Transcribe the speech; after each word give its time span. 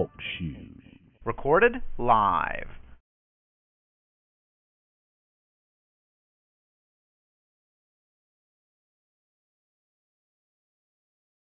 Talk 0.00 0.10
Show. 0.38 0.46
Recorded 1.26 1.74
live. 1.98 2.68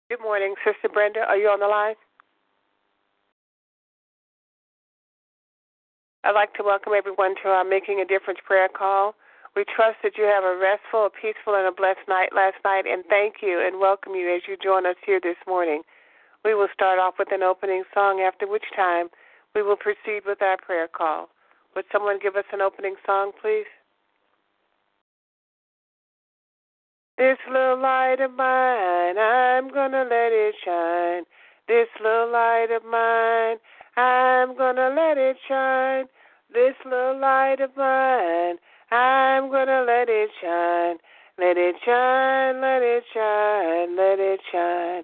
Good 0.10 0.20
morning, 0.22 0.56
Sister 0.66 0.90
Brenda. 0.94 1.22
Are 1.22 1.37
you 1.37 1.47
on 1.47 1.62
the 1.62 1.67
line? 1.67 1.96
I'd 6.26 6.31
like 6.31 6.53
to 6.55 6.63
welcome 6.65 6.91
everyone 6.97 7.35
to 7.44 7.49
our 7.49 7.63
Making 7.63 8.01
a 8.01 8.05
Difference 8.05 8.39
prayer 8.46 8.67
call. 8.67 9.15
We 9.55 9.63
trust 9.63 9.99
that 10.03 10.17
you 10.17 10.26
have 10.26 10.44
a 10.44 10.60
restful, 10.60 11.05
a 11.05 11.10
peaceful, 11.10 11.55
and 11.55 11.65
a 11.65 11.71
blessed 11.71 12.10
night 12.10 12.35
last 12.35 12.57
night, 12.65 12.83
and 12.85 13.05
thank 13.07 13.35
you 13.41 13.65
and 13.65 13.79
welcome 13.79 14.15
you 14.15 14.35
as 14.35 14.41
you 14.49 14.57
join 14.62 14.85
us 14.85 14.97
here 15.05 15.21
this 15.23 15.37
morning. 15.47 15.83
We 16.45 16.53
will 16.53 16.70
start 16.73 17.00
off 17.00 17.16
with 17.20 17.30
an 17.32 17.44
opening 17.44 17.84
song, 17.94 18.22
after 18.22 18.48
which 18.48 18.64
time 18.76 19.09
we 19.54 19.62
will 19.62 19.76
proceed 19.76 20.22
with 20.26 20.41
our 20.41 20.58
prayer 20.58 20.88
call. 20.88 21.30
Would 21.76 21.86
someone 21.91 22.20
give 22.22 22.36
us 22.36 22.45
an 22.52 22.62
opening 22.62 22.95
song, 23.05 23.31
please? 23.41 23.66
This 27.17 27.38
little 27.52 27.81
light 27.81 28.22
of 28.22 28.31
mine, 28.31 29.17
I'm 29.17 29.67
gonna 29.73 30.04
let 30.04 30.31
it 30.31 30.55
shine. 30.64 31.23
This 31.67 31.88
little 32.02 32.31
light 32.31 32.72
of 32.72 32.86
mine, 32.86 33.58
I'm 33.98 34.58
gonna 34.58 34.90
let 34.95 35.17
it 35.17 35.36
shine. 35.45 36.06
This 36.53 36.76
little 36.86 37.20
light 37.20 37.59
of 37.59 37.76
mine, 37.76 38.56
I'm 38.92 39.52
gonna 39.52 39.84
let 39.86 40.08
it 40.08 40.30
shine. 40.42 40.98
Let 41.38 41.58
it 41.58 41.76
shine, 41.86 42.62
let 42.62 42.81
it 42.81 43.03
shine, 43.14 43.95
let 43.95 44.20
it 44.20 44.40
shine. 44.52 45.03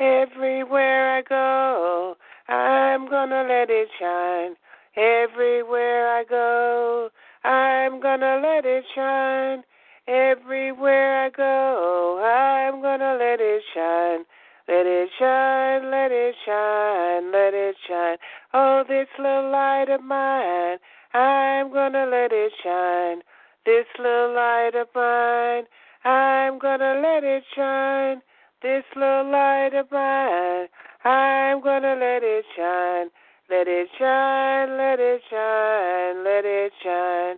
Everywhere 0.00 1.18
I 1.18 1.22
go, 1.22 2.16
I'm 2.48 3.08
gonna 3.08 3.44
let 3.48 3.70
it 3.70 3.88
shine. 4.00 4.56
Everywhere 4.96 6.08
I 6.18 6.24
go, 6.24 7.10
I'm 7.44 8.00
gonna 8.00 8.40
let 8.42 8.66
it 8.66 8.84
shine. 8.92 9.62
Everywhere 10.08 11.24
I 11.24 11.30
go, 11.30 12.18
I'm 12.18 12.82
gonna 12.82 13.16
let 13.20 13.40
it 13.40 13.62
shine. 13.72 14.24
Let 14.66 14.84
it 14.84 15.10
shine, 15.16 15.90
let 15.90 16.10
it 16.10 16.34
shine, 16.44 17.30
let 17.30 17.54
it 17.54 17.76
shine. 17.86 18.16
Oh, 18.52 18.82
this 18.88 19.06
little 19.18 19.50
light 19.50 19.90
of 19.90 20.02
mine, 20.02 20.78
I'm 21.12 21.72
gonna 21.72 22.06
let 22.06 22.32
it 22.32 22.52
shine. 22.64 23.22
This 23.64 23.86
little 23.98 24.34
light 24.34 24.72
of 24.74 24.88
mine, 24.92 25.66
I'm 26.04 26.58
gonna 26.58 27.00
let 27.00 27.22
it 27.22 27.44
shine. 27.54 28.22
This 28.64 28.84
little 28.96 29.30
light 29.30 29.76
of 29.76 29.92
mine, 29.92 30.68
I'm 31.04 31.60
gonna 31.60 32.00
let 32.00 32.24
it 32.24 32.46
shine. 32.56 33.10
Let 33.50 33.68
it 33.68 33.90
shine, 33.98 34.78
let 34.78 34.96
it 34.98 35.20
shine, 35.28 36.24
let 36.24 36.46
it 36.46 36.72
shine. 36.82 37.36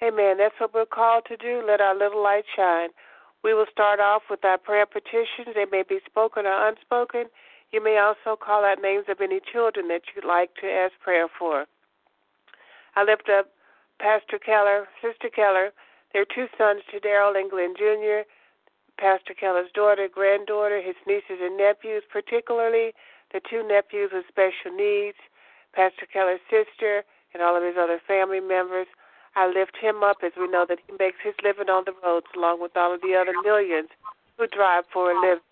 Amen. 0.00 0.38
That's 0.38 0.54
what 0.60 0.72
we're 0.72 0.86
called 0.86 1.24
to 1.26 1.36
do. 1.36 1.64
Let 1.66 1.80
our 1.80 1.98
little 1.98 2.22
light 2.22 2.44
shine. 2.54 2.90
We 3.42 3.52
will 3.52 3.66
start 3.68 3.98
off 3.98 4.30
with 4.30 4.44
our 4.44 4.58
prayer 4.58 4.86
petitions. 4.86 5.56
They 5.56 5.66
may 5.66 5.82
be 5.82 5.98
spoken 6.06 6.46
or 6.46 6.68
unspoken. 6.68 7.24
You 7.72 7.82
may 7.82 7.98
also 7.98 8.38
call 8.38 8.64
out 8.64 8.80
names 8.80 9.06
of 9.08 9.20
any 9.20 9.40
children 9.40 9.88
that 9.88 10.02
you'd 10.14 10.24
like 10.24 10.54
to 10.60 10.70
ask 10.70 10.92
prayer 11.02 11.26
for. 11.36 11.66
I 12.94 13.02
lift 13.02 13.28
up 13.28 13.50
Pastor 13.98 14.38
Keller, 14.38 14.86
Sister 15.02 15.30
Keller, 15.34 15.72
their 16.12 16.24
two 16.24 16.46
sons, 16.56 16.82
to 16.92 17.00
Daryl 17.00 17.36
and 17.36 17.50
Glenn 17.50 17.74
Jr., 17.76 18.22
Pastor 18.98 19.32
Keller's 19.32 19.70
daughter, 19.74 20.08
granddaughter, 20.12 20.82
his 20.82 20.96
nieces 21.06 21.38
and 21.40 21.56
nephews, 21.56 22.02
particularly 22.10 22.92
the 23.32 23.40
two 23.48 23.62
nephews 23.66 24.10
with 24.12 24.26
special 24.26 24.74
needs, 24.74 25.18
Pastor 25.72 26.06
Keller's 26.10 26.42
sister, 26.50 27.04
and 27.32 27.42
all 27.42 27.56
of 27.56 27.62
his 27.62 27.76
other 27.78 28.00
family 28.06 28.40
members. 28.40 28.86
I 29.36 29.46
lift 29.46 29.76
him 29.80 30.02
up 30.02 30.18
as 30.24 30.32
we 30.36 30.48
know 30.48 30.66
that 30.68 30.78
he 30.86 30.92
makes 30.98 31.18
his 31.22 31.34
living 31.44 31.70
on 31.70 31.84
the 31.86 31.94
roads 32.02 32.26
along 32.34 32.60
with 32.60 32.76
all 32.76 32.92
of 32.92 33.00
the 33.00 33.14
other 33.14 33.34
millions 33.44 33.88
who 34.36 34.46
drive 34.48 34.84
for 34.92 35.12
a 35.12 35.20
living. 35.20 35.46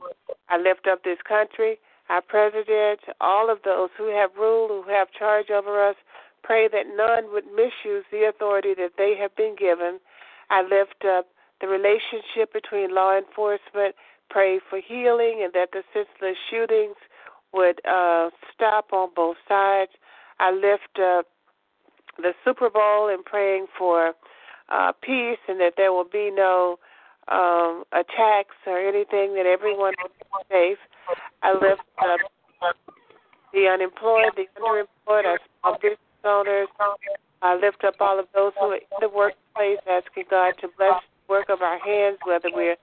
I 0.49 0.59
lift 0.59 0.87
up 0.91 1.05
this 1.05 1.23
country, 1.23 1.79
our 2.09 2.23
president, 2.23 3.01
all 3.21 3.51
of 3.51 3.63
those 3.65 3.91
who 3.97 4.09
have 4.09 4.31
rule, 4.37 4.83
who 4.83 4.91
have 4.91 5.13
charge 5.13 5.51
over 5.51 5.87
us. 5.87 5.97
Pray 6.43 6.69
that 6.69 6.87
none 6.97 7.33
would 7.33 7.47
misuse 7.47 8.05
the 8.11 8.27
authority 8.29 8.75
that 8.75 8.99
they 8.99 9.15
have 9.21 9.35
been 9.37 9.55
given. 9.59 10.01
I 10.51 10.63
lift 10.63 11.05
up 11.05 11.27
the 11.61 11.69
relationship 11.69 12.53
between 12.53 12.95
law 12.95 13.17
enforcement. 13.17 13.95
Pray 14.29 14.61
for 14.69 14.81
healing 14.81 15.43
and 15.45 15.53
that 15.53 15.71
the 15.73 15.83
senseless 15.95 16.37
shootings 16.51 16.97
would 17.53 17.81
uh, 17.87 18.31
stop 18.55 18.93
on 18.93 19.11
both 19.15 19.37
sides. 19.49 19.93
I 20.39 20.51
lift 20.53 20.99
up 21.01 21.27
the 22.19 22.33
Super 22.45 22.69
Bowl 22.71 23.09
and 23.09 23.25
praying 23.25 23.67
for 23.79 24.15
uh, 24.69 24.93
peace 25.01 25.39
and 25.49 25.61
that 25.61 25.75
there 25.77 25.93
will 25.93 26.09
be 26.11 26.31
no 26.35 26.79
um, 27.29 27.85
attacks 27.93 28.57
or 28.67 28.79
anything, 28.79 29.35
that 29.35 29.47
everyone 29.47 29.95
will 30.03 30.11
be 30.11 30.45
safe. 30.51 30.79
I 31.43 31.53
lift 31.53 31.83
up 31.99 32.21
the 33.53 33.67
unemployed, 33.69 34.33
the 34.37 34.47
underemployed, 34.61 35.25
our 35.25 35.39
small 35.61 35.79
business 35.81 35.99
owners. 36.25 36.69
I 37.43 37.57
lift 37.57 37.85
up 37.85 37.95
all 38.01 38.19
of 38.19 38.27
those 38.35 38.53
who 38.59 38.67
are 38.67 38.77
in 38.77 38.99
the 39.01 39.09
workplace, 39.09 39.79
asking 39.89 40.25
God 40.31 40.55
to 40.61 40.69
bless 40.77 41.03
work 41.29 41.49
of 41.49 41.63
our 41.63 41.79
hands, 41.79 42.19
whether 42.25 42.49
we're 42.53 42.77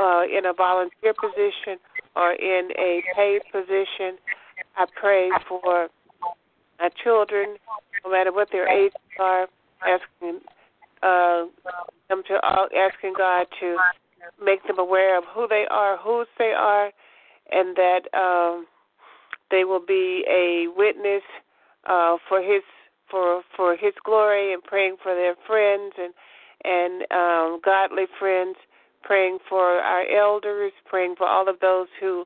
uh, 0.00 0.22
in 0.24 0.46
a 0.46 0.52
volunteer 0.52 1.14
position 1.14 1.78
or 2.14 2.32
in 2.32 2.70
a 2.78 3.02
paid 3.14 3.40
position. 3.52 4.18
I 4.76 4.86
pray 4.94 5.30
for 5.48 5.88
our 6.80 6.90
children, 7.02 7.56
no 8.04 8.10
matter 8.10 8.32
what 8.32 8.48
their 8.52 8.68
ages 8.68 8.96
are, 9.18 9.48
asking 9.86 10.40
uh, 11.02 11.44
them 12.08 12.22
to 12.28 12.34
uh, 12.34 12.66
asking 12.76 13.14
God 13.16 13.46
to 13.60 13.76
make 14.42 14.66
them 14.66 14.78
aware 14.78 15.16
of 15.16 15.24
who 15.34 15.46
they 15.48 15.64
are, 15.70 15.96
whose 15.98 16.26
they 16.38 16.52
are, 16.56 16.90
and 17.50 17.76
that 17.76 18.00
um, 18.14 18.66
they 19.50 19.64
will 19.64 19.84
be 19.84 20.24
a 20.28 20.66
witness 20.76 21.22
uh, 21.88 22.16
for 22.28 22.40
His 22.40 22.62
for 23.10 23.42
for 23.56 23.76
His 23.76 23.92
glory, 24.04 24.52
and 24.52 24.62
praying 24.62 24.96
for 25.02 25.14
their 25.14 25.34
friends 25.46 25.94
and 25.98 26.12
and 26.64 27.02
um, 27.10 27.60
godly 27.64 28.04
friends, 28.18 28.56
praying 29.02 29.38
for 29.48 29.62
our 29.62 30.04
elders, 30.08 30.72
praying 30.84 31.14
for 31.16 31.26
all 31.26 31.48
of 31.48 31.60
those 31.60 31.88
who 32.00 32.24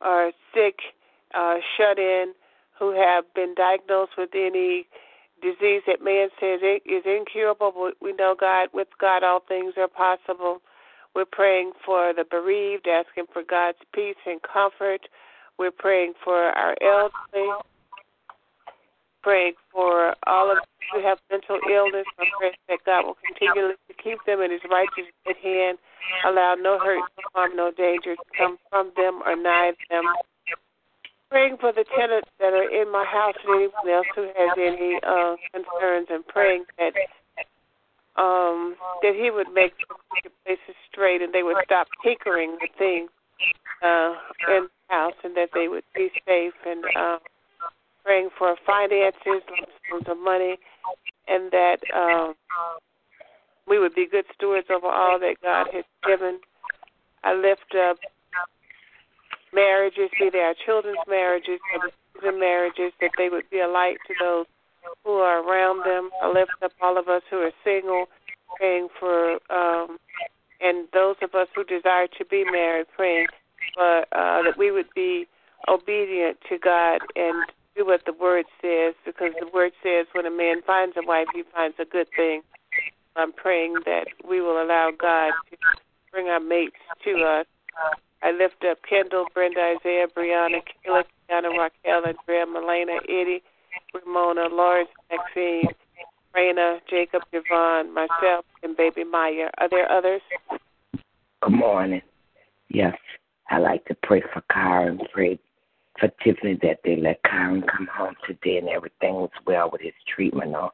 are 0.00 0.32
sick, 0.54 0.76
uh, 1.34 1.56
shut 1.76 1.98
in, 1.98 2.32
who 2.78 2.92
have 2.92 3.24
been 3.34 3.54
diagnosed 3.54 4.12
with 4.16 4.30
any 4.34 4.86
disease 5.42 5.82
that 5.86 6.02
man 6.02 6.28
says 6.40 6.60
is 6.84 7.02
incurable. 7.04 7.72
But 7.74 7.94
we 8.00 8.12
know 8.12 8.34
God, 8.38 8.68
with 8.72 8.88
God, 9.00 9.22
all 9.22 9.40
things 9.46 9.74
are 9.76 9.88
possible. 9.88 10.62
We're 11.14 11.26
praying 11.26 11.72
for 11.84 12.12
the 12.16 12.24
bereaved, 12.24 12.86
asking 12.88 13.26
for 13.32 13.42
God's 13.42 13.78
peace 13.92 14.16
and 14.24 14.40
comfort. 14.42 15.02
We're 15.58 15.70
praying 15.70 16.14
for 16.24 16.34
our 16.34 16.74
elderly, 16.80 17.52
praying 19.22 19.54
for 19.70 20.14
all 20.26 20.50
of 20.50 20.58
those 20.58 20.88
who 20.92 21.00
have 21.06 21.18
mental 21.30 21.58
illness. 21.70 22.06
we 22.18 22.30
praying 22.38 22.60
that 22.68 22.78
God 22.84 23.06
will 23.06 23.18
continually 23.26 23.74
keep 24.02 24.18
them 24.26 24.40
in 24.40 24.50
His 24.50 24.62
righteous 24.70 25.10
hand, 25.42 25.78
allow 26.26 26.54
no 26.54 26.78
hurt, 26.78 27.02
no 27.16 27.24
harm, 27.34 27.56
no 27.56 27.70
danger 27.70 28.16
to 28.16 28.24
come 28.36 28.58
from 28.70 28.92
them 28.96 29.22
or 29.24 29.36
nigh 29.36 29.72
them 29.90 30.04
praying 31.32 31.56
for 31.58 31.72
the 31.72 31.84
tenants 31.96 32.28
that 32.38 32.52
are 32.52 32.68
in 32.68 32.92
my 32.92 33.06
house 33.08 33.34
and 33.48 33.56
anyone 33.56 33.88
else 33.88 34.06
who 34.14 34.28
has 34.36 34.52
any 34.60 35.00
uh, 35.00 35.34
concerns 35.48 36.06
and 36.10 36.26
praying 36.28 36.62
that 36.76 36.92
um, 38.20 38.76
that 39.00 39.16
he 39.16 39.30
would 39.30 39.48
make 39.54 39.72
the 40.22 40.30
places 40.44 40.76
straight 40.92 41.22
and 41.22 41.32
they 41.32 41.42
would 41.42 41.56
stop 41.64 41.86
tinkering 42.04 42.58
with 42.60 42.70
things 42.76 43.08
uh, 43.82 44.12
in 44.52 44.68
the 44.68 44.88
house 44.88 45.16
and 45.24 45.34
that 45.34 45.48
they 45.54 45.68
would 45.68 45.84
be 45.94 46.10
safe 46.28 46.52
and 46.66 46.84
uh, 46.94 47.16
praying 48.04 48.30
for 48.38 48.56
finances, 48.66 49.42
sums 49.90 50.04
of 50.06 50.18
money, 50.18 50.56
and 51.28 51.50
that 51.50 51.78
um, 51.94 52.34
we 53.66 53.78
would 53.78 53.94
be 53.94 54.06
good 54.06 54.24
stewards 54.34 54.66
over 54.70 54.86
all 54.86 55.18
that 55.20 55.36
God 55.42 55.68
has 55.72 55.84
given. 56.06 56.40
I 57.24 57.34
lift 57.34 57.74
up 57.76 57.98
marriages, 59.52 60.10
be 60.18 60.30
they 60.30 60.40
our 60.40 60.54
children's 60.64 60.98
marriages 61.08 61.60
or 61.74 61.90
the 62.22 62.36
marriages, 62.36 62.92
that 63.00 63.10
they 63.16 63.28
would 63.28 63.48
be 63.50 63.60
a 63.60 63.68
light 63.68 63.98
to 64.08 64.14
those 64.20 64.46
who 65.04 65.12
are 65.12 65.46
around 65.46 65.86
them. 65.86 66.10
I 66.22 66.28
lift 66.28 66.52
up 66.62 66.72
all 66.80 66.98
of 66.98 67.08
us 67.08 67.22
who 67.30 67.38
are 67.38 67.52
single, 67.62 68.06
praying 68.56 68.88
for, 68.98 69.38
um, 69.50 69.98
and 70.60 70.88
those 70.92 71.16
of 71.22 71.34
us 71.34 71.48
who 71.54 71.64
desire 71.64 72.08
to 72.18 72.24
be 72.24 72.44
married, 72.50 72.86
praying 72.96 73.26
for 73.74 74.00
uh, 74.12 74.42
that 74.42 74.58
we 74.58 74.70
would 74.70 74.92
be 74.94 75.26
obedient 75.68 76.38
to 76.48 76.58
God 76.58 77.00
and 77.14 77.46
do 77.76 77.86
what 77.86 78.04
the 78.04 78.12
Word 78.12 78.46
says, 78.60 78.94
because 79.04 79.32
the 79.40 79.48
Word 79.52 79.72
says 79.82 80.06
when 80.12 80.26
a 80.26 80.30
man 80.30 80.62
finds 80.66 80.96
a 80.96 81.06
wife, 81.06 81.26
he 81.34 81.42
finds 81.54 81.76
a 81.78 81.84
good 81.84 82.08
thing. 82.14 82.42
I'm 83.16 83.32
praying 83.32 83.74
that 83.84 84.06
we 84.28 84.40
will 84.40 84.62
allow 84.62 84.90
God 84.90 85.32
to 85.50 85.56
bring 86.10 86.28
our 86.28 86.40
mates 86.40 86.76
to 87.04 87.24
us 87.24 87.46
I 88.22 88.30
lift 88.30 88.64
up 88.70 88.78
Kendall, 88.88 89.26
Brenda, 89.34 89.74
Isaiah, 89.78 90.06
Brianna, 90.06 90.60
Kayla, 90.86 91.04
Kiana, 91.28 91.58
Raquel, 91.58 92.06
Andrea, 92.06 92.46
Melena, 92.46 92.98
Eddie, 93.08 93.42
Ramona, 93.92 94.46
Lawrence, 94.48 94.90
Maxine, 95.10 95.66
Raina, 96.36 96.78
Jacob, 96.88 97.22
Javon, 97.32 97.92
myself, 97.92 98.44
and 98.62 98.76
baby 98.76 99.02
Maya. 99.02 99.50
Are 99.58 99.68
there 99.68 99.90
others? 99.90 100.22
Good 101.42 101.52
morning. 101.52 102.02
Yes, 102.68 102.96
I 103.50 103.58
like 103.58 103.84
to 103.86 103.96
pray 104.04 104.22
for 104.32 104.42
Kyron, 104.52 105.00
pray 105.12 105.38
for 105.98 106.08
Tiffany 106.22 106.58
that 106.62 106.80
they 106.84 106.96
let 106.96 107.22
Kyron 107.22 107.66
come 107.66 107.88
home 107.92 108.14
today 108.26 108.58
and 108.58 108.68
everything 108.68 109.14
was 109.14 109.30
well 109.46 109.70
with 109.70 109.80
his 109.80 109.92
treatment 110.14 110.54
on 110.54 110.70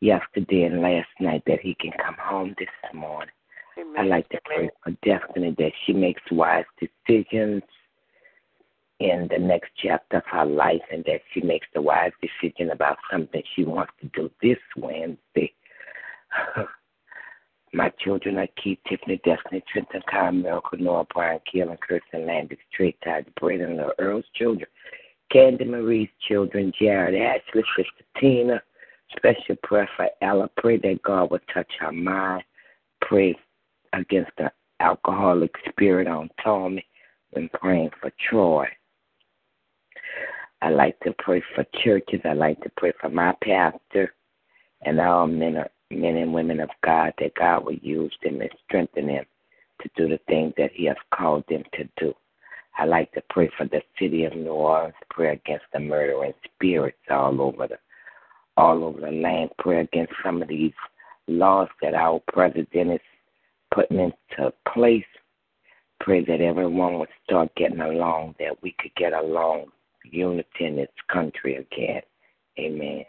yesterday 0.00 0.62
and 0.64 0.82
last 0.82 1.08
night 1.20 1.42
that 1.46 1.60
he 1.60 1.74
can 1.80 1.92
come 2.04 2.16
home 2.18 2.54
this 2.58 2.68
morning. 2.92 3.32
Amen. 3.78 3.94
I 3.96 4.02
like 4.02 4.28
to 4.30 4.38
pray 4.44 4.70
for 4.84 4.90
Destiny 5.02 5.54
that 5.58 5.72
she 5.86 5.92
makes 5.92 6.22
wise 6.30 6.64
decisions 6.78 7.62
in 9.00 9.28
the 9.30 9.38
next 9.38 9.70
chapter 9.82 10.18
of 10.18 10.24
her 10.30 10.44
life 10.44 10.82
and 10.92 11.04
that 11.04 11.22
she 11.32 11.40
makes 11.40 11.66
the 11.74 11.82
wise 11.82 12.12
decision 12.20 12.70
about 12.70 12.98
something 13.10 13.42
she 13.56 13.64
wants 13.64 13.92
to 14.00 14.08
do 14.14 14.30
this 14.42 14.58
Wednesday. 14.76 15.52
My 17.74 17.90
children 18.00 18.36
are 18.38 18.48
Keith, 18.62 18.78
Tiffany, 18.86 19.20
Destiny, 19.24 19.62
Trenton, 19.72 20.02
Kyle, 20.10 20.30
Miracle, 20.30 20.78
Noah, 20.78 21.06
Brian, 21.12 21.40
Keelan, 21.52 21.78
Kirsten, 21.80 22.26
Landis, 22.26 22.58
Trey, 22.74 22.94
Todd, 23.02 23.24
Braden, 23.40 23.76
Little 23.76 23.92
Earl's 23.98 24.26
children, 24.34 24.66
Candy 25.30 25.64
Marie's 25.64 26.10
children, 26.28 26.72
Jared, 26.78 27.14
Ashley, 27.14 27.62
Sister 27.76 28.04
Tina. 28.20 28.62
Special 29.16 29.56
prayer 29.62 29.88
for 29.96 30.08
Ella. 30.20 30.50
Pray 30.56 30.76
that 30.78 31.02
God 31.02 31.30
will 31.30 31.38
touch 31.52 31.70
her 31.80 31.92
mind. 31.92 32.42
Pray 33.00 33.34
against 33.94 34.32
the 34.36 34.50
alcoholic 34.80 35.54
spirit 35.68 36.06
on 36.06 36.30
Tommy 36.42 36.84
when 37.30 37.48
praying 37.50 37.90
for 38.00 38.10
Troy. 38.28 38.66
I 40.60 40.70
like 40.70 40.98
to 41.00 41.14
pray 41.18 41.42
for 41.54 41.64
churches. 41.82 42.20
I 42.24 42.34
like 42.34 42.60
to 42.62 42.70
pray 42.76 42.92
for 43.00 43.08
my 43.08 43.34
pastor 43.42 44.14
and 44.82 45.00
all 45.00 45.26
men, 45.26 45.64
men 45.92 46.16
and 46.16 46.34
women 46.34 46.60
of 46.60 46.70
God 46.84 47.12
that 47.18 47.34
God 47.34 47.64
will 47.64 47.74
use 47.74 48.12
them 48.22 48.40
and 48.40 48.50
strengthen 48.66 49.06
them 49.06 49.24
to 49.82 49.90
do 49.96 50.08
the 50.08 50.20
things 50.28 50.54
that 50.56 50.72
He 50.72 50.86
has 50.86 50.96
called 51.14 51.44
them 51.48 51.62
to 51.74 51.88
do. 51.98 52.14
I 52.78 52.84
like 52.86 53.12
to 53.12 53.22
pray 53.30 53.50
for 53.56 53.66
the 53.66 53.82
city 53.98 54.24
of 54.24 54.34
New 54.34 54.52
Orleans, 54.52 54.94
pray 55.10 55.32
against 55.32 55.66
the 55.72 55.80
murdering 55.80 56.32
spirits 56.44 56.98
all 57.10 57.40
over 57.40 57.68
the 57.68 57.78
all 58.56 58.84
over 58.84 59.00
the 59.00 59.10
land, 59.10 59.50
pray 59.58 59.80
against 59.80 60.12
some 60.22 60.42
of 60.42 60.48
these 60.48 60.74
laws 61.26 61.68
that 61.80 61.94
our 61.94 62.20
president 62.32 62.92
is 62.92 63.00
putting 63.74 63.98
into 63.98 64.52
place. 64.72 65.04
Pray 66.00 66.24
that 66.24 66.40
everyone 66.40 66.98
would 66.98 67.08
start 67.24 67.54
getting 67.56 67.80
along, 67.80 68.34
that 68.38 68.60
we 68.62 68.74
could 68.78 68.94
get 68.96 69.12
along, 69.12 69.66
unity 70.04 70.48
in 70.60 70.76
this 70.76 70.90
country 71.10 71.56
again. 71.56 72.02
Amen. 72.58 73.04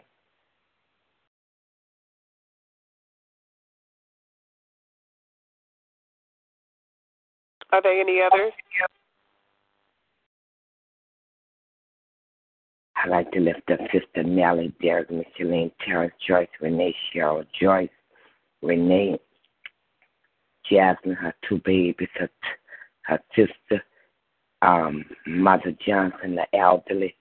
Are 7.74 7.82
there 7.82 8.00
any 8.00 8.20
others? 8.20 8.52
I'd 12.94 13.10
like 13.10 13.32
to 13.32 13.40
lift 13.40 13.68
up 13.68 13.80
Sister 13.92 14.22
Nellie, 14.22 14.72
Derek, 14.80 15.10
Micheline, 15.10 15.72
Terrence, 15.84 16.14
Joyce, 16.24 16.46
Renee, 16.60 16.94
Cheryl, 17.12 17.44
Joyce, 17.60 17.88
Renee, 18.62 19.18
Jasmine, 20.70 21.16
her 21.16 21.34
two 21.48 21.60
babies, 21.64 22.08
her, 22.14 22.30
her 23.06 23.18
sister, 23.34 23.82
um, 24.62 25.04
Mother 25.26 25.76
Johnson, 25.84 26.36
the 26.36 26.46
elderly, 26.56 27.16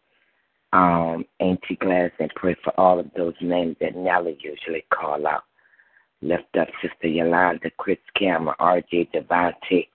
um, 0.71 1.25
Auntie 1.39 1.77
Glass, 1.79 2.11
and 2.19 2.29
pray 2.35 2.55
for 2.63 2.79
all 2.79 2.99
of 2.99 3.09
those 3.17 3.33
names 3.41 3.75
that 3.81 3.95
Nellie 3.95 4.37
usually 4.39 4.85
call 4.93 5.25
out. 5.25 5.45
Lift 6.21 6.55
up 6.59 6.67
Sister 6.79 7.07
Yolanda, 7.07 7.71
Chris 7.77 7.97
Cameron, 8.15 8.55
R.J. 8.59 9.09
Devante, 9.15 9.87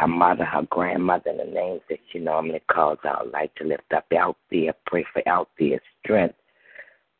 her 0.00 0.08
mother, 0.08 0.46
her 0.46 0.66
grandmother, 0.70 1.34
the 1.36 1.44
names 1.44 1.82
that 1.90 1.98
she 2.10 2.18
normally 2.18 2.62
calls 2.72 2.98
out. 3.04 3.30
Like 3.32 3.54
to 3.56 3.64
lift 3.64 3.92
up 3.94 4.06
Althea, 4.10 4.74
pray 4.86 5.04
for 5.12 5.22
Althea's 5.28 5.82
strength. 6.02 6.36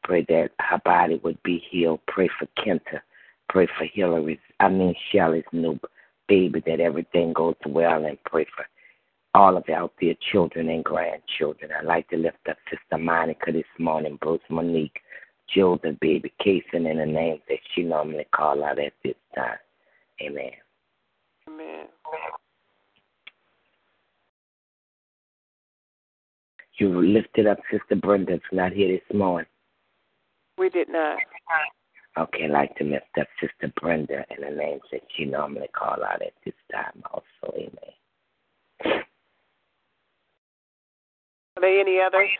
Pray 0.02 0.24
that 0.30 0.52
her 0.58 0.80
body 0.82 1.20
would 1.22 1.40
be 1.42 1.62
healed. 1.70 2.00
Pray 2.08 2.30
for 2.38 2.46
Kenta. 2.58 3.02
Pray 3.50 3.68
for 3.76 3.84
Hillary's, 3.84 4.38
I 4.60 4.70
mean 4.70 4.94
Shelly's 5.12 5.44
new 5.52 5.78
baby, 6.26 6.62
that 6.66 6.80
everything 6.80 7.34
goes 7.34 7.56
well, 7.66 8.06
and 8.06 8.16
pray 8.24 8.46
for 8.56 8.64
all 9.34 9.58
of 9.58 9.68
Althea 9.68 10.14
children 10.32 10.70
and 10.70 10.82
grandchildren. 10.82 11.72
I'd 11.78 11.84
like 11.84 12.08
to 12.08 12.16
lift 12.16 12.48
up 12.48 12.56
Sister 12.70 12.96
Monica 12.96 13.52
this 13.52 13.64
morning, 13.78 14.18
Bruce 14.22 14.40
Monique, 14.48 15.00
Jill 15.52 15.78
the 15.82 15.98
baby, 16.00 16.32
Kason, 16.40 16.88
and 16.90 17.00
the 17.00 17.06
names 17.06 17.40
that 17.48 17.58
she 17.74 17.82
normally 17.82 18.26
call 18.34 18.64
out 18.64 18.78
at 18.78 18.94
this 19.04 19.16
time. 19.34 19.58
Amen. 20.22 20.52
Amen. 21.46 21.86
You 26.80 26.88
lifted 27.02 27.46
up 27.46 27.58
Sister 27.70 27.94
Brenda. 27.94 28.32
It's 28.32 28.44
not 28.52 28.72
here 28.72 28.88
this 28.88 29.16
morning. 29.16 29.46
We 30.56 30.70
did 30.70 30.88
not. 30.88 31.18
Okay, 32.18 32.44
I'd 32.44 32.50
like 32.50 32.74
to 32.76 32.84
lift 32.84 33.04
up 33.20 33.26
Sister 33.38 33.70
Brenda 33.78 34.24
and 34.30 34.42
the 34.42 34.56
names 34.56 34.80
that 34.90 35.02
she 35.14 35.26
normally 35.26 35.68
call 35.76 36.02
out 36.02 36.22
at 36.22 36.32
this 36.42 36.54
time 36.72 37.02
also. 37.12 37.54
Amen. 37.54 39.02
Are 41.56 41.60
there 41.60 41.80
any 41.80 42.00
others? 42.00 42.30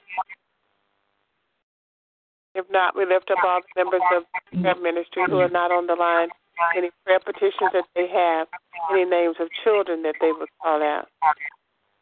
If 2.54 2.64
not, 2.70 2.96
we 2.96 3.04
lift 3.04 3.30
up 3.30 3.44
all 3.44 3.60
the 3.60 3.84
members 3.84 4.00
of 4.16 4.22
the 4.52 4.62
prayer 4.62 4.74
ministry 4.82 5.24
who 5.28 5.38
are 5.40 5.50
not 5.50 5.70
on 5.70 5.86
the 5.86 5.96
line. 5.96 6.28
Any 6.74 6.90
prayer 7.04 7.20
petitions 7.20 7.72
that 7.74 7.84
they 7.94 8.08
have, 8.08 8.48
any 8.90 9.04
names 9.04 9.36
of 9.38 9.48
children 9.62 10.02
that 10.04 10.14
they 10.18 10.32
would 10.32 10.48
call 10.62 10.82
out. 10.82 11.08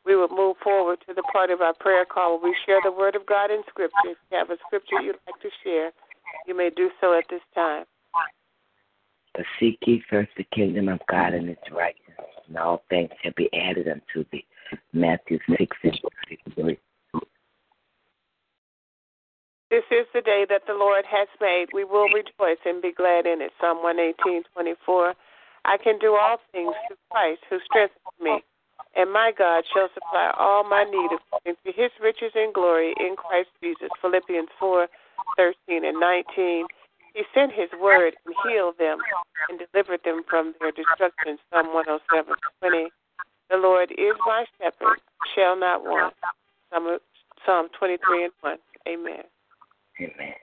We 0.09 0.17
will 0.17 0.29
move 0.31 0.57
forward 0.65 1.01
to 1.07 1.13
the 1.13 1.23
part 1.31 1.51
of 1.51 1.61
our 1.61 1.75
prayer 1.75 2.07
call 2.07 2.41
where 2.41 2.51
we 2.51 2.57
share 2.65 2.81
the 2.83 2.91
Word 2.91 3.15
of 3.15 3.27
God 3.27 3.51
in 3.51 3.61
Scripture. 3.69 4.17
If 4.17 4.17
you 4.33 4.39
have 4.39 4.49
a 4.49 4.57
scripture 4.67 5.03
you'd 5.03 5.21
like 5.27 5.39
to 5.43 5.51
share, 5.63 5.93
you 6.47 6.57
may 6.57 6.71
do 6.75 6.89
so 6.99 7.13
at 7.13 7.25
this 7.29 7.43
time. 7.55 7.85
But 9.35 9.45
seek 9.61 9.79
ye 9.87 10.03
first 10.09 10.31
the 10.39 10.47
kingdom 10.55 10.89
of 10.89 11.01
God 11.11 11.35
and 11.35 11.51
its 11.51 11.61
righteousness, 11.71 12.33
and 12.49 12.57
all 12.57 12.83
things 12.89 13.11
shall 13.23 13.35
be 13.37 13.51
added 13.53 13.87
unto 13.87 14.25
thee. 14.33 14.47
Matthew 14.95 15.39
6 15.47 15.77
and 15.85 16.01
63. 16.31 16.79
This 19.71 19.85
is 19.91 20.07
the 20.15 20.23
day 20.23 20.47
that 20.49 20.63
the 20.67 20.73
Lord 20.73 21.05
has 21.05 21.29
made. 21.39 21.67
We 21.75 21.85
will 21.85 22.09
rejoice 22.09 22.65
and 22.65 22.81
be 22.81 22.93
glad 22.93 23.27
in 23.27 23.43
it. 23.43 23.53
Psalm 23.61 23.83
118, 23.83 24.45
24. 24.55 25.15
I 25.67 25.77
can 25.77 25.99
do 25.99 26.17
all 26.17 26.39
things 26.51 26.73
through 26.89 26.97
Christ 27.11 27.43
who 27.51 27.59
strengthens 27.67 28.01
me. 28.19 28.43
And 28.99 29.13
my 29.13 29.31
God 29.31 29.63
shall 29.73 29.89
supply 29.95 30.35
all 30.37 30.65
my 30.65 30.83
need 30.83 31.11
according 31.15 31.55
to 31.65 31.71
his 31.71 31.93
riches 32.03 32.33
and 32.35 32.53
glory 32.53 32.95
in 32.99 33.15
Christ 33.15 33.49
Jesus. 33.63 33.89
Philippians 34.03 34.49
4, 34.59 34.89
13 35.37 35.85
and 35.85 36.01
19. 36.01 36.67
He 37.15 37.23
sent 37.33 37.53
his 37.53 37.71
word 37.81 38.17
and 38.27 38.35
healed 38.43 38.75
them 38.77 38.99
and 39.49 39.61
delivered 39.71 40.01
them 40.05 40.23
from 40.29 40.53
their 40.59 40.73
destruction. 40.73 41.39
Psalm 41.51 41.73
107, 41.73 42.35
20. 42.59 42.91
The 43.51 43.57
Lord 43.57 43.93
is 43.93 44.19
my 44.27 44.45
shepherd, 44.59 44.99
shall 45.35 45.57
not 45.57 45.85
want. 45.85 46.15
Psalm 47.47 47.69
23 47.79 48.25
and 48.25 48.33
1. 48.41 48.59
Amen. 48.89 49.23
Amen. 50.01 50.35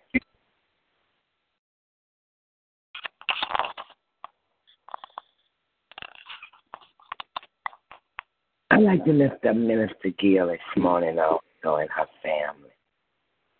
I'd 8.71 8.81
like 8.81 9.05
to 9.05 9.11
lift 9.11 9.45
up 9.45 9.55
Minister 9.55 10.09
Gill 10.19 10.47
this 10.47 10.59
morning 10.75 11.19
also 11.19 11.77
and 11.77 11.89
her 11.91 12.05
family. 12.23 12.71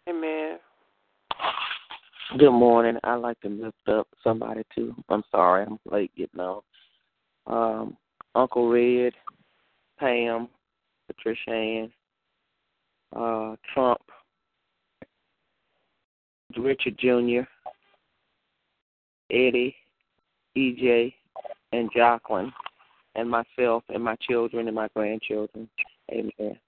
Amen. 0.10 0.58
Good 2.40 2.52
morning. 2.52 2.98
I'd 3.04 3.16
like 3.16 3.40
to 3.42 3.50
lift 3.50 3.88
up 3.88 4.08
somebody 4.24 4.64
too. 4.74 4.96
I'm 5.10 5.24
sorry, 5.32 5.66
I'm 5.66 5.80
late 5.90 6.12
getting 6.16 6.40
on. 6.40 6.62
Um, 7.48 7.98
Uncle 8.34 8.70
Red, 8.70 9.14
Pam, 10.00 10.50
Patricia 11.08 11.52
Ann, 11.52 11.92
uh, 13.16 13.56
Trump, 13.74 14.02
Richard 16.58 16.98
Jr., 16.98 17.48
Eddie, 19.30 19.76
EJ, 20.58 21.14
and 21.72 21.90
Jacqueline, 21.96 22.52
and 23.16 23.30
myself 23.30 23.84
and 23.90 24.04
my 24.04 24.16
children 24.22 24.68
and 24.68 24.76
my 24.76 24.88
grandchildren. 24.96 25.70
Amen. 26.12 26.60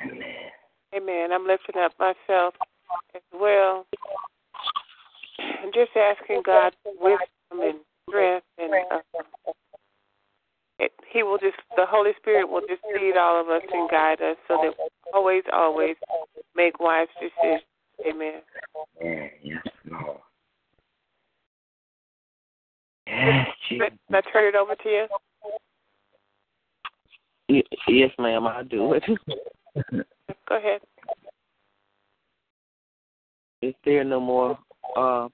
Amen. 0.00 0.50
Amen. 0.94 1.32
I'm 1.32 1.46
lifting 1.46 1.80
up 1.80 1.92
myself 1.98 2.54
as 3.14 3.22
well. 3.32 3.86
I'm 5.38 5.72
just 5.72 5.90
asking 5.96 6.42
God 6.44 6.74
for 6.82 6.92
wisdom 7.00 7.60
and 7.60 7.78
strength 8.08 8.46
and 8.58 8.72
uh, 8.90 8.98
it, 10.78 10.92
he 11.12 11.22
will 11.22 11.32
will 11.34 11.38
just, 11.38 11.56
the 11.76 11.86
Holy 11.86 12.12
Spirit 12.20 12.48
will 12.48 12.60
just 12.68 12.82
lead 12.94 13.16
all 13.16 13.40
of 13.40 13.48
us 13.48 13.62
and 13.72 13.88
guide 13.90 14.20
us 14.20 14.36
so 14.48 14.58
that 14.62 14.74
we 14.78 14.88
always, 15.12 15.42
always 15.52 15.96
make 16.56 16.80
wise 16.80 17.08
decisions. 17.20 17.62
Amen. 18.06 18.40
Yeah, 19.02 19.26
yes, 19.42 19.62
Lord. 19.90 20.18
Yes, 23.06 23.46
Jesus. 23.68 23.88
Can 24.08 24.16
I 24.16 24.20
turn 24.32 24.48
it 24.48 24.56
over 24.56 24.74
to 24.74 24.88
you? 24.88 25.06
Yes, 27.48 28.10
ma'am, 28.18 28.46
I 28.46 28.62
do 28.62 28.94
it. 28.94 29.02
Go 30.48 30.56
ahead. 30.56 30.80
If 33.60 33.74
there 33.84 34.00
are 34.00 34.04
no 34.04 34.20
more 34.20 34.58
uh, 34.96 35.28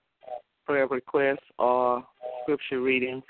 prayer 0.67 0.87
requests 0.87 1.39
or 1.59 2.05
scripture 2.43 2.81
readings, 2.81 3.23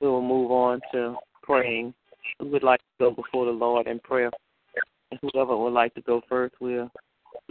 we 0.00 0.08
will 0.08 0.22
move 0.22 0.50
on 0.50 0.80
to 0.92 1.16
praying. 1.42 1.94
We 2.40 2.48
would 2.50 2.62
like 2.62 2.80
to 2.80 2.86
go 2.98 3.10
before 3.10 3.46
the 3.46 3.52
Lord 3.52 3.86
in 3.86 4.00
prayer. 4.00 4.30
And 5.10 5.20
whoever 5.22 5.56
would 5.56 5.72
like 5.72 5.94
to 5.94 6.02
go 6.02 6.20
first, 6.28 6.54
we'll 6.60 6.90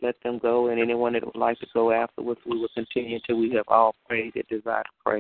let 0.02 0.16
them 0.24 0.40
go. 0.40 0.70
And 0.70 0.80
anyone 0.80 1.14
that 1.14 1.26
would 1.26 1.36
like 1.36 1.60
to 1.60 1.68
go 1.74 1.92
afterwards, 1.92 2.42
we 2.46 2.60
will 2.60 2.70
continue 2.76 3.16
until 3.16 3.38
we 3.38 3.52
have 3.54 3.66
all 3.68 3.96
prayed 4.08 4.34
that 4.36 4.48
desire 4.50 4.84
to 4.84 4.90
pray. 5.04 5.20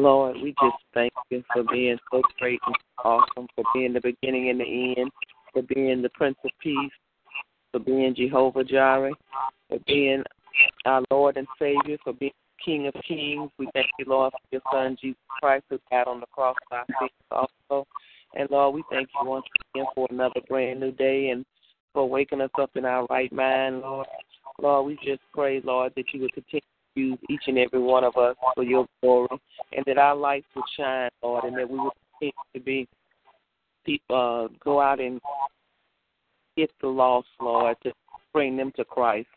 Lord, 0.00 0.36
we 0.42 0.54
just 0.62 0.76
thank 0.94 1.12
you 1.28 1.44
for 1.52 1.62
being 1.64 1.98
so 2.10 2.22
great 2.38 2.58
and 2.66 2.74
awesome, 3.04 3.46
for 3.54 3.64
being 3.74 3.92
the 3.92 4.00
beginning 4.00 4.48
and 4.48 4.60
the 4.60 4.94
end, 4.96 5.10
for 5.52 5.62
being 5.62 6.00
the 6.00 6.08
Prince 6.10 6.38
of 6.44 6.50
Peace, 6.62 6.90
for 7.70 7.80
being 7.80 8.14
Jehovah 8.14 8.64
Jireh, 8.64 9.12
for 9.68 9.78
being 9.86 10.22
our 10.86 11.02
Lord 11.10 11.36
and 11.36 11.46
Savior, 11.58 11.98
for 12.02 12.14
being 12.14 12.32
King 12.64 12.86
of 12.86 12.94
Kings. 13.06 13.50
We 13.58 13.68
thank 13.74 13.88
you, 13.98 14.06
Lord, 14.08 14.32
for 14.32 14.38
your 14.50 14.62
Son, 14.72 14.96
Jesus 15.00 15.18
Christ, 15.40 15.64
who 15.68 15.78
died 15.90 16.06
on 16.06 16.20
the 16.20 16.26
cross 16.26 16.56
for 16.68 16.78
our 16.78 16.86
sins 16.98 17.10
also. 17.30 17.86
And 18.34 18.50
Lord, 18.50 18.74
we 18.74 18.84
thank 18.90 19.08
you 19.20 19.28
once 19.28 19.44
again 19.74 19.86
for 19.94 20.06
another 20.10 20.40
brand 20.48 20.80
new 20.80 20.92
day 20.92 21.28
and 21.28 21.44
for 21.92 22.08
waking 22.08 22.40
us 22.40 22.50
up 22.58 22.70
in 22.74 22.86
our 22.86 23.06
right 23.10 23.32
mind, 23.32 23.80
Lord. 23.80 24.06
Lord, 24.60 24.86
we 24.86 24.94
just 25.04 25.22
pray, 25.34 25.60
Lord, 25.62 25.92
that 25.96 26.06
you 26.12 26.22
would 26.22 26.32
continue 26.32 26.60
use 26.94 27.18
each 27.28 27.42
and 27.46 27.58
every 27.58 27.80
one 27.80 28.04
of 28.04 28.16
us 28.16 28.36
for 28.54 28.64
your 28.64 28.86
glory 29.02 29.28
and 29.72 29.84
that 29.86 29.98
our 29.98 30.16
lights 30.16 30.46
would 30.54 30.64
shine, 30.76 31.10
Lord, 31.22 31.44
and 31.44 31.56
that 31.56 31.68
we 31.68 31.78
would 31.78 31.92
continue 32.18 32.32
to 32.54 32.60
be 32.60 32.88
uh, 34.10 34.46
go 34.62 34.80
out 34.80 35.00
and 35.00 35.20
get 36.56 36.70
the 36.80 36.86
lost, 36.86 37.28
Lord, 37.40 37.76
to 37.82 37.92
bring 38.32 38.56
them 38.56 38.72
to 38.76 38.84
Christ. 38.84 39.28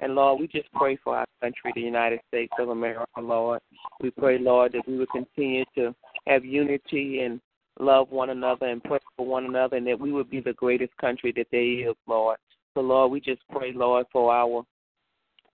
And 0.00 0.14
Lord, 0.14 0.40
we 0.40 0.48
just 0.48 0.72
pray 0.72 0.98
for 1.04 1.16
our 1.16 1.26
country, 1.42 1.72
the 1.74 1.82
United 1.82 2.20
States 2.28 2.52
of 2.58 2.70
America, 2.70 3.06
Lord. 3.20 3.60
We 4.00 4.10
pray, 4.10 4.38
Lord, 4.38 4.72
that 4.72 4.88
we 4.88 4.96
would 4.96 5.10
continue 5.10 5.64
to 5.76 5.94
have 6.26 6.44
unity 6.44 7.20
and 7.20 7.40
love 7.78 8.10
one 8.10 8.30
another 8.30 8.66
and 8.66 8.82
pray 8.82 8.98
for 9.16 9.26
one 9.26 9.44
another, 9.44 9.76
and 9.76 9.86
that 9.86 10.00
we 10.00 10.12
would 10.12 10.30
be 10.30 10.40
the 10.40 10.54
greatest 10.54 10.96
country 10.96 11.32
that 11.36 11.46
there 11.52 11.90
is, 11.90 11.94
Lord. 12.06 12.38
So, 12.74 12.80
Lord, 12.80 13.12
we 13.12 13.20
just 13.20 13.42
pray, 13.50 13.72
Lord, 13.72 14.06
for 14.12 14.32
our 14.32 14.64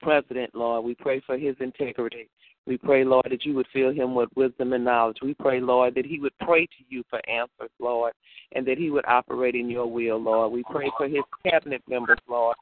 president, 0.00 0.54
Lord. 0.54 0.84
We 0.84 0.94
pray 0.94 1.20
for 1.26 1.36
his 1.36 1.56
integrity. 1.60 2.28
We 2.66 2.76
pray, 2.76 3.04
Lord, 3.04 3.28
that 3.30 3.44
you 3.44 3.54
would 3.54 3.68
fill 3.72 3.92
him 3.92 4.14
with 4.14 4.28
wisdom 4.34 4.72
and 4.72 4.84
knowledge. 4.84 5.18
We 5.22 5.34
pray, 5.34 5.60
Lord, 5.60 5.94
that 5.94 6.04
he 6.04 6.18
would 6.18 6.36
pray 6.40 6.66
to 6.66 6.84
you 6.88 7.04
for 7.08 7.20
answers, 7.28 7.70
Lord, 7.78 8.12
and 8.52 8.66
that 8.66 8.76
he 8.76 8.90
would 8.90 9.04
operate 9.06 9.54
in 9.54 9.70
your 9.70 9.86
will, 9.86 10.20
Lord. 10.20 10.52
We 10.52 10.64
pray 10.64 10.90
for 10.98 11.06
his 11.06 11.22
cabinet 11.48 11.82
members, 11.88 12.18
Lord. 12.28 12.56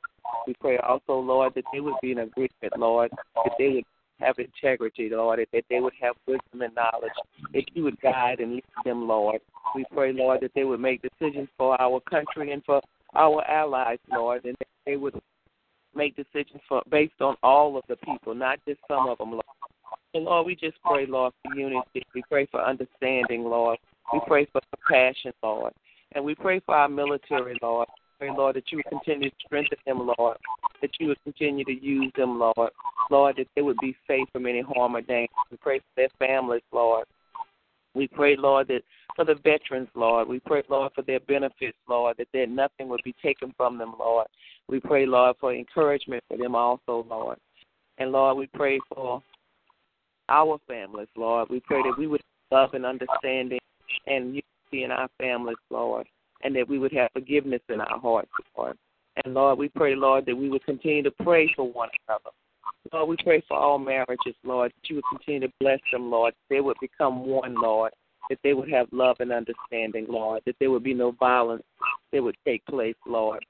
We 0.47 0.55
pray 0.61 0.77
also, 0.79 1.15
Lord, 1.15 1.55
that 1.55 1.65
they 1.73 1.81
would 1.81 1.95
be 2.03 2.13
in 2.13 2.19
agreement, 2.19 2.77
Lord, 2.77 3.11
that 3.35 3.53
they 3.59 3.69
would 3.69 3.85
have 4.21 4.39
integrity, 4.39 5.09
Lord, 5.11 5.41
that 5.53 5.65
they 5.71 5.81
would 5.81 5.95
have 6.01 6.17
wisdom 6.27 6.61
and 6.61 6.75
knowledge, 6.75 7.13
that 7.53 7.65
you 7.75 7.85
would 7.85 8.01
guide 8.01 8.41
and 8.41 8.53
lead 8.53 8.65
them, 8.85 9.09
Lord. 9.09 9.41
We 9.75 9.87
pray, 9.91 10.13
Lord, 10.13 10.41
that 10.43 10.53
they 10.55 10.65
would 10.65 10.81
make 10.81 11.03
decisions 11.03 11.49
for 11.57 11.81
our 11.81 12.01
country 12.01 12.53
and 12.53 12.63
for 12.65 12.83
our 13.15 13.43
allies, 13.49 13.99
Lord, 14.11 14.45
and 14.45 14.57
that 14.59 14.69
they 14.85 14.97
would 14.97 15.15
make 15.97 16.17
decisions 16.17 16.61
for 16.69 16.83
based 16.91 17.21
on 17.21 17.37
all 17.43 17.77
of 17.77 17.85
the 17.89 17.97
people, 17.97 18.35
not 18.35 18.59
just 18.67 18.81
some 18.89 19.09
of 19.09 19.19
them, 19.19 19.33
Lord. 19.33 19.45
And 20.15 20.25
Lord, 20.25 20.47
we 20.47 20.55
just 20.55 20.77
pray, 20.85 21.07
Lord, 21.07 21.33
for 21.43 21.55
unity. 21.57 22.05
We 22.15 22.23
pray 22.31 22.47
for 22.51 22.63
understanding, 22.63 23.45
Lord. 23.45 23.79
We 24.13 24.21
pray 24.27 24.47
for 24.53 24.61
compassion, 24.73 25.33
Lord. 25.43 25.73
And 26.13 26.25
we 26.25 26.35
pray 26.35 26.61
for 26.61 26.75
our 26.75 26.89
military, 26.89 27.59
Lord. 27.61 27.89
Pray, 28.19 28.31
Lord, 28.31 28.55
that 28.57 28.71
you 28.71 28.79
would 28.79 28.87
continue 28.87 29.31
to 29.31 29.37
strengthen 29.45 29.79
them, 29.87 30.11
Lord. 30.19 30.37
That 30.81 30.91
you 31.01 31.09
would 31.09 31.23
continue 31.25 31.65
to 31.65 31.73
use 31.73 32.13
them, 32.17 32.39
Lord. 32.39 32.71
Lord, 33.11 33.37
that 33.39 33.49
they 33.57 33.63
would 33.63 33.79
be 33.79 33.97
safe 34.07 34.29
from 34.33 34.47
any 34.47 34.63
harm 34.63 34.95
or 34.95 35.01
danger. 35.01 35.33
We 35.51 35.57
pray 35.57 35.81
for 35.81 35.85
their 35.97 36.09
families, 36.19 36.63
Lord. 36.73 37.07
We 37.95 38.09
pray, 38.09 38.37
Lord, 38.37 38.69
that 38.69 38.83
for 39.17 39.25
the 39.25 39.35
veterans, 39.35 39.89
Lord. 39.95 40.29
We 40.29 40.41
pray, 40.41 40.63
Lord, 40.69 40.93
for 40.95 41.03
their 41.03 41.21
benefits, 41.21 41.77
Lord, 41.89 42.17
that 42.19 42.29
there 42.33 42.47
nothing 42.47 42.89
would 42.89 43.03
be 43.05 43.15
taken 43.23 43.53
from 43.57 43.79
them, 43.79 43.95
Lord. 43.99 44.27
We 44.69 44.81
pray, 44.81 45.07
Lord, 45.07 45.37
for 45.41 45.53
encouragement 45.53 46.23
for 46.29 46.39
them 46.39 46.55
also, 46.55 47.07
Lord. 47.09 47.39
And 47.99 48.13
Lord, 48.13 48.39
we 48.39 48.47
pray 48.49 48.81
for 48.95 49.23
our 50.29 50.59
families, 50.67 51.09
Lord. 51.17 51.49
We 51.51 51.61
pray 51.61 51.83
that 51.83 51.99
we 51.99 52.07
would 52.07 52.23
love 52.51 52.75
and 52.75 52.87
understanding 52.87 53.59
and 54.07 54.27
unity 54.27 54.85
in 54.85 54.91
our 54.91 55.09
families, 55.19 55.57
Lord, 55.71 56.07
and 56.43 56.57
that 56.57 56.69
we 56.69 56.79
would 56.79 56.93
have 56.93 57.11
forgiveness 57.13 57.61
in 57.69 57.81
our 57.81 57.99
hearts, 58.01 58.31
Lord. 58.57 58.77
And 59.25 59.35
Lord, 59.35 59.59
we 59.59 59.69
pray, 59.69 59.95
Lord, 59.95 60.27
that 60.27 60.37
we 60.37 60.49
would 60.49 60.65
continue 60.65 61.03
to 61.03 61.11
pray 61.11 61.53
for 61.55 61.71
one 61.71 61.91
another. 62.09 62.31
Lord, 62.93 63.09
we 63.09 63.17
pray 63.23 63.43
for 63.47 63.57
all 63.57 63.79
marriages, 63.79 64.35
Lord, 64.43 64.73
that 64.73 64.89
you 64.89 64.97
would 64.97 65.05
continue 65.11 65.47
to 65.47 65.53
bless 65.61 65.81
them, 65.93 66.11
Lord, 66.11 66.35
that 66.35 66.55
they 66.55 66.61
would 66.61 66.77
become 66.81 67.25
one, 67.27 67.55
Lord, 67.55 67.93
that 68.29 68.39
they 68.43 68.55
would 68.55 68.71
have 68.71 68.89
love 68.93 69.17
and 69.21 69.33
understanding, 69.33 70.07
Lord, 70.09 70.43
that 70.47 70.57
there 70.59 70.71
would 70.71 70.83
be 70.83 70.95
no 70.95 71.13
violence 71.13 71.63
that 72.13 72.23
would 72.23 72.37
take 72.45 72.65
place, 72.67 72.97
Lord, 73.07 73.45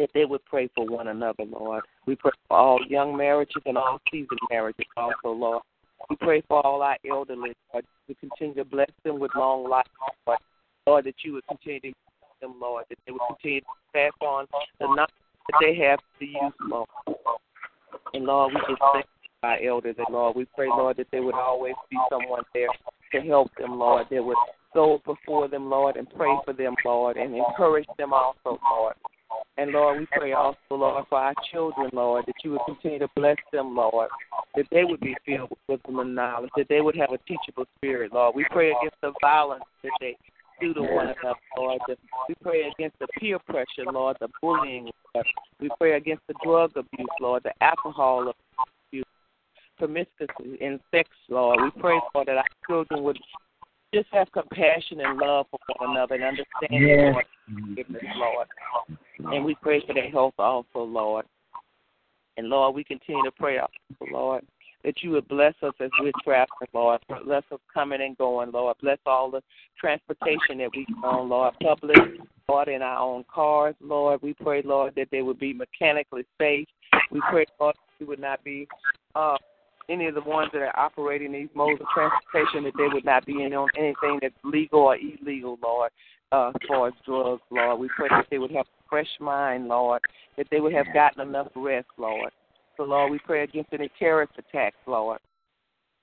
that 0.00 0.10
they 0.14 0.24
would 0.24 0.42
pray 0.46 0.68
for 0.74 0.86
one 0.86 1.08
another, 1.08 1.44
Lord. 1.44 1.82
We 2.06 2.16
pray 2.16 2.32
for 2.48 2.56
all 2.56 2.80
young 2.88 3.14
marriages 3.14 3.62
and 3.66 3.76
all 3.76 4.00
seasoned 4.10 4.40
marriages 4.48 4.86
also, 4.96 5.30
Lord. 5.36 5.62
We 6.08 6.16
pray 6.16 6.42
for 6.48 6.64
all 6.64 6.80
our 6.80 6.96
elderly, 7.08 7.52
Lord. 7.72 7.84
We 8.08 8.14
continue 8.14 8.54
to 8.54 8.64
bless 8.64 8.90
them 9.04 9.20
with 9.20 9.30
long 9.36 9.68
life, 9.68 9.86
Lord. 10.26 10.38
Lord, 10.86 11.04
that 11.04 11.16
you 11.22 11.34
would 11.34 11.46
continue 11.46 11.80
to 11.80 11.86
use 11.88 11.94
them, 12.40 12.54
Lord, 12.58 12.86
that 12.88 12.98
they 13.06 13.12
would 13.12 13.20
continue 13.28 13.60
to 13.60 13.66
pass 13.92 14.12
on 14.22 14.46
the 14.80 14.86
knowledge 14.86 15.10
that 15.48 15.58
they 15.60 15.74
have 15.76 16.00
to 16.18 16.24
use, 16.24 16.54
Lord. 16.62 16.88
And 18.14 18.24
Lord, 18.24 18.54
we 18.54 18.60
just 18.60 18.82
thank 18.94 19.06
our 19.42 19.58
elders, 19.62 19.96
and 19.98 20.06
Lord, 20.10 20.34
we 20.34 20.46
pray, 20.54 20.68
Lord, 20.68 20.96
that 20.96 21.08
there 21.12 21.22
would 21.22 21.34
always 21.34 21.74
be 21.90 21.98
someone 22.10 22.42
there 22.54 22.68
to 23.12 23.20
help 23.20 23.50
them, 23.58 23.78
Lord, 23.78 24.06
that 24.10 24.24
would 24.24 24.36
go 24.72 25.00
before 25.04 25.48
them, 25.48 25.68
Lord, 25.68 25.96
and 25.96 26.08
pray 26.10 26.34
for 26.44 26.54
them, 26.54 26.74
Lord, 26.84 27.16
and 27.16 27.34
encourage 27.34 27.86
them 27.98 28.12
also, 28.12 28.58
Lord. 28.70 28.94
And 29.60 29.72
Lord, 29.72 30.00
we 30.00 30.06
pray 30.10 30.32
also, 30.32 30.56
Lord, 30.70 31.04
for 31.10 31.18
our 31.18 31.34
children, 31.52 31.90
Lord, 31.92 32.24
that 32.26 32.36
you 32.42 32.52
would 32.52 32.62
continue 32.64 32.98
to 32.98 33.08
bless 33.14 33.36
them, 33.52 33.76
Lord, 33.76 34.08
that 34.56 34.64
they 34.72 34.84
would 34.84 35.00
be 35.00 35.14
filled 35.26 35.50
with 35.50 35.58
wisdom 35.68 35.98
and 35.98 36.14
knowledge, 36.14 36.48
that 36.56 36.68
they 36.70 36.80
would 36.80 36.96
have 36.96 37.12
a 37.12 37.18
teachable 37.28 37.66
spirit, 37.76 38.10
Lord. 38.14 38.34
We 38.34 38.46
pray 38.50 38.70
against 38.70 38.96
the 39.02 39.12
violence 39.20 39.64
that 39.82 39.92
they 40.00 40.16
do 40.62 40.72
to 40.72 40.80
one 40.80 41.08
another, 41.08 41.38
Lord. 41.58 41.78
We 42.26 42.34
pray 42.42 42.70
against 42.74 42.98
the 43.00 43.06
peer 43.18 43.38
pressure, 43.38 43.84
Lord, 43.92 44.16
the 44.20 44.28
bullying, 44.40 44.88
Lord. 45.14 45.26
We 45.60 45.68
pray 45.78 45.98
against 45.98 46.22
the 46.26 46.34
drug 46.42 46.70
abuse, 46.74 47.06
Lord, 47.20 47.42
the 47.42 47.52
alcohol 47.62 48.32
abuse, 48.88 49.04
promiscuity, 49.76 50.64
and 50.64 50.80
sex, 50.90 51.10
Lord. 51.28 51.60
We 51.62 51.82
pray, 51.82 52.00
Lord, 52.14 52.28
that 52.28 52.38
our 52.38 52.44
children 52.66 53.02
would 53.02 53.18
just 53.92 54.08
have 54.12 54.30
compassion 54.32 55.00
and 55.00 55.18
love 55.18 55.46
for 55.50 55.58
one 55.78 55.90
another 55.90 56.14
and 56.14 56.24
understanding, 56.24 56.88
Yes. 56.88 57.12
Lord, 57.12 57.24
forgiveness, 57.68 58.02
Lord. 58.16 58.48
And 59.32 59.44
we 59.44 59.54
pray 59.56 59.82
for 59.86 59.94
their 59.94 60.10
health 60.10 60.34
also, 60.38 60.82
Lord. 60.82 61.26
And 62.36 62.48
Lord, 62.48 62.74
we 62.74 62.84
continue 62.84 63.22
to 63.24 63.32
pray 63.32 63.58
also, 63.58 64.12
Lord, 64.12 64.46
that 64.84 65.02
you 65.02 65.10
would 65.10 65.28
bless 65.28 65.54
us 65.62 65.74
as 65.80 65.90
we're 66.00 66.12
traveling, 66.24 66.68
Lord. 66.72 67.00
Bless 67.24 67.42
us 67.52 67.58
coming 67.72 68.00
and 68.00 68.16
going, 68.16 68.50
Lord. 68.52 68.76
Bless 68.80 68.98
all 69.04 69.30
the 69.30 69.42
transportation 69.78 70.58
that 70.58 70.70
we 70.74 70.86
on, 71.04 71.28
Lord. 71.28 71.54
Public, 71.60 71.98
Lord, 72.48 72.68
in 72.68 72.82
our 72.82 72.98
own 72.98 73.24
cars, 73.32 73.74
Lord. 73.80 74.22
We 74.22 74.34
pray, 74.34 74.62
Lord, 74.62 74.94
that 74.96 75.08
they 75.10 75.22
would 75.22 75.38
be 75.38 75.52
mechanically 75.52 76.24
safe. 76.40 76.66
We 77.10 77.20
pray, 77.28 77.44
Lord, 77.58 77.74
that 77.74 78.00
we 78.00 78.06
would 78.06 78.20
not 78.20 78.42
be 78.42 78.66
uh, 79.14 79.36
any 79.90 80.06
of 80.06 80.14
the 80.14 80.20
ones 80.22 80.50
that 80.52 80.62
are 80.62 80.78
operating 80.78 81.32
these 81.32 81.48
modes 81.54 81.80
of 81.80 81.86
transportation, 81.92 82.64
that 82.64 82.72
they 82.78 82.88
would 82.92 83.04
not 83.04 83.26
be 83.26 83.42
in 83.42 83.52
on 83.52 83.68
anything 83.76 84.18
that's 84.22 84.34
legal 84.44 84.80
or 84.80 84.96
illegal, 84.96 85.58
Lord, 85.62 85.90
uh, 86.32 86.48
as 86.48 86.54
far 86.68 86.88
as 86.88 86.94
drugs, 87.04 87.42
Lord. 87.50 87.80
We 87.80 87.90
pray 87.96 88.08
that 88.10 88.26
they 88.30 88.38
would 88.38 88.52
have 88.52 88.66
a 88.66 88.88
fresh 88.88 89.10
mind, 89.18 89.68
Lord, 89.68 90.00
that 90.38 90.46
they 90.50 90.60
would 90.60 90.72
have 90.72 90.86
gotten 90.94 91.28
enough 91.28 91.48
rest, 91.56 91.88
Lord. 91.98 92.30
So, 92.76 92.84
Lord, 92.84 93.10
we 93.10 93.18
pray 93.18 93.42
against 93.42 93.72
any 93.72 93.90
terrorist 93.98 94.32
attacks, 94.38 94.76
Lord. 94.86 95.18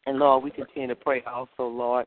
And, 0.05 0.19
Lord, 0.19 0.43
we 0.43 0.51
continue 0.51 0.89
to 0.89 0.95
pray 0.95 1.23
also, 1.25 1.67
Lord, 1.67 2.05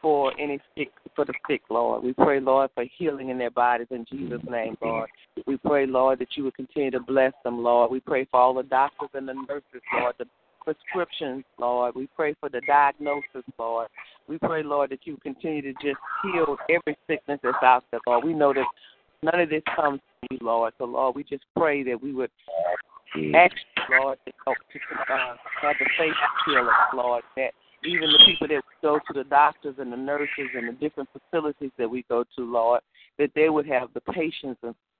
for 0.00 0.32
any 0.40 0.60
sick, 0.76 0.90
for 1.14 1.24
the 1.24 1.34
sick, 1.48 1.62
Lord. 1.70 2.02
We 2.02 2.12
pray, 2.12 2.40
Lord, 2.40 2.70
for 2.74 2.84
healing 2.96 3.28
in 3.28 3.38
their 3.38 3.50
bodies 3.50 3.88
in 3.90 4.06
Jesus' 4.10 4.40
name, 4.48 4.76
Lord. 4.82 5.08
We 5.46 5.56
pray, 5.58 5.86
Lord, 5.86 6.18
that 6.20 6.36
you 6.36 6.44
would 6.44 6.54
continue 6.54 6.90
to 6.92 7.00
bless 7.00 7.32
them, 7.44 7.62
Lord. 7.62 7.90
We 7.90 8.00
pray 8.00 8.26
for 8.30 8.40
all 8.40 8.54
the 8.54 8.62
doctors 8.62 9.10
and 9.14 9.28
the 9.28 9.34
nurses, 9.34 9.82
Lord, 9.92 10.14
the 10.18 10.26
prescriptions, 10.68 11.44
Lord. 11.58 11.94
We 11.94 12.08
pray 12.14 12.34
for 12.40 12.48
the 12.50 12.60
diagnosis, 12.66 13.44
Lord. 13.58 13.88
We 14.28 14.38
pray, 14.38 14.62
Lord, 14.62 14.90
that 14.90 15.00
you 15.04 15.16
continue 15.22 15.62
to 15.62 15.72
just 15.72 15.98
heal 16.22 16.56
every 16.68 16.98
sickness 17.06 17.40
that's 17.42 17.56
out 17.62 17.84
there, 17.90 18.00
Lord. 18.06 18.24
We 18.24 18.34
know 18.34 18.52
that 18.52 18.66
none 19.22 19.40
of 19.40 19.48
this 19.48 19.62
comes 19.74 20.00
from 20.00 20.28
you, 20.30 20.38
Lord. 20.42 20.74
So, 20.76 20.84
Lord, 20.84 21.16
we 21.16 21.24
just 21.24 21.44
pray 21.56 21.82
that 21.84 22.02
we 22.02 22.12
would 22.12 22.30
ask 23.34 23.54
you, 23.54 23.98
Lord, 23.98 24.18
to 24.26 24.32
help 24.44 24.58
to 24.72 25.14
uh, 25.14 25.36
have 25.62 25.76
the 25.78 25.86
faith 25.98 26.12
to 26.12 26.50
heal 26.50 26.68
us, 26.68 26.94
Lord, 26.94 27.22
that 27.36 27.52
even 27.84 28.12
the 28.12 28.18
people 28.26 28.48
that 28.48 28.62
go 28.82 28.98
to 28.98 29.12
the 29.14 29.24
doctors 29.24 29.76
and 29.78 29.90
the 29.90 29.96
nurses 29.96 30.50
and 30.54 30.68
the 30.68 30.72
different 30.72 31.08
facilities 31.12 31.70
that 31.78 31.88
we 31.88 32.04
go 32.10 32.24
to, 32.36 32.44
Lord, 32.44 32.82
that 33.18 33.30
they 33.34 33.48
would 33.48 33.66
have 33.66 33.88
the 33.94 34.00
patience 34.00 34.58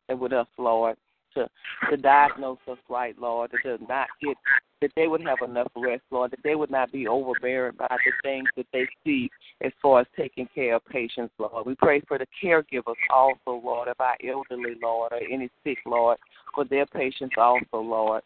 with 0.08 0.32
us, 0.32 0.46
Lord, 0.56 0.96
to 1.38 1.49
to 1.90 1.97
diagnose 1.97 2.59
us 2.71 2.78
right, 2.88 3.16
Lord, 3.18 3.50
that 3.52 3.61
they 3.64 3.87
not 3.87 4.09
get 4.23 4.37
that 4.80 4.92
they 4.95 5.09
would 5.09 5.23
have 5.23 5.38
enough 5.49 5.68
rest, 5.76 6.02
Lord, 6.11 6.30
that 6.30 6.40
they 6.45 6.54
would 6.54 6.71
not 6.71 6.92
be 6.92 7.09
overbearing 7.09 7.75
by 7.76 7.88
the 7.88 8.12
things 8.23 8.49
that 8.57 8.66
they 8.73 8.87
see 9.04 9.28
as 9.61 9.73
far 9.83 10.00
as 10.00 10.07
taking 10.16 10.49
care 10.54 10.76
of 10.76 10.87
patients, 10.87 11.35
Lord. 11.38 11.66
We 11.66 11.75
pray 11.75 12.00
for 12.07 12.18
the 12.18 12.26
caregivers 12.42 12.95
also, 13.12 13.61
Lord, 13.64 13.88
of 13.88 13.97
our 13.99 14.16
elderly, 14.25 14.76
Lord, 14.80 15.12
or 15.12 15.18
any 15.18 15.50
sick, 15.64 15.78
Lord, 15.85 16.18
for 16.54 16.64
their 16.64 16.87
patients 16.87 17.35
also, 17.37 17.80
Lord. 17.80 18.23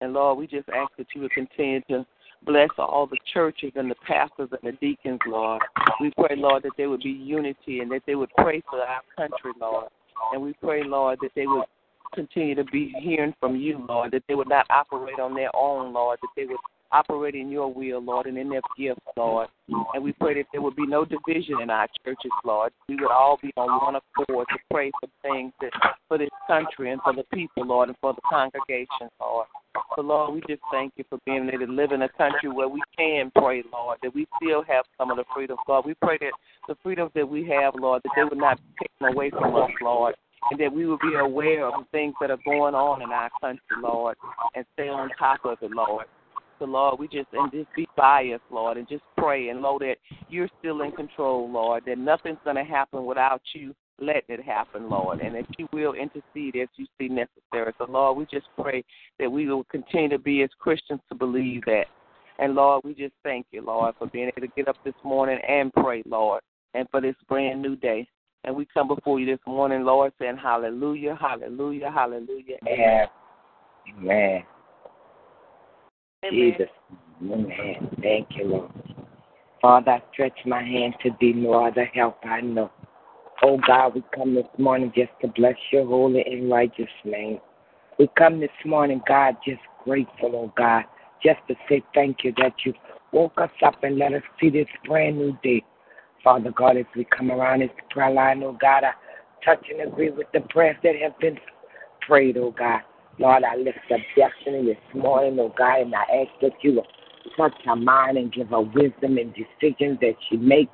And 0.00 0.12
Lord, 0.12 0.38
we 0.38 0.46
just 0.46 0.68
ask 0.70 0.92
that 0.96 1.08
you 1.14 1.22
would 1.22 1.32
continue 1.32 1.80
to 1.90 2.06
bless 2.44 2.70
all 2.78 3.06
the 3.06 3.18
churches 3.32 3.72
and 3.74 3.90
the 3.90 3.96
pastors 4.06 4.48
and 4.50 4.72
the 4.72 4.76
deacons, 4.78 5.18
Lord. 5.26 5.60
We 6.00 6.12
pray, 6.12 6.36
Lord, 6.36 6.62
that 6.62 6.72
there 6.76 6.88
would 6.88 7.02
be 7.02 7.10
unity 7.10 7.80
and 7.80 7.90
that 7.90 8.02
they 8.06 8.14
would 8.14 8.30
pray 8.38 8.62
for 8.70 8.80
our 8.80 9.02
country, 9.16 9.52
Lord. 9.60 9.88
And 10.32 10.42
we 10.42 10.54
pray, 10.62 10.82
Lord, 10.84 11.18
that 11.22 11.30
they 11.34 11.46
would 11.46 11.64
continue 12.14 12.54
to 12.54 12.64
be 12.64 12.94
hearing 13.00 13.34
from 13.40 13.56
you, 13.56 13.84
Lord, 13.88 14.12
that 14.12 14.22
they 14.28 14.34
would 14.34 14.48
not 14.48 14.66
operate 14.70 15.18
on 15.18 15.34
their 15.34 15.54
own, 15.54 15.92
Lord, 15.92 16.18
that 16.22 16.28
they 16.36 16.44
would 16.44 16.58
operate 16.92 17.34
in 17.34 17.50
your 17.50 17.72
will, 17.72 18.02
Lord, 18.02 18.26
and 18.26 18.38
in 18.38 18.48
their 18.48 18.60
gifts, 18.76 19.00
Lord. 19.16 19.48
And 19.94 20.02
we 20.02 20.12
pray 20.12 20.34
that 20.34 20.46
there 20.52 20.62
would 20.62 20.76
be 20.76 20.86
no 20.86 21.04
division 21.04 21.60
in 21.62 21.70
our 21.70 21.88
churches, 22.04 22.30
Lord. 22.44 22.72
We 22.88 22.96
would 22.96 23.10
all 23.10 23.38
be 23.42 23.52
on 23.56 23.68
one 23.84 23.96
accord 23.96 24.46
to 24.48 24.58
pray 24.70 24.90
for 25.00 25.08
things 25.22 25.52
that 25.60 25.70
for 26.08 26.18
this 26.18 26.30
country 26.46 26.90
and 26.90 27.00
for 27.02 27.12
the 27.12 27.24
people, 27.34 27.66
Lord, 27.66 27.88
and 27.88 27.98
for 28.00 28.14
the 28.14 28.20
congregation, 28.28 29.08
Lord. 29.20 29.46
So, 29.94 30.02
Lord, 30.02 30.34
we 30.34 30.40
just 30.48 30.62
thank 30.72 30.94
you 30.96 31.04
for 31.08 31.18
being 31.24 31.48
able 31.52 31.66
to 31.66 31.72
live 31.72 31.92
in 31.92 32.02
a 32.02 32.08
country 32.08 32.50
where 32.50 32.68
we 32.68 32.80
can 32.96 33.30
pray, 33.34 33.62
Lord, 33.72 33.98
that 34.02 34.14
we 34.14 34.26
still 34.42 34.62
have 34.62 34.84
some 34.96 35.10
of 35.10 35.18
the 35.18 35.24
freedom, 35.34 35.56
God. 35.66 35.86
We 35.86 35.94
pray 35.94 36.18
that 36.20 36.32
the 36.66 36.76
freedoms 36.82 37.12
that 37.14 37.28
we 37.28 37.46
have, 37.48 37.74
Lord, 37.74 38.02
that 38.04 38.12
they 38.16 38.24
would 38.24 38.38
not 38.38 38.58
be 38.58 38.86
taken 38.86 39.14
away 39.14 39.30
from 39.30 39.54
us, 39.54 39.70
Lord 39.82 40.14
and 40.50 40.60
that 40.60 40.72
we 40.72 40.86
will 40.86 40.98
be 40.98 41.14
aware 41.14 41.66
of 41.66 41.74
the 41.74 41.86
things 41.92 42.14
that 42.20 42.30
are 42.30 42.38
going 42.44 42.74
on 42.74 43.02
in 43.02 43.10
our 43.10 43.30
country, 43.40 43.76
Lord, 43.82 44.16
and 44.54 44.64
stay 44.74 44.88
on 44.88 45.10
top 45.18 45.40
of 45.44 45.58
it, 45.60 45.70
Lord. 45.70 46.06
So, 46.58 46.64
Lord, 46.64 46.98
we 46.98 47.06
just 47.08 47.28
and 47.32 47.50
just 47.52 47.68
be 47.76 47.86
biased, 47.96 48.42
Lord, 48.50 48.76
and 48.76 48.88
just 48.88 49.04
pray 49.16 49.48
and 49.48 49.62
know 49.62 49.78
that 49.80 49.96
you're 50.28 50.50
still 50.58 50.82
in 50.82 50.92
control, 50.92 51.50
Lord. 51.50 51.84
That 51.86 51.98
nothing's 51.98 52.38
going 52.44 52.56
to 52.56 52.64
happen 52.64 53.04
without 53.06 53.42
you 53.54 53.74
letting 54.00 54.36
it 54.36 54.42
happen, 54.42 54.88
Lord, 54.88 55.20
and 55.20 55.34
that 55.34 55.46
you 55.58 55.68
will 55.72 55.94
intercede 55.94 56.56
as 56.56 56.68
you 56.76 56.86
see 56.98 57.08
necessary. 57.08 57.72
So, 57.78 57.86
Lord, 57.88 58.16
we 58.16 58.26
just 58.26 58.46
pray 58.60 58.84
that 59.18 59.30
we 59.30 59.48
will 59.48 59.64
continue 59.64 60.08
to 60.10 60.18
be 60.18 60.42
as 60.42 60.50
Christians 60.58 61.00
to 61.08 61.14
believe 61.14 61.64
that. 61.66 61.86
And 62.38 62.54
Lord, 62.54 62.82
we 62.84 62.94
just 62.94 63.14
thank 63.24 63.46
you, 63.50 63.62
Lord, 63.62 63.96
for 63.98 64.06
being 64.06 64.30
able 64.36 64.46
to 64.46 64.52
get 64.56 64.68
up 64.68 64.76
this 64.84 64.94
morning 65.04 65.38
and 65.46 65.72
pray, 65.72 66.02
Lord, 66.06 66.40
and 66.74 66.88
for 66.90 67.00
this 67.00 67.16
brand 67.28 67.60
new 67.60 67.74
day. 67.74 68.06
And 68.44 68.54
we 68.54 68.66
come 68.72 68.86
before 68.86 69.18
you 69.18 69.26
this 69.26 69.44
morning, 69.46 69.82
Lord, 69.82 70.12
saying 70.20 70.36
hallelujah, 70.36 71.18
hallelujah, 71.20 71.90
hallelujah. 71.90 72.56
Amen. 72.66 73.06
Amen. 73.98 74.42
Amen. 76.24 76.52
Jesus. 76.58 76.68
Amen. 77.22 77.96
Thank 78.02 78.28
you, 78.36 78.44
Lord. 78.44 78.70
Father, 79.62 79.92
I 79.92 80.02
stretch 80.12 80.38
my 80.46 80.62
hand 80.62 80.94
to 81.02 81.10
thee, 81.20 81.32
no 81.32 81.64
other 81.64 81.84
help 81.94 82.18
I 82.24 82.40
know. 82.40 82.70
Oh 83.42 83.58
God, 83.64 83.94
we 83.94 84.02
come 84.14 84.34
this 84.34 84.46
morning 84.56 84.92
just 84.96 85.10
to 85.20 85.28
bless 85.28 85.54
your 85.72 85.86
holy 85.86 86.22
and 86.22 86.50
righteous 86.50 86.90
name. 87.04 87.38
We 87.98 88.08
come 88.16 88.40
this 88.40 88.50
morning, 88.64 89.00
God, 89.06 89.36
just 89.46 89.60
grateful, 89.84 90.32
oh 90.34 90.52
God, 90.56 90.84
just 91.22 91.38
to 91.48 91.54
say 91.68 91.82
thank 91.94 92.24
you 92.24 92.32
that 92.38 92.54
you 92.64 92.74
woke 93.12 93.40
us 93.40 93.50
up 93.64 93.82
and 93.84 93.96
let 93.96 94.12
us 94.12 94.22
see 94.40 94.50
this 94.50 94.66
brand 94.86 95.18
new 95.18 95.38
day. 95.42 95.64
Father 96.24 96.50
God, 96.50 96.76
as 96.76 96.84
we 96.96 97.04
come 97.04 97.30
around 97.30 97.60
this 97.60 97.70
prayer 97.90 98.10
line, 98.10 98.42
oh 98.42 98.56
God, 98.60 98.82
I 98.84 98.92
touch 99.44 99.64
and 99.70 99.88
agree 99.88 100.10
with 100.10 100.26
the 100.34 100.40
prayers 100.40 100.76
that 100.82 100.96
have 101.00 101.16
been 101.20 101.38
prayed, 102.00 102.36
oh 102.36 102.50
God. 102.50 102.80
Lord, 103.18 103.42
I 103.42 103.56
lift 103.56 103.78
up 103.92 104.00
destiny 104.16 104.64
this 104.64 104.94
morning, 104.94 105.38
oh 105.40 105.52
God, 105.58 105.80
and 105.80 105.94
I 105.94 106.02
ask 106.02 106.40
that 106.40 106.52
you 106.62 106.82
touch 107.36 107.52
her 107.64 107.74
mind 107.74 108.16
and 108.16 108.32
give 108.32 108.48
her 108.48 108.60
wisdom 108.60 109.18
and 109.18 109.34
decisions 109.34 109.98
that 110.00 110.14
she 110.28 110.36
makes. 110.36 110.70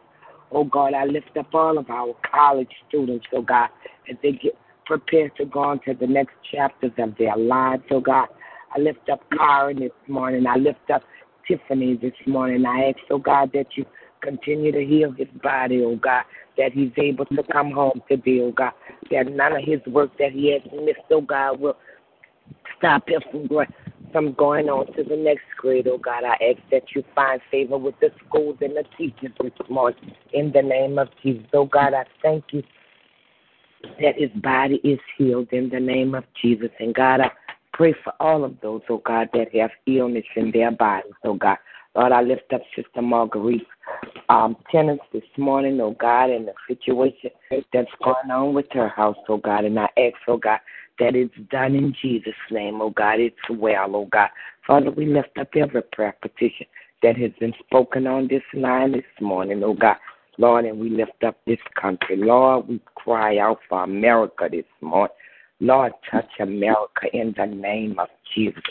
Oh 0.53 0.65
God, 0.65 0.93
I 0.93 1.05
lift 1.05 1.35
up 1.39 1.55
all 1.55 1.79
of 1.79 1.89
our 1.89 2.15
college 2.31 2.71
students, 2.89 3.27
oh 3.33 3.41
God, 3.41 3.71
as 4.11 4.17
they 4.23 4.33
get 4.33 4.59
prepared 4.85 5.35
to 5.37 5.47
go 5.47 5.61
on 5.61 5.81
to 5.87 5.95
the 5.95 6.07
next 6.07 6.35
chapters 6.53 6.93
of 6.99 7.17
their 7.19 7.37
lives, 7.37 7.83
oh 7.91 8.01
God. 8.01 8.29
I 8.77 8.81
lift 8.81 9.09
up 9.11 9.21
Kyron 9.33 9.79
this 9.79 9.93
morning. 10.07 10.47
I 10.47 10.57
lift 10.57 10.91
up 10.93 11.03
Tiffany 11.49 11.97
this 11.97 12.13
morning. 12.27 12.67
I 12.67 12.91
ask, 12.91 12.99
oh 13.11 13.19
God, 13.19 13.53
that 13.55 13.69
you 13.75 13.87
continue 14.21 14.73
to 14.73 14.85
heal 14.85 15.13
his 15.13 15.29
body, 15.43 15.83
oh 15.83 15.97
God, 15.97 16.25
that 16.59 16.73
he's 16.73 16.93
able 16.99 17.25
to 17.27 17.43
come 17.51 17.71
home 17.71 18.03
today, 18.07 18.41
oh 18.43 18.53
God, 18.53 18.73
that 19.11 19.33
none 19.33 19.53
of 19.53 19.65
his 19.65 19.81
work 19.87 20.11
that 20.19 20.33
he 20.33 20.53
has 20.53 20.63
missed, 20.73 21.01
oh 21.11 21.23
God, 21.23 21.59
will 21.59 21.77
stop 22.85 23.09
him 23.09 23.23
from 23.31 23.47
going, 23.47 23.73
from 24.13 24.33
going 24.35 24.69
on 24.69 24.87
to 24.95 25.03
the 25.03 25.17
next 25.17 25.45
grade, 25.57 25.89
oh 25.89 25.99
God. 25.99 26.23
I 26.25 26.35
ask 26.35 26.61
that 26.71 26.83
you 26.95 27.03
find 27.15 27.41
favor 27.51 27.79
with 27.79 27.95
the 28.01 28.11
schools 28.27 28.59
and 28.61 28.77
the 28.77 28.85
teachers 28.99 29.33
this 29.43 29.53
morning 29.71 30.13
in 30.33 30.53
the 30.53 30.63
name 30.63 30.99
of 30.99 31.09
Jesus. 31.23 31.47
Oh 31.55 31.65
God, 31.65 31.95
I 31.95 32.05
thank 32.23 32.45
you 32.53 32.63
that 34.01 34.17
his 34.19 34.31
body 34.43 34.81
is 34.85 34.99
healed 35.17 35.49
in 35.53 35.71
the 35.71 35.81
name 35.81 36.15
of 36.15 36.25
Jesus. 36.41 36.71
And 36.79 36.95
God, 36.95 37.21
I 37.21 37.31
pray 37.73 37.95
for 38.05 38.13
all 38.21 38.45
of 38.45 38.55
those, 38.61 38.83
oh 38.91 39.03
God, 39.05 39.29
that 39.33 39.55
have 39.55 39.71
illness 39.87 40.25
in 40.37 40.51
their 40.51 40.71
bodies, 40.71 41.13
oh 41.25 41.35
God. 41.35 41.57
Lord, 41.97 42.13
I 42.13 42.23
lift 42.23 42.53
up 42.53 42.61
Sister 42.75 43.01
Marguerite 43.01 43.67
um, 44.29 44.57
tenants 44.71 45.05
this 45.13 45.23
morning, 45.39 45.81
oh 45.81 45.97
God, 45.99 46.31
and 46.31 46.49
the 46.49 46.53
situation 46.67 47.31
that's 47.73 47.89
going 48.03 48.31
on 48.31 48.53
with 48.53 48.67
her 48.73 48.89
house, 48.89 49.17
oh 49.29 49.39
God. 49.39 49.65
And 49.65 49.79
I 49.79 49.89
ask, 49.97 50.17
oh 50.29 50.37
God, 50.37 50.59
that 50.99 51.17
it's 51.17 51.35
done 51.51 51.75
in 51.75 51.95
Jesus' 52.01 52.35
name, 52.51 52.81
oh 52.81 52.91
God. 52.91 53.21
It's 53.21 53.37
well, 53.51 53.95
oh 53.97 54.07
God. 54.07 54.29
Father, 54.67 54.91
we 54.91 55.07
lift 55.07 55.37
up 55.39 55.49
every 55.57 55.83
prayer 55.83 56.17
petition 56.23 56.67
that 57.03 57.17
has 57.17 57.33
been 57.39 57.55
spoken 57.67 58.07
on 58.07 58.29
this 58.29 58.43
line 58.55 58.93
this 58.93 59.03
morning, 59.21 59.63
oh 59.65 59.75
God. 59.75 59.97
Lord, 60.39 60.65
and 60.65 60.79
we 60.81 60.91
lift 60.91 61.23
up 61.25 61.37
this 61.47 61.59
country. 61.81 62.17
Lord, 62.17 62.69
we 62.69 62.81
cry 62.97 63.39
out 63.39 63.61
for 63.69 63.85
America 63.85 64.49
this 64.51 64.65
morning. 64.81 65.15
Lord, 65.61 65.93
touch 66.11 66.29
America 66.41 67.07
in 67.13 67.35
the 67.37 67.47
name 67.47 67.99
of 67.99 68.09
Jesus. 68.35 68.63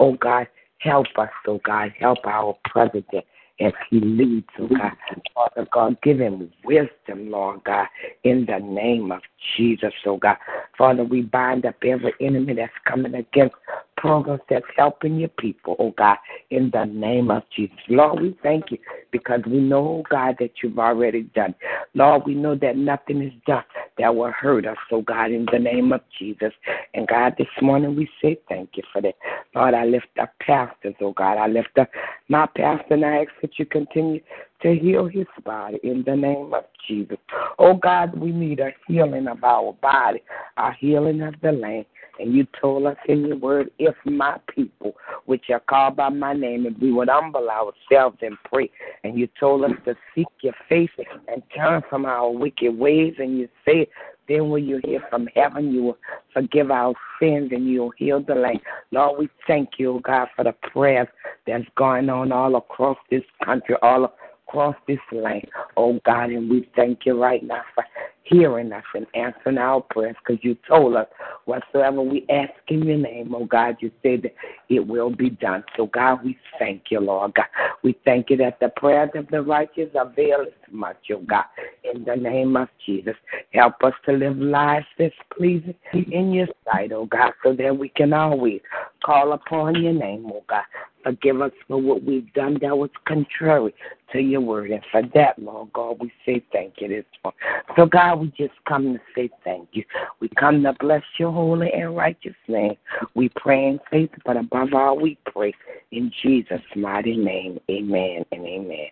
Oh 0.00 0.14
God, 0.14 0.48
help 0.78 1.06
us, 1.16 1.30
oh 1.46 1.60
God. 1.64 1.92
Help 1.98 2.18
our 2.26 2.56
president 2.64 3.24
as 3.60 3.72
he 3.90 4.00
leads, 4.00 4.46
oh 4.58 4.68
God. 4.68 4.92
Father 5.34 5.68
God, 5.72 5.96
give 6.02 6.18
him 6.18 6.50
wisdom, 6.64 7.30
Lord 7.30 7.62
God, 7.64 7.86
in 8.24 8.46
the 8.46 8.58
name 8.58 9.12
of 9.12 9.20
Jesus, 9.56 9.92
oh 10.06 10.16
God. 10.16 10.36
Father, 10.76 11.04
we 11.04 11.22
bind 11.22 11.66
up 11.66 11.76
every 11.84 12.14
enemy 12.20 12.54
that's 12.54 12.72
coming 12.86 13.14
against 13.14 13.54
programs 14.02 14.40
that's 14.50 14.66
helping 14.76 15.16
your 15.16 15.28
people, 15.28 15.76
oh 15.78 15.94
God, 15.96 16.16
in 16.50 16.70
the 16.72 16.84
name 16.86 17.30
of 17.30 17.44
Jesus. 17.54 17.76
Lord, 17.88 18.20
we 18.20 18.36
thank 18.42 18.72
you 18.72 18.78
because 19.12 19.40
we 19.46 19.60
know, 19.60 19.78
oh 19.78 20.02
God, 20.10 20.34
that 20.40 20.50
you've 20.60 20.80
already 20.80 21.22
done. 21.36 21.54
Lord, 21.94 22.24
we 22.26 22.34
know 22.34 22.56
that 22.56 22.76
nothing 22.76 23.22
is 23.22 23.32
done 23.46 23.62
that 23.98 24.12
will 24.12 24.32
hurt 24.32 24.66
us, 24.66 24.76
oh 24.90 25.02
God, 25.02 25.30
in 25.30 25.46
the 25.52 25.58
name 25.60 25.92
of 25.92 26.00
Jesus. 26.18 26.52
And 26.94 27.06
God, 27.06 27.34
this 27.38 27.46
morning 27.62 27.94
we 27.94 28.08
say 28.20 28.40
thank 28.48 28.70
you 28.74 28.82
for 28.92 29.00
that. 29.02 29.14
Lord, 29.54 29.74
I 29.74 29.84
lift 29.84 30.08
up 30.20 30.32
pastors, 30.40 30.96
oh 31.00 31.12
God. 31.12 31.38
I 31.38 31.46
lift 31.46 31.78
up 31.78 31.88
my 32.28 32.46
pastor 32.56 32.94
and 32.94 33.04
I 33.04 33.18
ask 33.18 33.30
that 33.40 33.56
you 33.56 33.66
continue 33.66 34.20
to 34.62 34.74
heal 34.74 35.06
his 35.06 35.26
body 35.44 35.78
in 35.84 36.02
the 36.04 36.16
name 36.16 36.52
of 36.54 36.64
Jesus. 36.88 37.18
Oh 37.60 37.74
God, 37.74 38.18
we 38.18 38.32
need 38.32 38.58
a 38.58 38.72
healing 38.88 39.28
of 39.28 39.44
our 39.44 39.72
body, 39.74 40.24
a 40.56 40.72
healing 40.72 41.22
of 41.22 41.34
the 41.40 41.52
land. 41.52 41.86
And 42.18 42.34
you 42.34 42.46
told 42.60 42.86
us 42.86 42.96
in 43.08 43.26
your 43.26 43.36
word, 43.36 43.70
if 43.78 43.94
my 44.04 44.38
people, 44.54 44.94
which 45.26 45.44
are 45.50 45.60
called 45.60 45.96
by 45.96 46.10
my 46.10 46.34
name, 46.34 46.66
if 46.66 46.74
we 46.80 46.92
would 46.92 47.08
humble 47.08 47.48
ourselves 47.48 48.18
and 48.22 48.36
pray, 48.44 48.70
and 49.02 49.18
you 49.18 49.28
told 49.40 49.64
us 49.64 49.72
to 49.86 49.94
seek 50.14 50.28
your 50.42 50.54
face 50.68 50.90
and 51.28 51.42
turn 51.54 51.82
from 51.88 52.04
our 52.04 52.30
wicked 52.30 52.76
ways, 52.76 53.14
and 53.18 53.38
you 53.38 53.48
say, 53.66 53.88
then 54.28 54.50
will 54.50 54.58
you 54.58 54.80
hear 54.84 55.00
from 55.10 55.26
heaven, 55.34 55.72
you 55.72 55.82
will 55.82 55.98
forgive 56.32 56.70
our 56.70 56.94
sins, 57.20 57.50
and 57.52 57.66
you'll 57.68 57.92
heal 57.96 58.22
the 58.22 58.34
land. 58.34 58.60
Lord, 58.90 59.18
we 59.18 59.28
thank 59.46 59.70
you, 59.78 59.94
oh 59.94 59.98
God, 60.00 60.28
for 60.36 60.44
the 60.44 60.52
prayers 60.52 61.08
that's 61.46 61.64
going 61.76 62.08
on 62.08 62.30
all 62.30 62.56
across 62.56 62.98
this 63.10 63.24
country, 63.44 63.74
all 63.82 64.12
across 64.46 64.76
this 64.86 64.98
land. 65.10 65.46
Oh 65.76 65.98
God, 66.04 66.30
and 66.30 66.48
we 66.48 66.68
thank 66.76 67.00
you 67.04 67.20
right 67.20 67.42
now 67.42 67.62
for 67.74 67.84
hearing 68.24 68.72
us 68.72 68.84
and 68.94 69.06
answering 69.14 69.58
our 69.58 69.80
prayers 69.80 70.16
because 70.24 70.42
you 70.44 70.56
told 70.68 70.96
us 70.96 71.06
whatsoever 71.44 72.02
we 72.02 72.26
ask 72.30 72.52
in 72.68 72.82
your 72.84 72.98
name, 72.98 73.34
oh 73.34 73.44
God, 73.44 73.76
you 73.80 73.90
said 74.02 74.22
that 74.22 74.34
it 74.68 74.86
will 74.86 75.10
be 75.10 75.30
done. 75.30 75.64
So, 75.76 75.86
God, 75.86 76.24
we 76.24 76.38
thank 76.58 76.84
you, 76.90 77.00
Lord 77.00 77.34
God. 77.34 77.46
We 77.82 77.96
thank 78.04 78.30
you 78.30 78.36
that 78.38 78.60
the 78.60 78.68
prayers 78.76 79.10
of 79.14 79.28
the 79.28 79.42
righteous 79.42 79.90
avail 79.94 80.46
much, 80.70 80.96
oh 81.12 81.20
God. 81.20 81.44
In 81.84 82.04
the 82.04 82.16
name 82.16 82.56
of 82.56 82.68
Jesus, 82.84 83.14
help 83.52 83.74
us 83.84 83.94
to 84.06 84.12
live 84.12 84.38
lives 84.38 84.86
that's 84.98 85.14
pleasing 85.36 85.74
in 85.92 86.32
your 86.32 86.48
sight, 86.64 86.92
oh 86.92 87.06
God, 87.06 87.32
so 87.42 87.54
that 87.54 87.76
we 87.76 87.88
can 87.90 88.12
always 88.12 88.60
call 89.04 89.32
upon 89.32 89.82
your 89.82 89.92
name, 89.92 90.26
oh 90.32 90.44
God. 90.48 90.64
Forgive 91.02 91.40
us 91.40 91.50
for 91.66 91.78
what 91.78 92.04
we've 92.04 92.32
done 92.32 92.58
that 92.62 92.76
was 92.76 92.90
contrary 93.06 93.74
to 94.12 94.20
your 94.20 94.40
word. 94.40 94.70
And 94.70 94.82
for 94.92 95.02
that, 95.14 95.38
Lord 95.38 95.72
God, 95.72 95.98
we 96.00 96.12
say 96.24 96.44
thank 96.52 96.74
you 96.78 96.88
this 96.88 97.04
morning. 97.24 97.38
So, 97.76 97.86
God, 97.86 98.11
we 98.16 98.28
just 98.36 98.54
come 98.68 98.94
to 98.94 99.00
say 99.14 99.30
thank 99.44 99.68
you. 99.72 99.84
We 100.20 100.28
come 100.28 100.62
to 100.62 100.72
bless 100.80 101.02
your 101.18 101.32
holy 101.32 101.70
and 101.72 101.96
righteous 101.96 102.36
name. 102.48 102.76
We 103.14 103.30
pray 103.36 103.66
in 103.66 103.80
faith, 103.90 104.10
but 104.24 104.36
above 104.36 104.74
all, 104.74 104.98
we 104.98 105.18
pray 105.26 105.54
in 105.90 106.12
Jesus' 106.22 106.60
mighty 106.76 107.16
name. 107.16 107.58
Amen 107.70 108.24
and 108.32 108.46
amen. 108.46 108.86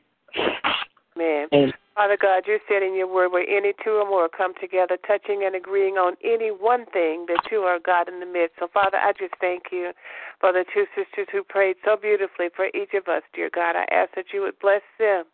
Amen. 1.17 1.49
amen. 1.53 1.73
Father 1.95 2.17
God, 2.21 2.45
you 2.47 2.59
said 2.67 2.83
in 2.83 2.97
your 2.97 3.13
word 3.13 3.31
where 3.33 3.47
any 3.47 3.75
two 3.85 4.01
or 4.01 4.09
more 4.09 4.29
come 4.29 4.55
together, 4.59 4.97
touching 5.07 5.43
and 5.45 5.55
agreeing 5.55 5.97
on 5.97 6.17
any 6.25 6.49
one 6.49 6.87
thing, 6.87 7.27
that 7.29 7.43
you 7.51 7.59
are 7.59 7.79
God 7.79 8.09
in 8.09 8.21
the 8.21 8.27
midst. 8.27 8.57
So, 8.59 8.69
Father, 8.73 8.97
I 8.97 9.13
just 9.13 9.35
thank 9.41 9.65
you 9.71 9.93
for 10.41 10.53
the 10.53 10.65
two 10.73 10.87
sisters 10.97 11.29
who 11.31 11.45
prayed 11.45 11.77
so 11.85 11.97
beautifully 12.01 12.49
for 12.55 12.67
each 12.69 12.95
of 12.95 13.09
us, 13.09 13.23
dear 13.35 13.51
God. 13.53 13.77
I 13.77 13.85
ask 13.93 14.15
that 14.15 14.33
you 14.33 14.41
would 14.41 14.59
bless 14.61 14.81
them 14.99 15.25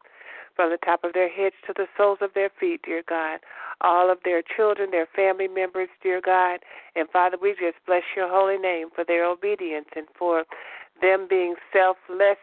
from 0.57 0.71
the 0.71 0.79
top 0.79 1.05
of 1.05 1.13
their 1.13 1.29
heads 1.29 1.55
to 1.67 1.75
the 1.77 1.87
soles 1.97 2.19
of 2.21 2.31
their 2.35 2.51
feet, 2.59 2.81
dear 2.85 3.03
God. 3.07 3.41
All 3.83 4.11
of 4.11 4.19
their 4.25 4.43
children, 4.43 4.91
their 4.91 5.07
family 5.15 5.49
members, 5.49 5.89
dear 6.03 6.21
God. 6.25 6.61
And 6.97 7.09
Father, 7.11 7.37
we 7.41 7.51
just 7.51 7.77
bless 7.87 8.03
your 8.17 8.29
holy 8.29 8.59
name 8.59 8.89
for 8.95 9.05
their 9.05 9.25
obedience 9.25 9.89
and 9.95 10.07
for 10.19 10.45
them 11.01 11.27
being 11.29 11.55
selfless 11.73 12.39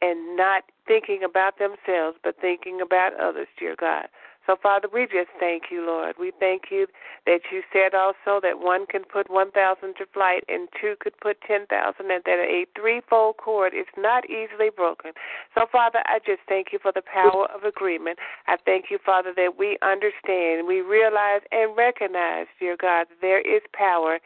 and 0.00 0.36
not 0.36 0.62
thinking 0.86 1.22
about 1.24 1.58
themselves, 1.58 2.16
but 2.22 2.36
thinking 2.40 2.80
about 2.80 3.18
others, 3.20 3.48
dear 3.58 3.74
God. 3.78 4.06
So, 4.48 4.56
Father, 4.62 4.88
we 4.90 5.04
just 5.04 5.28
thank 5.38 5.64
you, 5.70 5.84
Lord. 5.84 6.16
We 6.18 6.32
thank 6.40 6.70
you 6.70 6.86
that 7.26 7.40
you 7.52 7.60
said 7.70 7.92
also 7.92 8.40
that 8.40 8.58
one 8.60 8.86
can 8.86 9.04
put 9.04 9.28
1,000 9.28 9.52
to 9.96 10.06
flight 10.14 10.42
and 10.48 10.68
two 10.80 10.94
could 11.00 11.12
put 11.20 11.36
10,000, 11.42 11.68
and 12.00 12.24
that 12.24 12.40
a 12.40 12.64
threefold 12.74 13.36
cord 13.36 13.74
is 13.74 13.84
not 13.98 14.24
easily 14.24 14.70
broken. 14.74 15.12
So, 15.54 15.66
Father, 15.70 15.98
I 16.06 16.18
just 16.24 16.40
thank 16.48 16.68
you 16.72 16.78
for 16.80 16.92
the 16.92 17.02
power 17.02 17.46
of 17.54 17.64
agreement. 17.64 18.18
I 18.46 18.56
thank 18.64 18.86
you, 18.90 18.96
Father, 19.04 19.34
that 19.36 19.58
we 19.58 19.76
understand, 19.82 20.66
we 20.66 20.80
realize, 20.80 21.42
and 21.52 21.76
recognize, 21.76 22.46
dear 22.58 22.78
God, 22.80 23.06
there 23.20 23.40
is 23.40 23.60
power 23.74 24.18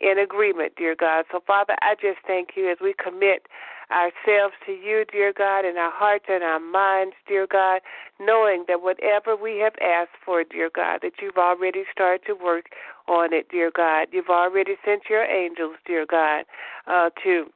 in 0.00 0.18
agreement, 0.18 0.72
dear 0.76 0.96
God. 0.98 1.24
So, 1.30 1.38
Father, 1.46 1.76
I 1.82 1.94
just 1.94 2.18
thank 2.26 2.56
you 2.56 2.68
as 2.68 2.78
we 2.82 2.94
commit 2.98 3.46
ourselves 3.90 4.54
to 4.66 4.72
you, 4.72 5.04
dear 5.10 5.32
God, 5.36 5.64
in 5.64 5.76
our 5.76 5.92
hearts 5.92 6.26
and 6.28 6.42
our 6.42 6.60
minds, 6.60 7.14
dear 7.26 7.46
God, 7.50 7.80
knowing 8.20 8.64
that 8.68 8.82
whatever 8.82 9.34
we 9.36 9.58
have 9.58 9.74
asked 9.80 10.16
for, 10.24 10.44
dear 10.44 10.70
God, 10.74 11.00
that 11.02 11.20
you've 11.22 11.36
already 11.38 11.84
started 11.90 12.26
to 12.26 12.34
work 12.34 12.66
on 13.06 13.32
it, 13.32 13.48
dear 13.50 13.70
God. 13.74 14.08
You've 14.12 14.28
already 14.28 14.76
sent 14.84 15.02
your 15.08 15.24
angels, 15.24 15.76
dear 15.86 16.04
God, 16.04 16.44
uh, 16.86 17.10
to 17.24 17.46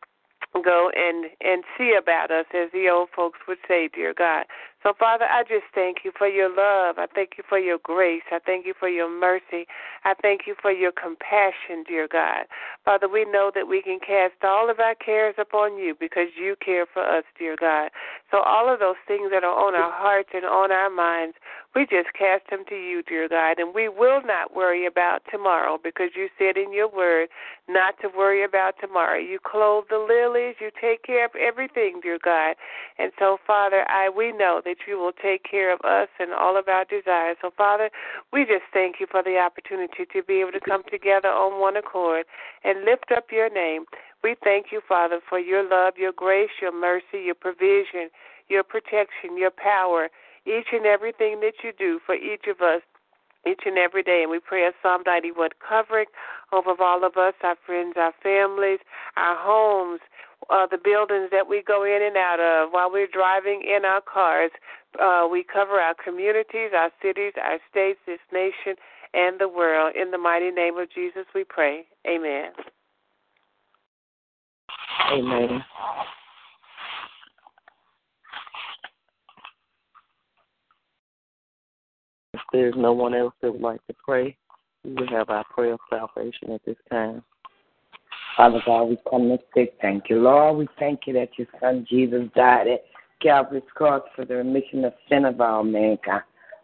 go 0.60 0.90
and 0.94 1.26
and 1.40 1.64
see 1.78 1.96
about 1.98 2.30
us 2.30 2.46
as 2.52 2.70
the 2.72 2.88
old 2.88 3.08
folks 3.14 3.38
would 3.48 3.58
say 3.66 3.88
dear 3.94 4.12
god 4.12 4.44
so 4.82 4.92
father 4.98 5.26
i 5.30 5.42
just 5.42 5.64
thank 5.74 5.98
you 6.04 6.12
for 6.16 6.28
your 6.28 6.48
love. 6.48 6.98
I 6.98 7.06
thank 7.14 7.32
you 7.36 7.44
for 7.48 7.58
your 7.58 7.78
grace. 7.82 8.22
I 8.30 8.38
thank 8.44 8.66
you 8.66 8.74
for 8.78 8.88
your 8.88 9.08
mercy. 9.08 9.66
I 10.04 10.14
thank 10.20 10.42
you 10.46 10.54
for 10.60 10.70
your 10.70 10.92
compassion 10.92 11.84
dear 11.86 12.08
god. 12.10 12.46
Father 12.84 13.08
we 13.08 13.24
know 13.24 13.50
that 13.54 13.68
we 13.68 13.82
can 13.82 13.98
cast 14.00 14.34
all 14.42 14.70
of 14.70 14.80
our 14.80 14.94
cares 14.94 15.34
upon 15.38 15.78
you 15.78 15.94
because 15.98 16.28
you 16.38 16.56
care 16.64 16.86
for 16.86 17.02
us 17.02 17.24
dear 17.38 17.56
god. 17.58 17.90
So 18.30 18.40
all 18.40 18.72
of 18.72 18.80
those 18.80 19.00
things 19.06 19.30
that 19.32 19.44
are 19.44 19.54
on 19.54 19.74
our 19.74 19.92
hearts 19.92 20.30
and 20.34 20.44
on 20.44 20.72
our 20.72 20.90
minds 20.90 21.36
we 21.74 21.82
just 21.82 22.12
cast 22.12 22.50
them 22.50 22.64
to 22.68 22.74
you 22.74 23.02
dear 23.02 23.28
god. 23.28 23.58
And 23.58 23.74
we 23.74 23.88
will 23.88 24.22
not 24.24 24.54
worry 24.54 24.86
about 24.86 25.22
tomorrow 25.30 25.78
because 25.82 26.10
you 26.14 26.28
said 26.38 26.56
in 26.56 26.72
your 26.72 26.88
word 26.88 27.28
not 27.68 27.94
to 28.02 28.08
worry 28.14 28.44
about 28.44 28.74
tomorrow. 28.80 29.18
You 29.18 29.38
clothe 29.42 29.84
the 29.88 29.98
lilies, 29.98 30.56
you 30.60 30.70
take 30.80 31.02
care 31.04 31.24
of 31.24 31.32
everything, 31.34 32.00
dear 32.02 32.18
God. 32.22 32.56
And 32.98 33.12
so, 33.18 33.38
Father, 33.46 33.84
I 33.88 34.10
we 34.10 34.32
know 34.32 34.60
that 34.64 34.71
you 34.86 34.98
will 34.98 35.12
take 35.12 35.44
care 35.48 35.72
of 35.72 35.80
us 35.80 36.08
and 36.18 36.32
all 36.32 36.56
of 36.58 36.68
our 36.68 36.84
desires. 36.84 37.36
So, 37.40 37.50
Father, 37.56 37.90
we 38.32 38.44
just 38.44 38.64
thank 38.72 38.96
you 39.00 39.06
for 39.10 39.22
the 39.22 39.38
opportunity 39.38 40.04
to 40.12 40.22
be 40.22 40.40
able 40.40 40.52
to 40.52 40.60
come 40.60 40.82
together 40.90 41.28
on 41.28 41.60
one 41.60 41.76
accord 41.76 42.26
and 42.64 42.84
lift 42.84 43.12
up 43.14 43.26
your 43.30 43.50
name. 43.50 43.84
We 44.22 44.36
thank 44.42 44.66
you, 44.70 44.80
Father, 44.86 45.20
for 45.28 45.38
your 45.38 45.68
love, 45.68 45.94
your 45.96 46.12
grace, 46.12 46.50
your 46.60 46.72
mercy, 46.72 47.24
your 47.24 47.34
provision, 47.34 48.10
your 48.48 48.62
protection, 48.62 49.36
your 49.36 49.50
power, 49.50 50.08
each 50.46 50.68
and 50.72 50.86
everything 50.86 51.40
that 51.40 51.62
you 51.62 51.72
do 51.76 52.00
for 52.04 52.14
each 52.14 52.46
of 52.48 52.60
us 52.60 52.82
each 53.46 53.62
and 53.66 53.78
every 53.78 54.02
day. 54.02 54.20
And 54.22 54.30
we 54.30 54.38
pray 54.38 54.66
a 54.66 54.72
Psalm 54.82 55.02
91 55.04 55.50
covering 55.66 56.06
over 56.52 56.74
all 56.80 57.04
of 57.04 57.16
us, 57.16 57.34
our 57.42 57.56
friends, 57.66 57.94
our 57.96 58.14
families, 58.22 58.78
our 59.16 59.36
homes, 59.36 60.00
uh, 60.50 60.66
the 60.66 60.78
buildings 60.78 61.28
that 61.30 61.48
we 61.48 61.62
go 61.62 61.84
in 61.84 62.02
and 62.02 62.16
out 62.16 62.40
of 62.40 62.70
while 62.72 62.90
we're 62.90 63.06
driving 63.06 63.62
in 63.62 63.84
our 63.84 64.00
cars. 64.00 64.50
Uh, 65.00 65.26
we 65.30 65.44
cover 65.44 65.80
our 65.80 65.94
communities, 66.02 66.70
our 66.76 66.90
cities, 67.00 67.32
our 67.42 67.58
states, 67.70 67.98
this 68.06 68.18
nation, 68.32 68.76
and 69.14 69.40
the 69.40 69.48
world. 69.48 69.94
In 69.96 70.10
the 70.10 70.18
mighty 70.18 70.50
name 70.50 70.76
of 70.78 70.88
Jesus, 70.92 71.24
we 71.34 71.44
pray. 71.44 71.86
Amen. 72.06 72.52
Amen. 75.12 75.64
If 82.34 82.40
there's 82.52 82.74
no 82.76 82.92
one 82.92 83.14
else 83.14 83.34
that 83.42 83.52
would 83.52 83.60
like 83.60 83.84
to 83.86 83.94
pray, 84.04 84.36
we 84.84 84.94
will 84.94 85.08
have 85.08 85.30
our 85.30 85.44
prayer 85.44 85.74
of 85.74 85.80
salvation 85.90 86.52
at 86.52 86.64
this 86.64 86.76
time. 86.90 87.22
Father 88.36 88.62
God, 88.64 88.84
we 88.84 88.98
come 89.08 89.28
to 89.28 89.38
say 89.54 89.72
thank 89.82 90.08
you. 90.08 90.20
Lord, 90.20 90.56
we 90.56 90.68
thank 90.78 91.00
you 91.06 91.12
that 91.14 91.30
your 91.36 91.46
son 91.60 91.86
Jesus 91.88 92.22
died 92.34 92.66
at 92.66 92.84
Calvary's 93.20 93.62
cross 93.74 94.02
for 94.16 94.24
the 94.24 94.36
remission 94.36 94.84
of 94.84 94.94
sin 95.08 95.26
of 95.26 95.40
all 95.40 95.64
mankind. 95.64 96.22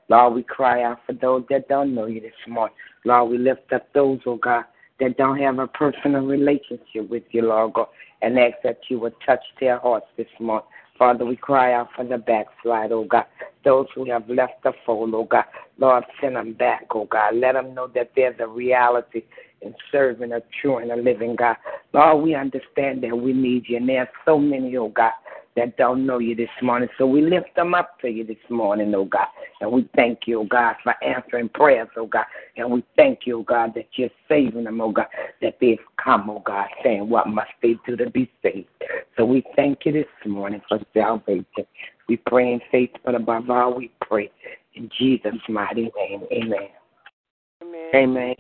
Lord, 0.09 0.35
we 0.35 0.43
cry 0.43 0.83
out 0.83 1.01
for 1.07 1.13
those 1.13 1.45
that 1.51 1.69
don't 1.69 1.95
know 1.95 2.07
you 2.07 2.21
this 2.21 2.33
morning. 2.47 2.75
Lord, 3.05 3.31
we 3.31 3.39
lift 3.39 3.71
up 3.73 3.93
those, 3.93 4.21
oh 4.25 4.37
God, 4.37 4.65
that 4.99 5.19
don't 5.19 5.39
have 5.39 5.59
a 5.59 5.67
personal 5.67 6.25
relationship 6.25 7.09
with 7.11 7.25
you, 7.33 7.43
Lord 7.43 7.75
God, 7.75 7.89
and 8.23 8.39
ask 8.39 8.55
that 8.65 8.79
you 8.89 8.99
would 9.01 9.15
touch 9.27 9.43
their 9.61 9.79
hearts 9.79 10.07
this 10.17 10.27
morning. 10.41 10.67
Father, 10.99 11.25
we 11.25 11.37
cry 11.37 11.75
out 11.75 11.89
for 11.95 12.05
the 12.05 12.19
backslide, 12.19 12.93
oh 12.93 13.05
God. 13.05 13.27
Those 13.65 13.87
who 13.95 14.11
have 14.11 14.29
left 14.29 14.63
the 14.65 14.73
fold, 14.87 15.15
oh 15.15 15.25
God. 15.25 15.45
Lord, 15.79 16.05
send 16.21 16.37
them 16.37 16.55
back, 16.55 16.87
oh 16.91 17.05
God. 17.05 17.37
Let 17.37 17.53
them 17.53 17.75
know 17.75 17.89
that 17.95 18.13
there's 18.17 18.41
a 18.41 18.47
reality 18.49 19.23
in 19.63 19.75
serving 19.91 20.33
a 20.33 20.41
true 20.61 20.79
and 20.79 20.91
a 20.93 20.97
living 20.97 21.37
God. 21.37 21.57
Lord, 21.93 22.25
we 22.25 22.35
understand 22.35 23.03
that 23.03 23.17
we 23.17 23.33
need 23.33 23.65
you, 23.69 23.77
and 23.77 23.89
there's 23.89 24.09
so 24.25 24.39
many, 24.39 24.77
oh 24.77 24.89
God, 24.89 25.13
that 25.57 25.77
don't 25.77 26.07
know 26.07 26.19
you 26.19 26.37
this 26.37 26.49
morning. 26.63 26.89
So 26.99 27.07
we 27.07 27.21
lift 27.21 27.55
them 27.57 27.75
up 27.75 28.01
to 28.01 28.09
you 28.09 28.25
this 28.25 28.37
morning, 28.49 28.95
oh 28.95 29.05
God. 29.05 29.27
And 29.61 29.73
we 29.73 29.89
thank 29.97 30.21
you, 30.27 30.41
oh 30.41 30.45
God, 30.45 30.77
for 30.85 30.95
answering 31.03 31.49
prayers, 31.49 31.89
oh 31.97 32.07
God. 32.07 32.27
And 32.57 32.71
we 32.71 32.85
thank 32.97 33.21
you, 33.27 33.41
oh 33.41 33.43
God, 33.43 33.75
that 33.75 33.89
you're 33.95 34.11
saving 34.29 34.65
them, 34.65 34.81
oh 34.81 34.93
God, 34.93 35.07
that 35.43 35.57
they've 35.61 35.79
come, 36.03 36.31
oh 36.31 36.43
God, 36.45 36.69
saying 36.85 37.09
what 37.09 37.29
must 37.29 37.51
they 37.61 37.77
do 37.87 37.97
to 37.97 38.09
be 38.11 38.31
saved. 38.43 38.69
So 39.17 39.25
we 39.25 39.43
thank 39.57 39.85
you 39.85 39.93
this 39.93 40.07
morning 40.25 40.63
for 40.69 40.79
salvation. 40.95 41.67
We 42.09 42.19
pray 42.19 42.53
in 42.53 42.61
faith, 42.71 42.91
but 43.05 43.17
above 43.17 43.51
all, 43.51 43.75
we 43.75 43.91
pray 44.01 44.31
in 44.75 44.89
Jesus' 44.97 45.35
mighty 45.49 45.91
name. 45.97 46.23
Amen. 46.33 46.69
Amen. 47.63 47.91
Amen. 47.95 48.35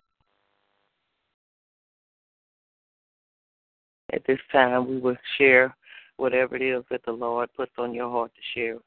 At 4.12 4.22
this 4.26 4.38
time, 4.50 4.88
we 4.88 4.98
will 4.98 5.16
share 5.36 5.74
whatever 6.16 6.56
it 6.56 6.62
is 6.62 6.84
that 6.90 7.04
the 7.04 7.12
Lord 7.12 7.50
puts 7.56 7.72
on 7.78 7.94
your 7.94 8.10
heart 8.10 8.32
to 8.34 8.58
share. 8.58 8.78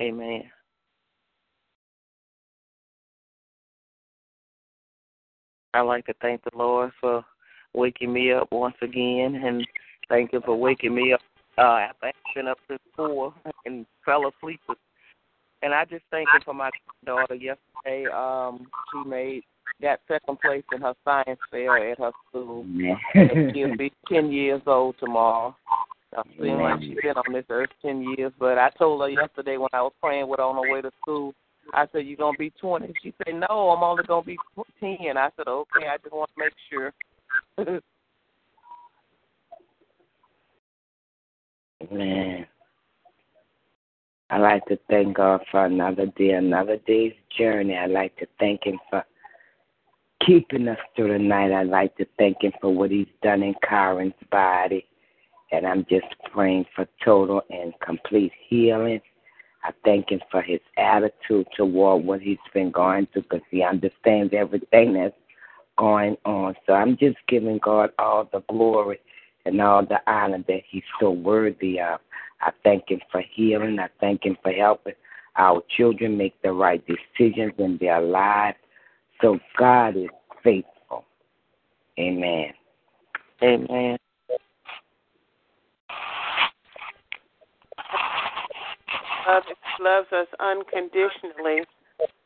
Amen. 0.00 0.44
I'd 5.74 5.80
like 5.82 6.06
to 6.06 6.14
thank 6.20 6.42
the 6.44 6.56
Lord 6.56 6.92
for 7.00 7.24
waking 7.74 8.12
me 8.12 8.32
up 8.32 8.48
once 8.52 8.76
again 8.82 9.34
and 9.34 9.66
thank 10.08 10.32
Him 10.32 10.42
for 10.44 10.56
waking 10.56 10.94
me 10.94 11.12
up 11.12 11.20
uh, 11.58 11.88
after 11.88 12.12
been 12.34 12.48
up 12.48 12.58
to 12.68 12.78
four 12.96 13.34
and 13.64 13.86
fell 14.04 14.28
asleep. 14.28 14.60
And 15.62 15.74
I 15.74 15.84
just 15.84 16.04
thank 16.10 16.28
Him 16.34 16.42
for 16.44 16.54
my 16.54 16.70
daughter 17.04 17.34
yesterday. 17.34 18.06
Um, 18.12 18.66
she 18.92 19.08
made 19.08 19.42
got 19.80 20.00
second 20.08 20.38
place 20.40 20.64
in 20.72 20.80
her 20.80 20.94
science 21.04 21.40
fair 21.50 21.90
at 21.90 21.98
her 21.98 22.12
school. 22.28 22.64
she'll 23.54 23.76
be 23.76 23.92
ten 24.08 24.30
years 24.30 24.62
old 24.66 24.96
tomorrow. 24.98 25.56
I 26.16 26.22
feel 26.38 26.62
like 26.62 26.80
she's 26.82 26.98
been 27.02 27.16
on 27.16 27.32
this 27.32 27.46
earth 27.48 27.70
ten 27.80 28.02
years, 28.02 28.32
but 28.38 28.58
I 28.58 28.70
told 28.78 29.00
her 29.00 29.08
yesterday 29.08 29.56
when 29.56 29.70
I 29.72 29.82
was 29.82 29.92
praying 30.00 30.28
with 30.28 30.38
her 30.38 30.44
on 30.44 30.62
her 30.62 30.70
way 30.70 30.82
to 30.82 30.90
school, 31.00 31.34
I 31.72 31.86
said, 31.92 32.06
You're 32.06 32.16
gonna 32.16 32.36
be 32.36 32.50
twenty? 32.60 32.92
She 33.02 33.14
said, 33.24 33.34
No, 33.34 33.70
I'm 33.70 33.82
only 33.82 34.04
gonna 34.04 34.24
be 34.24 34.36
ten. 34.80 35.16
I 35.16 35.30
said, 35.36 35.48
Okay, 35.48 35.86
I 35.88 35.96
just 35.98 36.14
want 36.14 36.30
to 36.34 36.40
make 36.44 36.52
sure. 36.70 36.92
Man. 41.90 42.46
I 44.30 44.38
like 44.38 44.64
to 44.66 44.78
thank 44.88 45.16
God 45.16 45.42
for 45.50 45.66
another 45.66 46.06
day, 46.16 46.30
another 46.30 46.78
day's 46.86 47.12
journey. 47.36 47.76
I 47.76 47.86
like 47.86 48.16
to 48.16 48.26
thank 48.38 48.64
Him 48.64 48.78
for 48.88 49.04
keeping 50.26 50.68
us 50.68 50.78
through 50.94 51.12
the 51.12 51.18
night. 51.18 51.52
I'd 51.52 51.68
like 51.68 51.96
to 51.96 52.06
thank 52.18 52.42
Him 52.42 52.52
for 52.60 52.74
what 52.74 52.90
He's 52.90 53.06
done 53.22 53.42
in 53.42 53.54
Kyron's 53.68 54.14
body. 54.30 54.86
And 55.50 55.66
I'm 55.66 55.84
just 55.88 56.06
praying 56.32 56.66
for 56.74 56.86
total 57.04 57.42
and 57.50 57.72
complete 57.84 58.32
healing. 58.48 59.00
I 59.64 59.72
thank 59.84 60.10
Him 60.10 60.20
for 60.30 60.42
His 60.42 60.60
attitude 60.76 61.46
toward 61.56 62.04
what 62.04 62.20
He's 62.20 62.38
been 62.54 62.70
going 62.70 63.06
through 63.12 63.22
because 63.22 63.46
He 63.50 63.62
understands 63.62 64.32
everything 64.36 64.94
that's 64.94 65.14
going 65.78 66.16
on. 66.24 66.54
So 66.66 66.72
I'm 66.74 66.96
just 66.96 67.18
giving 67.28 67.58
God 67.58 67.90
all 67.98 68.28
the 68.32 68.42
glory 68.48 69.00
and 69.44 69.60
all 69.60 69.84
the 69.84 70.00
honor 70.06 70.44
that 70.48 70.62
He's 70.68 70.82
so 71.00 71.10
worthy 71.10 71.80
of. 71.80 72.00
I 72.40 72.52
thank 72.64 72.90
Him 72.90 73.00
for 73.10 73.22
healing. 73.34 73.78
I 73.78 73.88
thank 74.00 74.24
Him 74.24 74.36
for 74.42 74.52
helping 74.52 74.94
our 75.36 75.62
children 75.76 76.16
make 76.16 76.40
the 76.42 76.52
right 76.52 76.82
decisions 76.86 77.52
in 77.58 77.78
their 77.78 78.00
lives. 78.00 78.58
So 79.22 79.38
God 79.56 79.96
is 79.96 80.08
faithful. 80.42 81.04
Amen. 81.98 82.52
Amen. 83.42 83.98
loves 89.80 90.12
us 90.12 90.26
unconditionally. 90.40 91.66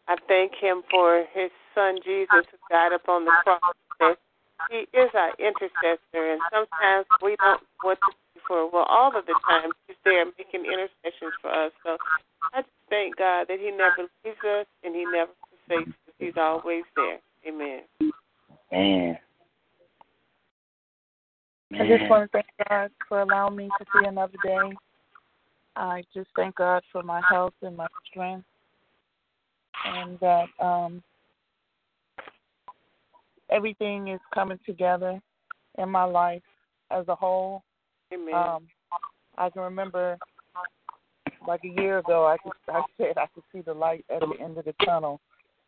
I 0.08 0.16
thank 0.28 0.52
Him 0.54 0.82
for 0.90 1.24
His 1.32 1.50
Son 1.74 1.96
Jesus 2.04 2.46
who 2.50 2.58
died 2.70 2.92
upon 2.92 3.24
the 3.24 3.32
cross. 3.44 4.16
He 4.70 4.88
is 4.96 5.10
our 5.14 5.32
intercessor, 5.38 6.32
and 6.32 6.40
sometimes 6.50 7.06
we 7.22 7.36
don't 7.36 7.60
know 7.60 7.82
what 7.82 7.98
to 8.00 8.12
do 8.34 8.40
for. 8.46 8.70
Well, 8.70 8.86
all 8.88 9.16
of 9.16 9.26
the 9.26 9.34
time 9.48 9.70
He's 9.86 9.96
there 10.04 10.24
making 10.24 10.64
intercessions 10.64 11.34
for 11.40 11.50
us. 11.50 11.72
So 11.84 11.96
I 12.54 12.62
just 12.62 12.72
thank 12.88 13.16
God 13.16 13.46
that 13.48 13.58
He 13.58 13.70
never 13.70 14.08
leaves 14.24 14.38
us 14.44 14.66
and 14.84 14.94
He 14.94 15.04
never 15.04 15.32
forsakes 15.68 15.90
us. 15.90 16.05
He's 16.18 16.32
always 16.36 16.84
there. 16.94 17.18
Amen. 17.46 17.80
Man. 18.72 19.18
I 21.80 21.86
just 21.86 22.08
want 22.10 22.30
to 22.30 22.32
thank 22.32 22.68
God 22.68 22.90
for 23.08 23.20
allowing 23.20 23.56
me 23.56 23.68
to 23.78 23.84
see 23.92 24.06
another 24.06 24.36
day. 24.42 24.76
I 25.74 26.02
just 26.14 26.28
thank 26.36 26.54
God 26.56 26.82
for 26.90 27.02
my 27.02 27.20
health 27.28 27.52
and 27.62 27.76
my 27.76 27.86
strength, 28.08 28.46
and 29.84 30.18
that 30.20 30.46
um, 30.58 31.02
everything 33.50 34.08
is 34.08 34.20
coming 34.32 34.58
together 34.64 35.20
in 35.78 35.90
my 35.90 36.04
life 36.04 36.42
as 36.90 37.06
a 37.08 37.14
whole. 37.14 37.62
Amen. 38.12 38.34
Um, 38.34 38.66
I 39.36 39.50
can 39.50 39.62
remember 39.62 40.18
like 41.46 41.60
a 41.64 41.80
year 41.80 41.98
ago, 41.98 42.26
I 42.26 42.36
could, 42.42 42.52
I 42.68 42.82
said 42.96 43.18
I 43.18 43.26
could 43.34 43.44
see 43.52 43.60
the 43.60 43.74
light 43.74 44.04
at 44.10 44.20
the 44.20 44.42
end 44.42 44.58
of 44.58 44.64
the 44.64 44.74
tunnel, 44.84 45.20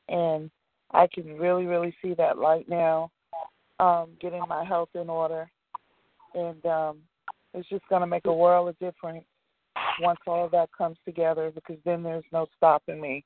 and 0.09 0.51
I 0.92 1.07
can 1.12 1.37
really, 1.38 1.66
really 1.66 1.94
see 2.03 2.14
that 2.14 2.38
light 2.38 2.68
now. 2.68 3.11
Um, 3.81 4.11
getting 4.21 4.42
my 4.49 4.64
health 4.64 4.88
in 4.94 5.09
order, 5.09 5.49
and 6.35 6.64
um, 6.66 6.99
it's 7.55 7.68
just 7.68 7.88
going 7.88 8.01
to 8.01 8.09
make 8.09 8.27
a 8.27 8.33
world 8.33 8.68
of 8.68 8.79
difference 8.81 9.25
once 10.01 10.18
all 10.27 10.44
of 10.44 10.51
that 10.51 10.68
comes 10.77 10.97
together, 11.05 11.53
because 11.55 11.77
then 11.85 12.03
there's 12.03 12.25
no 12.33 12.47
stopping 12.57 13.01
me. 13.01 13.25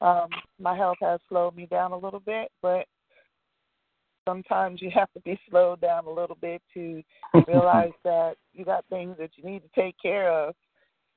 Um, 0.00 0.28
my 0.60 0.76
health 0.76 0.98
has 1.00 1.18
slowed 1.28 1.56
me 1.56 1.66
down 1.66 1.90
a 1.90 1.96
little 1.96 2.20
bit, 2.20 2.52
but 2.60 2.86
sometimes 4.26 4.80
you 4.80 4.90
have 4.94 5.12
to 5.12 5.20
be 5.20 5.38
slowed 5.48 5.80
down 5.80 6.04
a 6.06 6.10
little 6.10 6.36
bit 6.40 6.62
to 6.74 7.02
realize 7.48 7.92
that 8.04 8.34
you 8.52 8.64
got 8.64 8.84
things 8.90 9.16
that 9.18 9.30
you 9.36 9.44
need 9.44 9.62
to 9.62 9.80
take 9.80 9.96
care 10.00 10.30
of. 10.30 10.54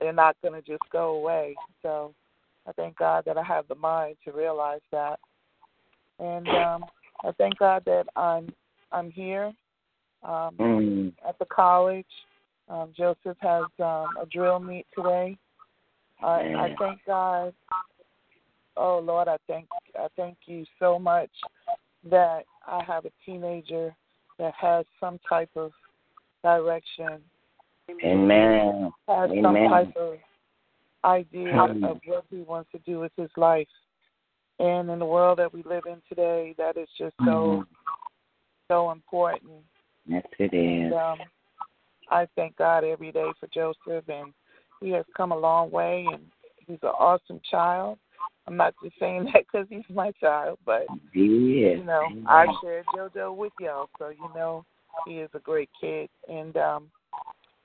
They're 0.00 0.12
not 0.12 0.36
going 0.42 0.54
to 0.54 0.62
just 0.62 0.82
go 0.92 1.16
away. 1.16 1.54
So 1.82 2.14
I 2.66 2.72
thank 2.72 2.96
God 2.96 3.24
that 3.26 3.38
I 3.38 3.42
have 3.42 3.68
the 3.68 3.74
mind 3.74 4.16
to 4.24 4.32
realize 4.32 4.80
that. 4.92 5.18
And 6.18 6.48
um, 6.48 6.84
I 7.24 7.32
thank 7.32 7.58
God 7.58 7.82
that 7.86 8.06
I'm 8.16 8.48
I'm 8.92 9.10
here 9.10 9.52
um, 10.22 10.54
mm. 10.58 11.12
at 11.28 11.38
the 11.38 11.44
college. 11.46 12.06
Um, 12.68 12.92
Joseph 12.96 13.36
has 13.40 13.64
um, 13.78 14.08
a 14.20 14.26
drill 14.30 14.58
meet 14.58 14.86
today. 14.96 15.36
I, 16.22 16.26
I 16.26 16.74
thank 16.78 17.00
God. 17.06 17.52
Oh 18.76 18.98
Lord, 18.98 19.28
I 19.28 19.36
thank 19.46 19.66
I 19.98 20.08
thank 20.16 20.36
you 20.46 20.64
so 20.78 20.98
much 20.98 21.30
that 22.10 22.44
I 22.66 22.82
have 22.84 23.04
a 23.04 23.10
teenager 23.24 23.94
that 24.38 24.54
has 24.54 24.84
some 25.00 25.18
type 25.28 25.50
of 25.56 25.72
direction. 26.42 27.20
Amen. 28.04 28.90
Has 29.08 29.30
Amen. 29.30 29.42
some 29.42 29.54
type 29.68 29.96
of 29.96 30.14
idea 31.06 31.56
of 31.56 32.00
what 32.04 32.24
he 32.30 32.42
wants 32.42 32.70
to 32.72 32.78
do 32.80 32.98
with 33.00 33.12
his 33.16 33.30
life. 33.36 33.68
And 34.58 34.90
in 34.90 34.98
the 34.98 35.06
world 35.06 35.38
that 35.38 35.52
we 35.52 35.62
live 35.62 35.84
in 35.86 36.02
today, 36.08 36.54
that 36.58 36.76
is 36.76 36.88
just 36.98 37.14
so 37.20 37.24
mm-hmm. 37.24 37.62
so 38.68 38.90
important. 38.90 39.52
Yes, 40.06 40.24
it 40.38 40.54
is. 40.54 40.92
And, 40.92 40.94
um, 40.94 41.18
I 42.10 42.26
thank 42.36 42.56
God 42.56 42.84
every 42.84 43.12
day 43.12 43.26
for 43.38 43.48
Joseph, 43.52 44.08
and 44.08 44.32
he 44.80 44.90
has 44.90 45.04
come 45.16 45.32
a 45.32 45.36
long 45.36 45.70
way, 45.70 46.06
and 46.10 46.24
he's 46.66 46.78
an 46.82 46.88
awesome 46.88 47.40
child. 47.50 47.98
I'm 48.46 48.56
not 48.56 48.74
just 48.82 48.98
saying 48.98 49.24
that 49.34 49.44
because 49.46 49.66
he's 49.68 49.84
my 49.94 50.12
child, 50.20 50.58
but 50.64 50.86
he 51.12 51.64
is. 51.64 51.80
you 51.80 51.84
know, 51.84 52.06
I 52.26 52.46
share 52.62 52.82
JoJo 52.96 53.36
with 53.36 53.52
y'all, 53.60 53.90
so 53.98 54.08
you 54.08 54.28
know 54.34 54.64
he 55.06 55.18
is 55.18 55.30
a 55.34 55.40
great 55.40 55.70
kid, 55.78 56.08
and 56.28 56.56
um, 56.56 56.90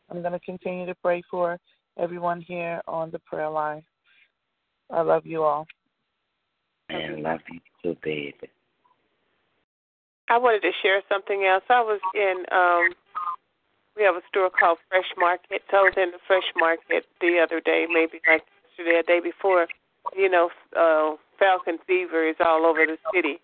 I'm 0.09 0.21
going 0.21 0.33
to 0.33 0.39
continue 0.39 0.85
to 0.87 0.95
pray 0.95 1.21
for 1.29 1.57
everyone 2.01 2.41
here 2.41 2.81
on 2.87 3.11
the 3.11 3.19
prayer 3.19 3.49
line. 3.49 3.83
I 4.89 5.01
love 5.01 5.25
you 5.25 5.43
all. 5.43 5.67
And 6.89 7.21
love 7.23 7.39
you 7.51 7.59
too, 7.81 7.95
baby. 8.03 8.49
I 10.29 10.37
wanted 10.37 10.61
to 10.61 10.71
share 10.81 11.01
something 11.07 11.45
else. 11.45 11.63
I 11.69 11.81
was 11.81 12.01
in 12.15 12.45
um 12.51 12.93
we 13.95 14.03
have 14.03 14.15
a 14.15 14.21
store 14.29 14.49
called 14.49 14.79
Fresh 14.89 15.13
Market. 15.17 15.61
So 15.69 15.77
I 15.77 15.81
was 15.81 15.93
in 15.97 16.11
the 16.11 16.19
Fresh 16.25 16.51
Market 16.57 17.05
the 17.19 17.39
other 17.43 17.59
day, 17.61 17.85
maybe 17.89 18.19
like 18.27 18.43
yesterday, 18.77 18.99
a 18.99 19.03
day 19.03 19.19
before. 19.19 19.67
You 20.15 20.29
know, 20.29 20.49
uh 20.77 21.15
Falcon 21.37 21.77
fever 21.85 22.27
is 22.27 22.35
all 22.43 22.65
over 22.65 22.85
the 22.85 22.97
city. 23.13 23.39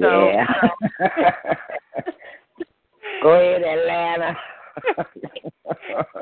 So, 0.00 0.30
yeah. 0.30 0.46
Go 3.22 3.30
ahead, 3.30 3.62
Atlanta. 3.62 4.36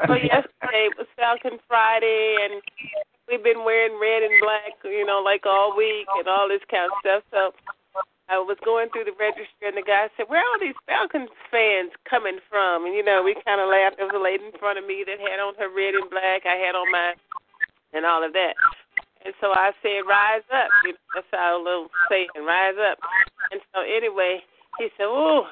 So 0.06 0.14
yesterday 0.14 0.88
was 0.96 1.06
Falcon 1.16 1.58
Friday, 1.66 2.36
and 2.42 2.62
we've 3.28 3.42
been 3.42 3.64
wearing 3.64 3.98
red 4.00 4.22
and 4.22 4.34
black, 4.40 4.78
you 4.84 5.04
know, 5.06 5.22
like 5.24 5.46
all 5.46 5.76
week 5.76 6.06
and 6.18 6.28
all 6.28 6.48
this 6.48 6.62
kind 6.70 6.90
of 6.90 6.94
stuff. 7.00 7.22
So 7.30 7.40
I 8.28 8.38
was 8.38 8.56
going 8.64 8.88
through 8.90 9.04
the 9.04 9.16
register, 9.20 9.68
and 9.68 9.76
the 9.76 9.84
guy 9.84 10.08
said, 10.16 10.28
"Where 10.28 10.40
are 10.40 10.48
all 10.54 10.60
these 10.60 10.78
Falcons 10.86 11.30
fans 11.50 11.92
coming 12.08 12.40
from?" 12.48 12.86
And 12.86 12.94
you 12.94 13.04
know, 13.04 13.22
we 13.22 13.36
kind 13.44 13.60
of 13.60 13.68
laughed. 13.68 13.96
There 13.98 14.06
was 14.06 14.16
a 14.16 14.22
lady 14.22 14.44
in 14.46 14.56
front 14.56 14.78
of 14.78 14.86
me 14.86 15.04
that 15.04 15.20
had 15.20 15.40
on 15.40 15.54
her 15.58 15.68
red 15.68 15.94
and 15.94 16.08
black. 16.08 16.46
I 16.46 16.56
had 16.56 16.74
on 16.74 16.88
mine, 16.90 17.18
and 17.92 18.06
all 18.06 18.24
of 18.24 18.32
that. 18.32 18.54
And 19.24 19.34
so 19.40 19.52
I 19.52 19.72
said, 19.82 20.08
"Rise 20.08 20.46
up." 20.52 20.70
You 20.84 20.92
know, 20.92 21.08
that's 21.14 21.32
our 21.32 21.58
little 21.58 21.90
saying, 22.08 22.28
"Rise 22.38 22.78
up." 22.80 22.98
And 23.52 23.60
so 23.74 23.80
anyway, 23.82 24.40
he 24.78 24.88
said, 24.96 25.08
"Oh, 25.08 25.46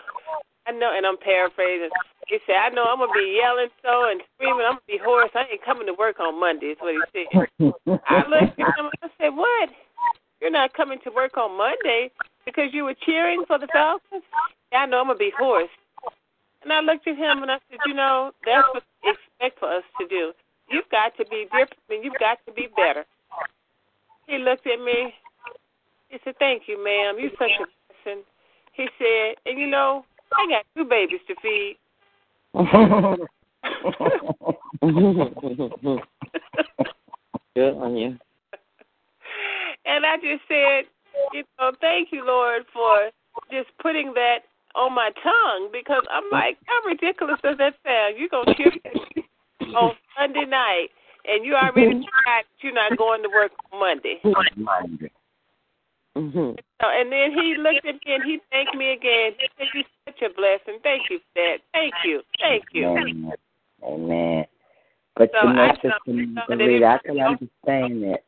I 0.66 0.72
know," 0.72 0.92
and 0.96 1.06
I'm 1.06 1.18
paraphrasing. 1.18 1.92
He 2.28 2.38
said, 2.46 2.56
"I 2.56 2.68
know 2.70 2.84
I'm 2.84 2.98
gonna 2.98 3.12
be 3.12 3.38
yelling 3.40 3.68
so 3.82 4.08
and 4.08 4.22
screaming. 4.34 4.64
I'm 4.64 4.74
gonna 4.74 4.86
be 4.86 4.98
hoarse. 4.98 5.30
I 5.34 5.44
ain't 5.50 5.62
coming 5.64 5.86
to 5.86 5.94
work 5.94 6.20
on 6.20 6.38
Monday." 6.38 6.72
Is 6.72 6.78
what 6.80 6.94
he 6.94 7.26
said. 7.26 8.00
I 8.06 8.26
looked 8.28 8.58
at 8.58 8.78
him. 8.78 8.86
And 8.86 8.98
I 9.02 9.10
said, 9.18 9.36
"What? 9.36 9.70
You're 10.40 10.50
not 10.50 10.72
coming 10.72 10.98
to 11.00 11.10
work 11.10 11.36
on 11.36 11.56
Monday 11.56 12.10
because 12.44 12.72
you 12.72 12.84
were 12.84 12.94
cheering 12.94 13.44
for 13.46 13.58
the 13.58 13.66
Falcons?" 13.68 14.24
Yeah, 14.70 14.82
I 14.82 14.86
know 14.86 15.00
I'm 15.00 15.06
gonna 15.08 15.18
be 15.18 15.30
hoarse. 15.30 15.70
And 16.62 16.72
I 16.72 16.80
looked 16.80 17.06
at 17.08 17.16
him 17.16 17.42
and 17.42 17.50
I 17.50 17.58
said, 17.68 17.80
"You 17.86 17.94
know, 17.94 18.32
that's 18.44 18.68
what 18.72 18.84
they 19.02 19.10
expect 19.10 19.58
for 19.58 19.68
us 19.68 19.84
to 20.00 20.06
do. 20.06 20.32
You've 20.68 20.88
got 20.90 21.16
to 21.16 21.24
be 21.26 21.44
different. 21.44 21.74
and 21.90 22.04
You've 22.04 22.18
got 22.18 22.38
to 22.46 22.52
be 22.52 22.68
better." 22.76 23.04
He 24.28 24.38
looked 24.38 24.66
at 24.66 24.80
me. 24.80 25.14
He 26.08 26.18
said, 26.22 26.38
"Thank 26.38 26.68
you, 26.68 26.82
ma'am. 26.82 27.18
You're 27.18 27.32
such 27.32 27.50
a 27.58 27.66
blessing." 27.66 28.24
He 28.72 28.88
said, 28.98 29.36
"And 29.44 29.58
you 29.58 29.66
know, 29.66 30.06
I 30.32 30.46
got 30.46 30.64
two 30.76 30.84
babies 30.84 31.20
to 31.26 31.34
feed." 31.42 31.78
Good 37.54 37.74
on 37.76 37.96
you. 37.96 38.18
And 39.84 40.06
I 40.06 40.16
just 40.16 40.42
said, 40.48 40.84
you 41.32 41.44
know, 41.58 41.72
thank 41.80 42.12
you, 42.12 42.24
Lord, 42.26 42.62
for 42.72 43.10
just 43.50 43.68
putting 43.80 44.12
that 44.14 44.40
on 44.74 44.94
my 44.94 45.10
tongue 45.22 45.70
because 45.72 46.02
I'm 46.10 46.24
like, 46.30 46.58
how 46.66 46.80
ridiculous 46.86 47.38
does 47.42 47.58
that 47.58 47.74
sound? 47.84 48.16
You're 48.18 48.28
gonna 48.28 48.54
cheer 48.54 48.72
on 49.76 49.92
Sunday 50.18 50.44
night 50.46 50.88
and 51.24 51.44
you 51.44 51.54
already 51.54 51.94
decided 52.04 52.46
you're 52.60 52.74
not 52.74 52.96
going 52.96 53.22
to 53.22 53.28
work 53.28 53.52
on 53.72 53.80
Monday. 53.80 54.20
Monday. 54.56 55.10
Mhm. 56.16 56.58
So, 56.80 56.88
and 56.88 57.10
then 57.10 57.32
he 57.32 57.56
looked 57.56 57.86
at 57.86 57.94
me 57.94 58.14
and 58.14 58.24
he 58.24 58.40
thanked 58.50 58.74
me 58.74 58.92
again. 58.92 59.34
He 59.38 59.48
said, 59.56 59.68
"You're 59.72 59.84
such 60.06 60.22
a 60.22 60.34
blessing. 60.34 60.78
Thank 60.82 61.08
you 61.08 61.18
for 61.18 61.24
that. 61.36 61.58
Thank 61.72 61.94
you. 62.04 62.22
Thank 62.38 62.64
you." 62.72 62.86
Amen. 62.88 63.32
Amen. 63.82 64.46
But 65.16 65.30
So 65.32 65.48
you 65.48 65.54
know, 65.54 65.62
I 65.62 65.74
Sister 65.74 65.98
Margarita, 66.06 66.86
I 66.86 66.98
can 66.98 67.20
understand 67.20 68.02
that. 68.04 68.24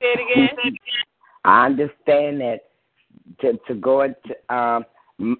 Say 0.00 0.14
it 0.14 0.20
again. 0.20 0.78
I 1.44 1.66
understand 1.66 2.40
that 2.40 2.70
to 3.40 3.58
to 3.66 3.74
go 3.74 4.02
into 4.02 4.54
um 4.54 4.86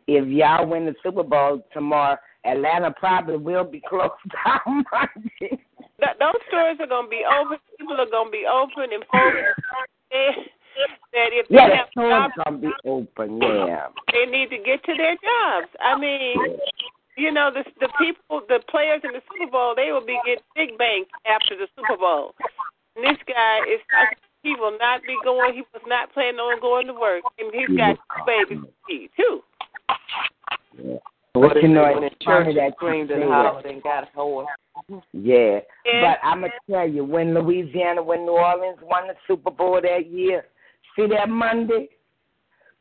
if 0.06 0.28
y'all 0.28 0.66
win 0.66 0.86
the 0.86 0.94
Super 1.02 1.22
Bowl 1.22 1.64
tomorrow, 1.72 2.16
Atlanta 2.44 2.92
probably 2.92 3.36
will 3.36 3.64
be 3.64 3.80
closed 3.88 4.12
down 4.44 4.84
Monday. 4.90 5.62
Those 5.98 6.42
stores 6.48 6.78
are 6.80 6.86
going 6.86 7.06
to 7.06 7.10
be 7.10 7.22
open. 7.24 7.58
People 7.78 8.00
are 8.00 8.10
going 8.10 8.26
to 8.26 8.32
be 8.32 8.44
open 8.46 8.92
and 8.92 9.04
folks 9.10 9.36
that 11.12 11.30
if 11.32 11.48
they 11.48 11.56
have 11.56 11.90
jobs, 11.94 12.34
gonna 12.44 12.58
be 12.58 12.72
open, 12.84 13.40
yeah. 13.40 13.88
they 14.12 14.30
need 14.30 14.50
to 14.50 14.58
get 14.58 14.82
to 14.84 14.94
their 14.96 15.14
jobs. 15.14 15.68
I 15.80 15.98
mean, 15.98 16.56
you 17.16 17.32
know, 17.32 17.50
the 17.52 17.64
the 17.80 17.88
people, 17.98 18.42
the 18.48 18.60
players 18.70 19.02
in 19.04 19.12
the 19.12 19.22
Super 19.30 19.50
Bowl, 19.50 19.74
they 19.76 19.92
will 19.92 20.04
be 20.04 20.18
getting 20.24 20.44
big 20.54 20.78
bank 20.78 21.08
after 21.26 21.56
the 21.56 21.68
Super 21.76 21.96
Bowl. 21.96 22.34
And 22.96 23.04
this 23.04 23.20
guy 23.26 23.60
is 23.68 23.80
he 24.42 24.54
will 24.58 24.76
not 24.78 25.02
be 25.02 25.16
going. 25.24 25.54
He 25.54 25.62
was 25.72 25.82
not 25.86 26.12
planning 26.12 26.40
on 26.40 26.60
going 26.60 26.86
to 26.86 26.94
work, 26.94 27.22
and 27.38 27.52
he's 27.54 27.76
got 27.76 27.96
two 27.96 28.24
babies 28.26 28.64
to 28.64 28.72
feed 28.86 29.10
too. 29.16 29.40
yeah. 30.82 30.96
What 31.34 31.54
But 31.54 31.62
you 31.62 31.68
know, 31.68 31.86
they 31.86 31.94
went 31.94 32.04
in 32.04 32.12
it's 32.12 32.24
funny 32.24 32.44
church 32.44 32.54
that 32.56 32.64
and 32.64 32.74
screamed 32.76 33.10
and 33.10 33.24
hollered 33.24 33.64
and 33.64 33.82
got 33.82 34.04
a 34.04 34.06
horse? 34.14 34.48
Yeah. 35.12 35.60
And 35.86 36.02
But 36.02 36.18
I'm 36.22 36.40
gonna 36.40 36.52
tell 36.70 36.86
you, 36.86 37.04
when 37.04 37.32
Louisiana, 37.32 38.02
when 38.02 38.26
New 38.26 38.32
Orleans 38.32 38.78
won 38.82 39.08
the 39.08 39.14
Super 39.26 39.50
Bowl 39.50 39.80
that 39.80 40.10
year, 40.10 40.44
see 40.96 41.06
that 41.08 41.28
Monday, 41.28 41.88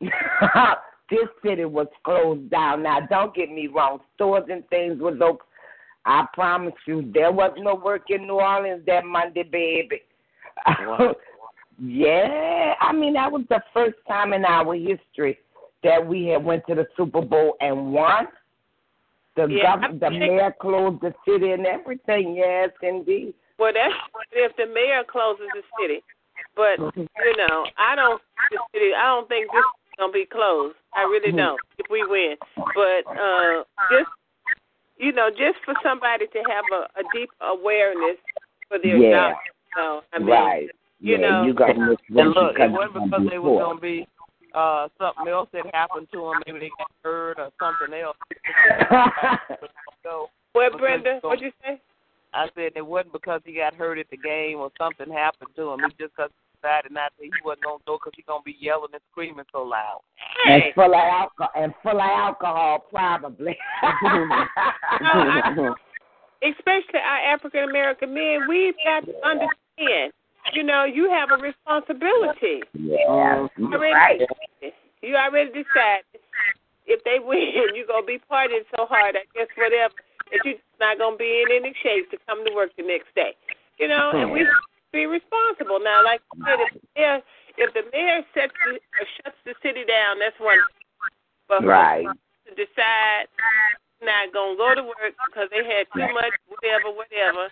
this 0.00 1.28
city 1.44 1.64
was 1.64 1.86
closed 2.04 2.50
down. 2.50 2.82
Now, 2.82 3.00
don't 3.08 3.34
get 3.34 3.50
me 3.50 3.66
wrong, 3.68 4.00
stores 4.14 4.44
and 4.50 4.66
things 4.68 5.00
was 5.00 5.18
open. 5.22 5.46
I 6.04 6.26
promise 6.34 6.74
you, 6.86 7.10
there 7.14 7.30
was 7.30 7.52
no 7.58 7.74
work 7.76 8.04
in 8.08 8.26
New 8.26 8.40
Orleans 8.40 8.82
that 8.86 9.04
Monday, 9.04 9.44
baby. 9.44 10.00
Wow. 10.66 11.14
yeah, 11.82 12.74
I 12.80 12.92
mean 12.92 13.14
that 13.14 13.30
was 13.30 13.42
the 13.48 13.62
first 13.72 13.96
time 14.08 14.32
in 14.32 14.44
our 14.44 14.74
history 14.74 15.38
that 15.84 16.04
we 16.04 16.26
had 16.26 16.44
went 16.44 16.66
to 16.68 16.74
the 16.74 16.86
Super 16.96 17.22
Bowl 17.22 17.56
and 17.60 17.92
won. 17.92 18.26
The 19.36 19.46
Yeah, 19.48 19.76
gov- 19.76 20.04
I 20.04 20.10
the 20.10 20.10
mayor 20.10 20.54
closed 20.60 21.00
the 21.02 21.14
city 21.26 21.52
and 21.52 21.66
everything. 21.66 22.34
Yes, 22.36 22.70
indeed. 22.82 23.34
well, 23.58 23.72
that's 23.72 23.94
if 24.32 24.54
the 24.56 24.66
mayor 24.66 25.02
closes 25.10 25.46
the 25.54 25.62
city. 25.80 26.02
But 26.54 26.78
you 26.96 27.36
know, 27.36 27.64
I 27.78 27.96
don't. 27.96 28.20
I 28.52 29.06
don't 29.06 29.28
think 29.28 29.50
this 29.52 29.60
is 29.60 29.94
gonna 29.98 30.12
be 30.12 30.26
closed. 30.26 30.76
I 30.94 31.02
really 31.02 31.32
don't. 31.32 31.58
If 31.78 31.86
we 31.90 32.04
win, 32.06 32.36
but 32.56 33.08
uh, 33.10 33.64
just 33.90 34.10
you 34.98 35.12
know, 35.12 35.30
just 35.30 35.58
for 35.64 35.74
somebody 35.82 36.26
to 36.26 36.38
have 36.48 36.64
a, 36.72 37.00
a 37.00 37.02
deep 37.14 37.30
awareness 37.40 38.18
for 38.68 38.78
their 38.78 38.96
Yeah. 38.96 39.32
job. 39.32 39.36
So 39.74 40.02
I 40.12 40.18
mean, 40.18 40.28
right. 40.28 40.68
you 41.00 41.16
yeah, 41.16 41.30
know- 41.30 41.44
you 41.44 41.54
got 41.54 41.76
miss 41.76 41.96
And 42.10 42.30
look, 42.30 42.58
it 42.58 42.70
wasn't 42.70 43.04
because 43.10 43.26
they 43.30 43.38
was 43.38 43.58
gonna 43.58 43.80
be 43.80 44.06
uh 44.54 44.88
something 44.98 45.28
else 45.28 45.48
that 45.52 45.64
happened 45.74 46.08
to 46.12 46.20
them. 46.20 46.42
Maybe 46.46 46.58
they 46.60 46.70
got 46.76 46.90
hurt 47.02 47.38
or 47.38 47.50
something 47.58 47.98
else. 47.98 48.16
So 50.02 50.28
what 50.52 50.76
Brenda? 50.78 51.20
What'd 51.22 51.40
you 51.42 51.52
say? 51.64 51.80
I 52.34 52.48
said 52.54 52.72
it 52.76 52.86
wasn't 52.86 53.12
because 53.12 53.40
he 53.44 53.54
got 53.54 53.74
hurt 53.74 53.98
at 53.98 54.08
the 54.10 54.16
game 54.16 54.58
or 54.58 54.70
something 54.78 55.12
happened 55.12 55.50
to 55.56 55.70
him. 55.72 55.80
It's 55.84 55.94
just 55.98 56.16
because 56.16 56.30
he 56.32 56.56
decided 56.60 56.92
not 56.92 57.12
to. 57.18 57.24
He 57.24 57.30
wasn't 57.44 57.64
gonna 57.64 57.78
go 57.86 57.98
because 57.98 58.12
he's 58.16 58.24
gonna 58.26 58.42
be 58.44 58.56
yelling 58.58 58.88
and 58.92 59.02
screaming 59.10 59.44
so 59.52 59.62
loud. 59.62 60.00
and 60.46 60.62
full 60.74 60.94
of 60.94 60.94
alcohol 60.94 61.50
and 61.56 61.74
full 61.82 61.92
of 61.92 61.98
alcohol 62.00 62.84
probably. 62.90 63.56
especially 66.42 67.00
our 67.04 67.34
African 67.34 67.68
American 67.68 68.14
men, 68.14 68.48
we've 68.48 68.74
got 68.84 69.04
to 69.04 69.12
understand. 69.24 70.12
You 70.52 70.64
know, 70.64 70.84
you 70.84 71.08
have 71.08 71.30
a 71.30 71.36
responsibility. 71.40 72.62
yeah, 72.74 73.46
You 73.56 73.68
you're 73.70 73.74
already, 73.74 73.94
right. 73.94 74.20
you 75.02 75.14
already 75.14 75.50
decided 75.50 76.04
if 76.86 77.02
they 77.04 77.18
win, 77.22 77.52
you're 77.74 77.86
gonna 77.86 78.06
be 78.06 78.18
partying 78.30 78.64
so 78.76 78.86
hard. 78.86 79.16
I 79.16 79.22
guess 79.34 79.46
whatever 79.56 79.94
that 80.32 80.40
you're 80.44 80.58
not 80.80 80.98
gonna 80.98 81.16
be 81.16 81.44
in 81.44 81.62
any 81.62 81.74
shape 81.82 82.10
to 82.10 82.18
come 82.26 82.44
to 82.44 82.52
work 82.54 82.72
the 82.76 82.82
next 82.82 83.14
day. 83.14 83.36
You 83.78 83.88
know, 83.88 84.10
and 84.14 84.32
we 84.32 84.40
hmm. 84.40 84.46
to 84.46 84.92
be 84.92 85.06
responsible. 85.06 85.78
Now, 85.80 86.04
like 86.04 86.20
I 86.44 86.56
said, 86.56 86.58
if 86.60 86.72
the 86.74 86.88
mayor, 86.96 87.18
if 87.56 87.68
the 87.74 87.84
mayor 87.92 88.20
sets 88.34 88.52
the, 88.64 88.76
or 88.76 89.06
shuts 89.20 89.40
the 89.44 89.54
city 89.62 89.84
down, 89.84 90.18
that's 90.18 90.38
one. 90.40 90.58
But 91.48 91.64
Right. 91.64 92.06
to 92.48 92.50
decide 92.54 93.28
not 94.02 94.32
gonna 94.32 94.56
go 94.56 94.74
to 94.74 94.82
work 94.82 95.14
because 95.26 95.48
they 95.50 95.62
had 95.62 95.86
too 95.94 96.12
much 96.12 96.34
whatever, 96.48 96.90
whatever. 96.90 97.48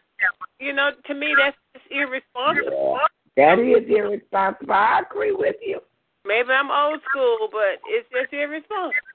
You 0.59 0.73
know, 0.73 0.91
to 1.07 1.15
me 1.15 1.35
that's 1.37 1.57
just 1.75 1.87
irresponsible. 1.91 2.99
Yeah. 3.37 3.57
That 3.57 3.59
is 3.63 3.89
irresponsible. 3.89 4.75
I 4.75 5.01
agree 5.01 5.33
with 5.33 5.57
you. 5.63 5.81
Maybe 6.27 6.51
I'm 6.51 6.71
old 6.71 7.01
school, 7.09 7.49
but 7.51 7.81
it's 7.87 8.09
just 8.11 8.33
irresponsible. 8.33 9.10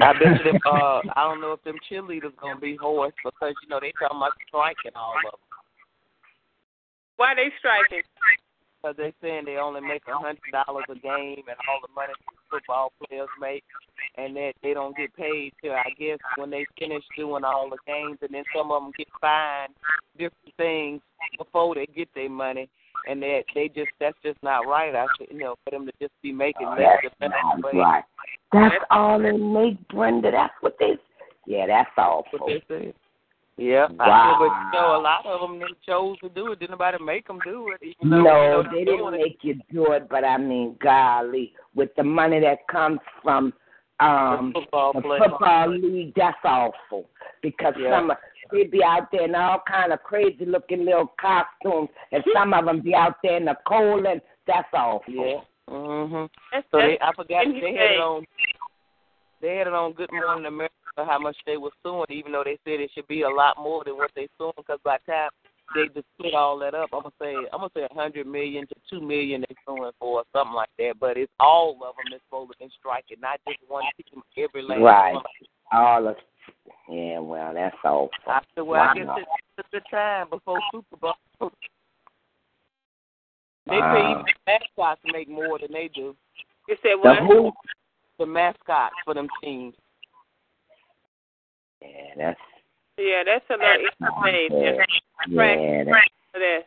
I 0.00 0.12
bet 0.12 0.42
them. 0.44 0.58
Uh, 0.66 1.00
I 1.14 1.28
don't 1.28 1.40
know 1.40 1.52
if 1.52 1.62
them 1.62 1.76
cheerleaders 1.90 2.34
gonna 2.40 2.58
be 2.58 2.76
hoarse 2.76 3.14
because 3.24 3.54
you 3.62 3.68
know 3.68 3.78
they 3.80 3.92
talking 3.98 4.16
about 4.16 4.32
striking 4.48 4.92
all 4.96 5.14
of 5.26 5.32
them. 5.32 5.40
Why 7.16 7.34
they 7.34 7.50
striking? 7.58 8.02
Because 8.82 8.96
they 8.96 9.14
saying 9.22 9.44
they 9.46 9.56
only 9.56 9.80
make 9.80 10.02
a 10.08 10.16
hundred 10.18 10.50
dollars 10.52 10.84
a 10.90 10.94
game 10.94 11.46
and 11.46 11.58
all 11.68 11.80
the 11.80 11.92
money 11.94 12.12
football 12.50 12.92
players 13.06 13.28
make, 13.40 13.64
and 14.16 14.36
that 14.36 14.52
they 14.62 14.74
don't 14.74 14.96
get 14.96 15.14
paid 15.16 15.52
till 15.62 15.72
I 15.72 15.90
guess 15.98 16.18
when 16.36 16.50
they 16.50 16.66
finish 16.78 17.02
doing 17.16 17.44
all 17.44 17.70
the 17.70 17.78
games, 17.86 18.18
and 18.20 18.34
then 18.34 18.44
some 18.54 18.70
of 18.70 18.82
them 18.82 18.92
get 18.98 19.08
fined 19.20 19.74
different 20.18 20.54
things 20.56 21.00
before 21.38 21.74
they 21.74 21.86
get 21.86 22.08
their 22.14 22.30
money, 22.30 22.68
and 23.08 23.22
that 23.22 23.42
they 23.54 23.68
just 23.68 23.90
that's 24.00 24.16
just 24.24 24.42
not 24.42 24.66
right. 24.66 24.94
I 24.94 25.06
said, 25.18 25.28
you 25.30 25.38
know, 25.38 25.56
for 25.64 25.70
them 25.70 25.86
to 25.86 25.92
just 26.00 26.12
be 26.22 26.32
making 26.32 26.68
less 26.68 26.98
That's 27.20 27.32
not 27.32 27.72
right. 27.72 28.04
That's 28.52 28.84
all 28.90 29.18
they 29.20 29.32
make, 29.32 29.86
Brenda. 29.88 30.30
That's 30.30 30.54
what 30.60 30.76
they. 30.78 30.96
Yeah, 31.46 31.66
that's 31.66 31.90
all. 31.98 32.24
what 32.30 32.42
they 32.46 32.62
say. 32.68 32.94
Yeah, 33.56 33.86
Wow. 33.92 34.04
I 34.04 34.30
said, 34.30 34.38
but 34.38 34.78
you 34.78 34.82
know, 34.82 34.96
a 34.96 35.02
lot 35.02 35.26
of 35.26 35.40
them 35.40 35.60
they 35.60 35.74
chose 35.86 36.18
to 36.20 36.28
do 36.28 36.52
it. 36.52 36.58
Didn't 36.58 36.72
nobody 36.72 37.02
make 37.02 37.28
them 37.28 37.38
do 37.44 37.70
it. 37.70 37.80
Even 37.82 38.10
though, 38.10 38.16
you 38.16 38.22
No, 38.24 38.62
know, 38.62 38.70
they 38.72 38.84
didn't 38.84 39.14
it. 39.14 39.18
make 39.18 39.38
you 39.42 39.60
do 39.72 39.92
it, 39.92 40.08
but 40.08 40.24
I 40.24 40.38
mean, 40.38 40.76
golly, 40.82 41.52
with 41.74 41.90
the 41.96 42.02
money 42.02 42.40
that 42.40 42.66
comes 42.66 42.98
from 43.22 43.52
um 44.00 44.52
the 44.52 44.60
football 44.60 44.92
the 44.92 45.02
football 45.02 45.68
league, 45.70 46.14
that's 46.16 46.36
awful. 46.44 47.08
Because 47.42 47.74
Yeah. 47.78 47.96
some 47.96 48.12
of 48.44 48.50
they 48.50 48.64
be 48.64 48.82
out 48.84 49.08
there 49.12 49.24
in 49.24 49.34
all 49.34 49.62
kind 49.66 49.92
of 49.92 50.02
crazy 50.02 50.44
looking 50.44 50.84
little 50.84 51.12
costumes, 51.20 51.88
and 52.12 52.22
some 52.34 52.52
of 52.54 52.64
them 52.64 52.80
be 52.80 52.94
out 52.94 53.16
there 53.22 53.36
in 53.36 53.44
the 53.44 53.56
cold, 53.66 54.04
and 54.06 54.20
that's 54.46 54.68
awful. 54.72 55.12
Yeah. 55.12 55.40
Mhm. 55.70 56.28
That's, 56.52 56.66
So 56.70 56.78
that's 56.78 56.88
they, 56.88 56.98
I 57.00 57.12
forgot 57.14 57.44
they 57.46 57.74
had 57.74 57.90
it 57.92 58.00
on. 58.00 58.24
They 59.40 59.56
had 59.56 59.66
it 59.66 59.72
on 59.74 59.92
Good 59.92 60.10
Morning 60.12 60.46
America 60.46 60.74
how 60.96 61.18
much 61.18 61.36
they 61.44 61.56
were 61.56 61.72
suing, 61.82 62.06
even 62.10 62.32
though 62.32 62.44
they 62.44 62.58
said 62.64 62.80
it 62.80 62.90
should 62.94 63.08
be 63.08 63.22
a 63.22 63.28
lot 63.28 63.56
more 63.58 63.82
than 63.84 63.96
what 63.96 64.10
they 64.14 64.28
suing. 64.38 64.52
Because 64.56 64.78
by 64.84 64.98
the 65.06 65.12
time 65.12 65.30
they 65.74 65.88
just 65.92 66.06
split 66.16 66.34
all 66.34 66.58
that 66.60 66.74
up, 66.74 66.90
I'm 66.92 67.02
gonna 67.02 67.12
say 67.20 67.34
I'm 67.52 67.58
gonna 67.58 67.70
say 67.74 67.86
a 67.90 67.94
hundred 67.94 68.26
million 68.26 68.66
to 68.68 68.74
two 68.88 69.00
million 69.00 69.40
they're 69.48 69.56
suing 69.66 69.90
for, 69.98 70.20
or 70.20 70.24
something 70.32 70.54
like 70.54 70.70
that. 70.78 70.94
But 71.00 71.16
it's 71.16 71.32
all 71.40 71.72
of 71.72 71.96
them 71.96 72.06
that's 72.10 72.22
supposed 72.24 72.52
to 72.52 72.58
be 72.64 72.70
striking, 72.78 73.20
not 73.20 73.40
just 73.48 73.58
one 73.68 73.84
team. 73.96 74.22
Every 74.36 74.62
last 74.62 74.80
Right. 74.80 75.14
one. 75.14 75.24
All 75.72 76.08
of 76.08 76.16
yeah, 76.88 77.18
well, 77.18 77.52
that's 77.54 77.76
awful. 77.84 78.10
I 78.26 78.40
said, 78.54 78.62
well, 78.62 78.80
I 78.82 78.94
guess 78.94 79.06
Wow. 79.06 79.16
it's, 79.18 79.30
it's 79.58 79.68
the 79.72 79.80
time 79.90 80.28
before 80.30 80.60
Super 80.72 80.96
Bowl. 80.96 81.14
They 83.66 83.78
Wow. 83.78 83.92
pay 83.94 84.10
even 84.10 84.24
the 84.26 84.32
mascots 84.46 85.00
make 85.06 85.28
more 85.28 85.58
than 85.58 85.72
they 85.72 85.88
do. 85.88 86.14
You 86.68 86.76
said 86.82 86.92
The 86.92 86.98
what? 86.98 87.18
who? 87.20 87.52
The 88.18 88.26
mascots 88.26 88.94
for 89.04 89.14
them 89.14 89.28
teams. 89.42 89.74
Yeah, 91.80 92.14
that's 92.16 92.40
Yeah, 92.98 93.22
that's 93.24 93.44
a 93.50 93.54
little 93.54 93.88
insane. 94.00 94.48
bad. 94.50 94.86
Yeah, 95.28 95.40
right. 95.40 95.58
Yeah, 95.58 95.84
that's, 95.84 96.06
That. 96.34 96.62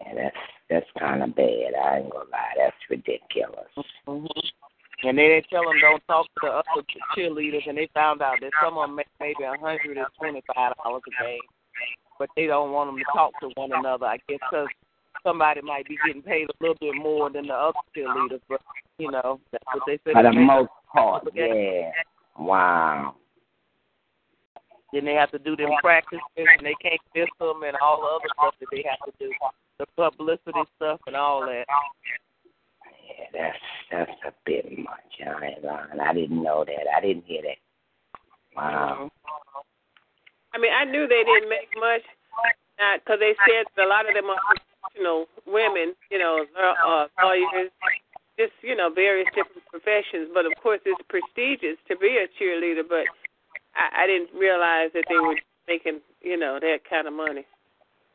yeah, 0.00 0.14
that's 0.14 0.36
that's 0.70 0.86
kind 0.98 1.22
of 1.22 1.34
bad. 1.34 1.74
I 1.74 1.98
ain't 1.98 2.10
gonna 2.10 2.30
lie, 2.30 2.54
that's 2.56 2.76
ridiculous. 2.90 3.68
hmm 4.06 4.26
And 5.04 5.16
they 5.16 5.28
didn't 5.28 5.46
tell 5.48 5.62
them 5.62 5.78
don't 5.80 6.02
talk 6.08 6.26
to 6.26 6.40
the 6.42 6.48
other 6.48 6.82
cheerleaders, 7.16 7.68
and 7.68 7.78
they 7.78 7.88
found 7.94 8.20
out 8.20 8.38
that 8.40 8.50
some 8.62 8.76
of 8.78 8.88
them 8.88 8.96
make 8.96 9.06
maybe 9.20 9.44
a 9.44 9.54
hundred 9.56 9.96
and 9.96 10.06
twenty-five 10.18 10.72
dollars 10.82 11.02
a 11.06 11.24
game, 11.24 11.38
but 12.18 12.28
they 12.34 12.46
don't 12.46 12.72
want 12.72 12.88
them 12.90 12.98
to 12.98 13.04
talk 13.14 13.30
to 13.40 13.50
one 13.54 13.70
another. 13.72 14.06
I 14.06 14.18
guess 14.28 14.40
because 14.50 14.66
somebody 15.22 15.62
might 15.62 15.86
be 15.86 15.96
getting 16.04 16.22
paid 16.22 16.48
a 16.50 16.52
little 16.60 16.76
bit 16.80 16.96
more 16.96 17.30
than 17.30 17.46
the 17.46 17.54
other 17.54 17.78
cheerleaders, 17.96 18.40
but 18.48 18.60
you 18.98 19.10
know 19.10 19.38
that's 19.52 19.64
what 19.72 19.84
they 19.86 19.98
said. 20.04 20.14
For 20.14 20.22
the 20.24 20.30
They- 20.30 20.44
most 20.44 20.70
part, 20.92 21.28
yeah. 21.32 21.92
Wow. 22.36 23.14
Then 24.92 25.04
they 25.04 25.14
have 25.14 25.30
to 25.32 25.38
do 25.38 25.54
them 25.54 25.70
practices, 25.80 26.22
and 26.36 26.64
they 26.64 26.74
can't 26.82 27.00
miss 27.14 27.28
them, 27.38 27.62
and 27.62 27.76
all 27.76 28.00
the 28.00 28.06
other 28.06 28.28
stuff 28.34 28.54
that 28.58 28.68
they 28.72 28.82
have 28.88 28.98
to 29.06 29.12
do, 29.18 29.30
the 29.78 29.86
publicity 29.96 30.62
stuff 30.76 31.00
and 31.06 31.14
all 31.14 31.42
that. 31.42 31.66
Yeah, 33.18 33.26
that's 33.34 33.58
that's 33.90 34.20
a 34.26 34.32
bit 34.46 34.66
much. 34.78 35.10
I 35.18 35.46
ain't 35.46 35.64
lying. 35.64 36.00
I 36.00 36.12
didn't 36.12 36.42
know 36.42 36.64
that. 36.64 36.86
I 36.96 37.00
didn't 37.00 37.24
hear 37.26 37.42
that. 37.42 37.58
Wow. 38.54 39.10
I 40.54 40.58
mean, 40.58 40.72
I 40.72 40.84
knew 40.84 41.06
they 41.06 41.24
didn't 41.24 41.48
make 41.50 41.68
much, 41.76 42.02
because 43.02 43.18
they 43.20 43.34
said 43.46 43.66
that 43.76 43.86
a 43.86 43.88
lot 43.88 44.08
of 44.08 44.14
them 44.14 44.30
are 44.30 44.38
professional 44.38 45.26
women, 45.46 45.94
you 46.10 46.18
know, 46.18 46.46
uh, 46.56 47.06
lawyers, 47.22 47.70
just 48.38 48.52
you 48.62 48.76
know, 48.76 48.90
various 48.94 49.28
different 49.34 49.66
professions. 49.70 50.30
But 50.32 50.46
of 50.46 50.52
course, 50.62 50.80
it's 50.86 51.02
prestigious 51.08 51.76
to 51.88 51.96
be 51.96 52.22
a 52.22 52.26
cheerleader. 52.38 52.86
But 52.88 53.06
I, 53.74 54.04
I 54.04 54.06
didn't 54.06 54.30
realize 54.38 54.90
that 54.94 55.04
they 55.08 55.18
were 55.18 55.36
making, 55.66 56.00
you 56.22 56.38
know, 56.38 56.58
that 56.60 56.78
kind 56.88 57.06
of 57.06 57.12
money. 57.12 57.44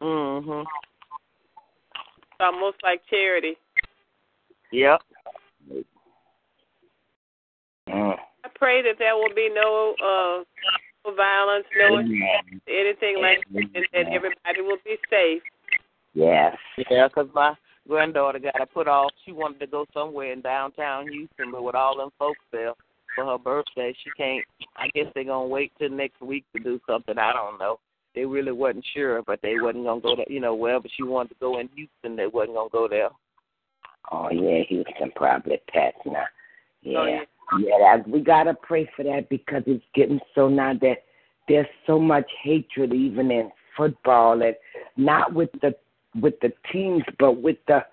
Mm 0.01 0.43
Mhm. 0.43 0.65
Almost 2.39 2.77
like 2.83 3.01
charity. 3.09 3.55
Yep. 4.73 5.01
Mm. 7.89 8.15
I 8.43 8.49
pray 8.55 8.81
that 8.81 8.95
there 8.97 9.15
will 9.15 9.33
be 9.35 9.49
no 9.53 9.93
uh 10.03 11.11
violence, 11.15 11.65
no 11.77 11.99
Amen. 11.99 12.59
anything 12.67 13.21
like 13.21 13.43
that, 13.53 13.69
and 13.75 13.85
that 13.93 14.11
everybody 14.11 14.61
will 14.61 14.77
be 14.83 14.97
safe. 15.11 15.43
Yes. 16.15 16.57
Yeah, 16.89 17.07
because 17.07 17.29
my 17.35 17.53
granddaughter 17.87 18.39
got 18.39 18.57
to 18.57 18.65
put 18.65 18.87
off. 18.87 19.11
She 19.25 19.31
wanted 19.31 19.59
to 19.59 19.67
go 19.67 19.85
somewhere 19.93 20.33
in 20.33 20.41
downtown 20.41 21.07
Houston, 21.07 21.51
but 21.51 21.61
with 21.63 21.75
all 21.75 21.97
them 21.97 22.09
folks 22.17 22.39
there 22.51 22.73
for 23.15 23.25
her 23.25 23.37
birthday, 23.37 23.95
she 24.03 24.09
can't. 24.17 24.43
I 24.75 24.87
guess 24.95 25.05
they're 25.13 25.23
gonna 25.23 25.45
wait 25.45 25.71
till 25.77 25.89
next 25.89 26.19
week 26.19 26.45
to 26.55 26.63
do 26.63 26.79
something. 26.87 27.19
I 27.19 27.31
don't 27.31 27.59
know. 27.59 27.79
They 28.15 28.25
really 28.25 28.51
wasn't 28.51 28.85
sure, 28.95 29.21
but 29.21 29.39
they 29.43 29.59
wasn't 29.59 29.85
gonna 29.85 30.01
go 30.01 30.15
to 30.15 30.23
you 30.27 30.39
know 30.39 30.55
wherever 30.55 30.87
she 30.97 31.03
wanted 31.03 31.29
to 31.29 31.39
go 31.39 31.59
in 31.59 31.69
Houston. 31.75 32.15
They 32.15 32.25
wasn't 32.25 32.55
gonna 32.55 32.69
go 32.71 32.87
there. 32.87 33.09
Oh 34.11 34.29
yeah, 34.31 34.63
Houston 34.67 35.11
probably 35.15 35.61
packed 35.67 36.05
now. 36.05 36.25
Yeah. 36.81 36.99
Oh, 36.99 37.05
yeah. 37.05 37.21
Yeah, 37.59 37.97
that, 37.97 38.09
we 38.09 38.21
gotta 38.21 38.55
pray 38.55 38.89
for 38.95 39.03
that 39.03 39.29
because 39.29 39.63
it's 39.67 39.83
getting 39.93 40.19
so 40.33 40.49
now 40.49 40.73
that 40.81 41.03
there's 41.47 41.67
so 41.85 41.99
much 41.99 42.29
hatred 42.41 42.93
even 42.93 43.29
in 43.31 43.51
football 43.77 44.41
and 44.41 44.55
not 44.97 45.33
with 45.33 45.51
the 45.61 45.75
with 46.19 46.33
the 46.41 46.51
teams 46.71 47.03
but 47.19 47.41
with 47.41 47.57
the 47.67 47.85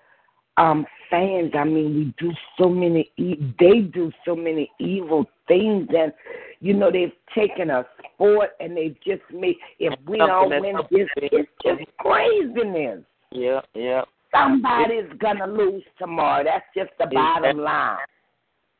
um 0.57 0.85
fans. 1.09 1.51
I 1.53 1.63
mean, 1.65 1.95
we 1.95 2.13
do 2.17 2.33
so 2.57 2.69
many 2.69 3.11
e- 3.17 3.53
they 3.59 3.81
do 3.81 4.11
so 4.25 4.35
many 4.35 4.71
evil 4.79 5.25
things 5.47 5.87
and 5.95 6.13
you 6.59 6.73
know 6.73 6.91
they've 6.91 7.13
taken 7.35 7.69
a 7.69 7.85
sport 8.13 8.51
and 8.59 8.75
they've 8.75 8.97
just 9.05 9.21
made 9.31 9.57
if 9.79 9.93
we 10.07 10.17
don't 10.17 10.61
win 10.61 10.77
this 10.89 11.07
it's 11.17 11.49
just 11.63 11.81
craziness. 11.99 13.01
Yeah, 13.31 13.61
yeah. 13.73 14.03
Somebody's 14.33 15.11
gonna 15.19 15.47
lose 15.47 15.83
tomorrow. 15.97 16.43
That's 16.43 16.65
just 16.75 16.91
the 16.99 17.07
bottom 17.07 17.57
line. 17.59 17.97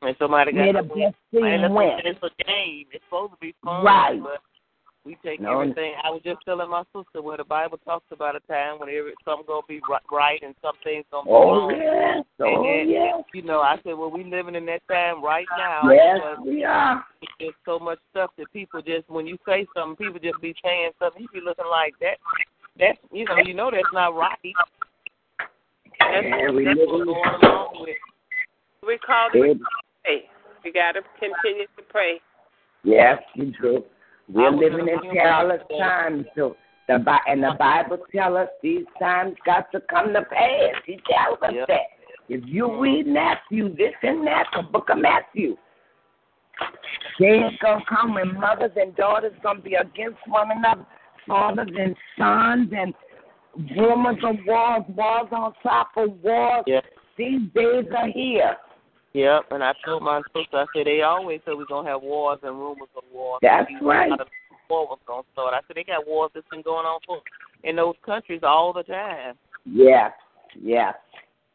And 0.02 0.16
somebody 0.18 0.52
got 0.54 0.62
May 0.62 0.72
to 0.72 0.82
the 0.82 0.94
win. 0.94 1.12
best 1.12 1.16
team 1.32 1.74
win. 1.74 2.00
it's, 2.06 2.20
a 2.24 2.44
game. 2.44 2.86
It's 2.92 3.04
supposed 3.06 3.34
to 3.34 3.38
be 3.40 3.54
fun, 3.64 3.86
Right. 3.86 4.22
but 4.22 4.42
we 5.06 5.16
take 5.24 5.40
No. 5.40 5.60
everything. 5.62 5.94
I 6.04 6.10
was 6.10 6.22
just 6.24 6.40
telling 6.44 6.70
my 6.70 6.84
sister 6.96 7.22
where 7.22 7.38
the 7.38 7.44
Bible 7.44 7.78
talks 7.86 8.06
about 8.12 8.36
a 8.36 8.40
time 8.42 8.80
when 8.80 8.90
every, 8.90 9.14
something 9.26 9.46
gonna 9.46 9.62
be 9.68 9.80
ri- 9.88 9.98
right 10.12 10.42
and 10.42 10.56
some 10.62 10.76
things 10.84 11.06
gonna 11.12 11.26
be 11.26 11.32
Oh 11.32 11.70
wrong. 11.70 11.72
yes, 11.76 12.24
oh 12.40 12.46
And 12.46 12.66
then, 12.66 12.90
yes, 12.90 13.24
You 13.34 13.42
know, 13.44 13.62
I 13.62 13.76
said, 13.84 13.94
well, 13.94 14.10
we 14.10 14.24
living 14.24 14.56
in 14.56 14.66
that 14.68 14.82
time 14.88 15.24
right 15.24 15.48
now. 15.58 15.92
yes 15.92 16.20
we 16.44 16.64
are. 16.64 17.06
There's 17.40 17.54
so 17.66 17.78
much 17.78 18.00
stuff 18.12 18.32
that 18.38 18.52
people 18.54 18.82
just 18.82 19.08
when 19.10 19.28
you 19.28 19.38
say 19.46 19.68
something, 19.76 19.98
people 20.04 20.20
just 20.20 20.42
be 20.42 20.56
saying 20.64 20.92
something. 20.98 21.22
You 21.22 21.28
be 21.30 21.42
looking 21.46 21.66
like 21.70 21.94
that. 22.00 22.18
That's 22.80 22.98
you 23.12 23.26
know, 23.26 23.38
you 23.38 23.54
know 23.54 23.70
that's 23.70 23.92
not 23.94 24.16
right. 24.16 24.38
That's, 26.12 26.54
we 26.54 26.66
that's 26.66 26.78
live 26.78 26.88
going 26.88 27.10
along 27.10 27.70
with. 27.82 27.96
We 28.86 28.98
call 28.98 29.30
It- 29.34 29.60
pray. 30.04 30.30
We 30.64 30.72
got 30.72 30.94
to 30.94 31.02
continue 31.20 31.66
to 31.78 31.84
pray. 31.90 32.22
Yes, 32.84 33.22
you 33.36 33.52
do. 33.62 33.84
We're 34.30 34.52
living 34.52 34.88
in 34.88 35.00
perilous 35.12 35.62
times, 35.78 36.26
so 36.36 36.56
the 36.88 37.04
and 37.28 37.44
the 37.44 37.56
Bible 37.60 37.98
tells 38.12 38.38
us 38.38 38.50
these 38.62 38.86
times 39.00 39.36
got 39.46 39.72
to 39.72 39.82
come 39.82 40.14
to 40.14 40.22
pass. 40.24 40.76
He 40.86 41.00
tells 41.10 41.42
us 41.42 41.54
Yep. 41.54 41.68
that. 41.68 41.88
If 42.30 42.42
you 42.46 42.80
read 42.80 43.08
Matthew, 43.08 43.70
this 43.76 43.94
and 44.04 44.26
that, 44.28 44.48
the 44.56 44.64
book 44.64 44.90
of 44.90 45.00
Matthew, 45.00 45.58
days 47.20 47.52
gonna 47.62 47.84
come 47.86 48.14
when 48.16 48.40
mothers 48.40 48.72
and 48.78 48.96
daughters 48.96 49.34
gonna 49.44 49.60
be 49.62 49.76
against 49.76 50.20
one 50.28 50.52
another, 50.52 50.86
fathers 51.28 51.70
and 51.78 51.96
sons, 52.18 52.72
and 52.74 52.94
rumors 53.78 54.18
of 54.24 54.36
wars, 54.46 54.84
wars 54.96 55.28
on 55.32 55.54
top 55.64 55.90
of 55.98 56.22
wars. 56.22 56.64
Yeah. 56.68 56.82
These 57.18 57.42
days 57.54 57.86
are 57.98 58.08
here. 58.10 58.58
Yep, 59.14 59.52
and 59.52 59.64
I 59.64 59.74
told 59.86 60.04
my 60.04 60.22
sister, 60.34 60.58
I 60.58 60.66
said 60.74 60.86
they 60.86 61.02
always 61.02 61.42
said 61.44 61.56
we're 61.58 61.66
gonna 61.66 61.90
have 61.90 62.02
wars 62.02 62.40
and 62.44 62.58
rumors 62.58 62.88
of 62.96 63.04
wars. 63.14 63.40
That's 63.42 63.70
We 63.82 63.88
right. 63.88 64.10
War 64.70 64.88
was 64.88 65.00
gonna 65.06 65.24
start. 65.34 65.54
I 65.54 65.60
said 65.68 65.76
they 65.76 65.84
got 65.84 66.08
wars 66.08 66.32
that's 66.34 66.48
been 66.50 66.62
going 66.62 66.86
on 66.86 67.00
for 67.06 67.22
in 67.66 67.76
those 67.76 67.96
countries 68.06 68.40
all 68.42 68.72
the 68.72 68.84
time. 68.84 69.36
Yes, 69.66 70.14
yes. 70.60 70.96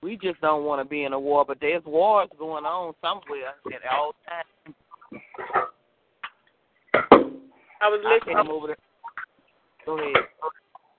We 0.03 0.19
just 0.19 0.41
don't 0.43 0.65
want 0.65 0.83
to 0.83 0.89
be 0.89 1.05
in 1.05 1.15
a 1.15 1.19
war, 1.19 1.45
but 1.49 1.59
there's 1.61 1.83
wars 1.85 2.29
going 2.39 2.67
on 2.67 2.93
somewhere 3.01 3.55
at 3.75 3.91
all 3.91 4.15
times. 4.29 4.75
I 7.81 7.89
was 7.89 8.01
I 8.05 8.15
listening. 8.15 8.37
came 8.37 8.51
over 8.51 8.67
there. 8.69 8.77
Go 9.87 9.99
ahead. 9.99 10.15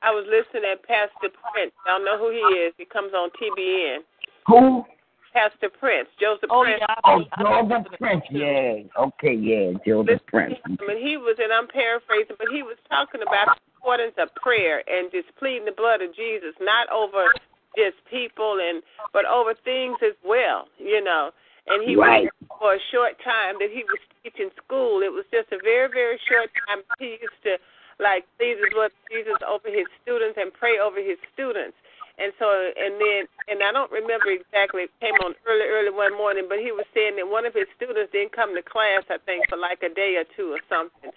I 0.01 0.11
was 0.11 0.25
listening 0.29 0.69
at 0.69 0.83
Pastor 0.83 1.33
Prince. 1.51 1.73
Y'all 1.85 2.03
know 2.03 2.17
who 2.17 2.29
he 2.31 2.43
is. 2.65 2.73
He 2.77 2.85
comes 2.85 3.13
on 3.13 3.29
TBN. 3.41 3.99
Who? 4.47 4.85
Pastor 5.33 5.69
Prince, 5.69 6.07
Joseph 6.19 6.49
Oh 6.49 6.63
Prince. 6.63 6.79
yeah, 6.81 6.87
I, 6.89 7.01
Oh, 7.05 7.21
I, 7.33 7.41
I 7.41 7.61
Joseph 7.61 7.69
listened 7.69 7.91
to 7.91 7.97
Prince. 7.97 8.23
Yeah. 8.31 8.73
Okay. 8.97 9.33
Yeah, 9.37 9.77
Joseph 9.85 10.21
Prince. 10.25 10.55
I 10.65 10.69
mean, 10.85 10.97
he 10.97 11.17
was, 11.17 11.37
and 11.37 11.53
I'm 11.53 11.67
paraphrasing, 11.67 12.35
but 12.39 12.47
he 12.49 12.63
was 12.63 12.77
talking 12.89 13.21
about 13.21 13.53
the 13.53 13.61
importance 13.77 14.15
of 14.17 14.33
prayer 14.35 14.81
and 14.89 15.11
just 15.11 15.29
pleading 15.37 15.65
the 15.65 15.77
blood 15.77 16.01
of 16.01 16.15
Jesus, 16.15 16.53
not 16.61 16.89
over 16.89 17.29
just 17.77 17.97
people 18.09 18.57
and, 18.61 18.81
but 19.13 19.25
over 19.25 19.53
things 19.63 19.97
as 20.01 20.17
well, 20.25 20.65
you 20.79 21.03
know. 21.03 21.29
And 21.67 21.83
he 21.83 21.95
Right. 21.95 22.31
was 22.49 22.57
for 22.57 22.73
a 22.73 22.79
short 22.89 23.13
time 23.23 23.55
that 23.59 23.69
he 23.69 23.83
was 23.83 23.99
teaching 24.23 24.49
school. 24.57 25.03
It 25.03 25.11
was 25.13 25.25
just 25.29 25.51
a 25.51 25.59
very, 25.61 25.89
very 25.91 26.17
short 26.25 26.49
time. 26.65 26.81
He 26.97 27.19
used 27.21 27.43
to 27.43 27.57
like 27.99 28.25
the 28.37 28.55
blood 28.73 28.93
of 28.93 29.03
Jesus 29.09 29.37
over 29.45 29.69
his 29.69 29.87
students 30.01 30.37
and 30.39 30.53
pray 30.53 30.77
over 30.79 31.01
his 31.01 31.17
students. 31.33 31.77
And 32.17 32.33
so, 32.41 32.49
and 32.49 32.97
then, 32.97 33.29
and 33.45 33.61
I 33.61 33.69
don't 33.69 33.91
remember 33.93 34.33
exactly. 34.33 34.89
It 34.89 34.93
came 34.97 35.13
on 35.21 35.37
early, 35.45 35.69
early 35.69 35.93
one 35.93 36.17
morning, 36.17 36.49
but 36.49 36.57
he 36.57 36.73
was 36.73 36.85
saying 36.93 37.15
that 37.21 37.29
one 37.29 37.45
of 37.45 37.53
his 37.53 37.69
students 37.77 38.09
didn't 38.09 38.33
come 38.33 38.57
to 38.57 38.65
class. 38.65 39.05
I 39.09 39.21
think 39.21 39.45
for 39.49 39.57
like 39.57 39.85
a 39.85 39.93
day 39.93 40.17
or 40.17 40.25
two 40.33 40.49
or 40.49 40.61
something, 40.65 41.13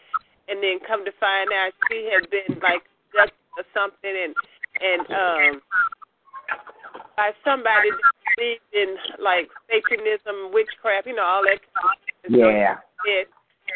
and 0.49 0.61
then 0.61 0.77
come 0.85 1.05
to 1.09 1.13
find 1.17 1.49
out 1.57 1.73
she 1.89 2.05
had 2.13 2.29
been 2.29 2.61
like 2.61 2.85
or 3.17 3.65
something, 3.73 4.13
and 4.13 4.35
and 4.81 5.05
um 5.11 5.63
by 7.17 7.33
somebody 7.45 7.91
that 7.91 8.13
believed 8.37 8.69
in 8.73 8.97
like 9.23 9.49
Satanism, 9.69 10.53
witchcraft, 10.53 11.07
you 11.07 11.17
know, 11.17 11.25
all 11.25 11.43
that. 11.45 11.61
Kind 11.61 11.97
of 12.25 12.37
stuff. 12.37 12.45
So 12.45 12.49
Yeah. 13.09 13.25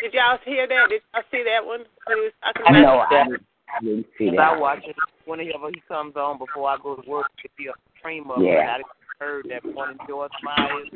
Did 0.02 0.14
y'all 0.14 0.38
hear 0.44 0.66
that? 0.68 0.88
Did 0.90 1.02
y'all 1.12 1.22
see 1.30 1.44
that 1.44 1.64
one? 1.64 1.84
When 2.06 2.18
he 2.18 2.24
was 2.24 2.32
talking 2.42 2.62
I 2.66 2.80
know. 2.80 3.00
I 3.00 3.06
that. 3.10 3.26
didn't, 3.28 3.46
I 3.68 3.84
didn't 3.84 4.06
see 4.18 4.26
Cause 4.30 4.38
I 4.38 4.54
that. 4.54 4.60
watch 4.60 4.82
it 4.86 4.96
whenever 5.24 5.68
he 5.68 5.82
comes 5.88 6.16
on 6.16 6.38
before 6.38 6.68
I 6.70 6.76
go 6.82 6.96
to 6.96 7.10
work. 7.10 7.26
If 7.42 7.50
he 7.56 7.66
a 7.68 7.72
stream 7.98 8.30
of 8.30 8.42
Yeah. 8.42 8.76
it, 8.76 8.84
I 8.84 9.24
heard 9.24 9.46
that 9.48 9.64
one 9.74 9.90
of 9.90 9.98
George 10.08 10.32
Myers. 10.42 10.88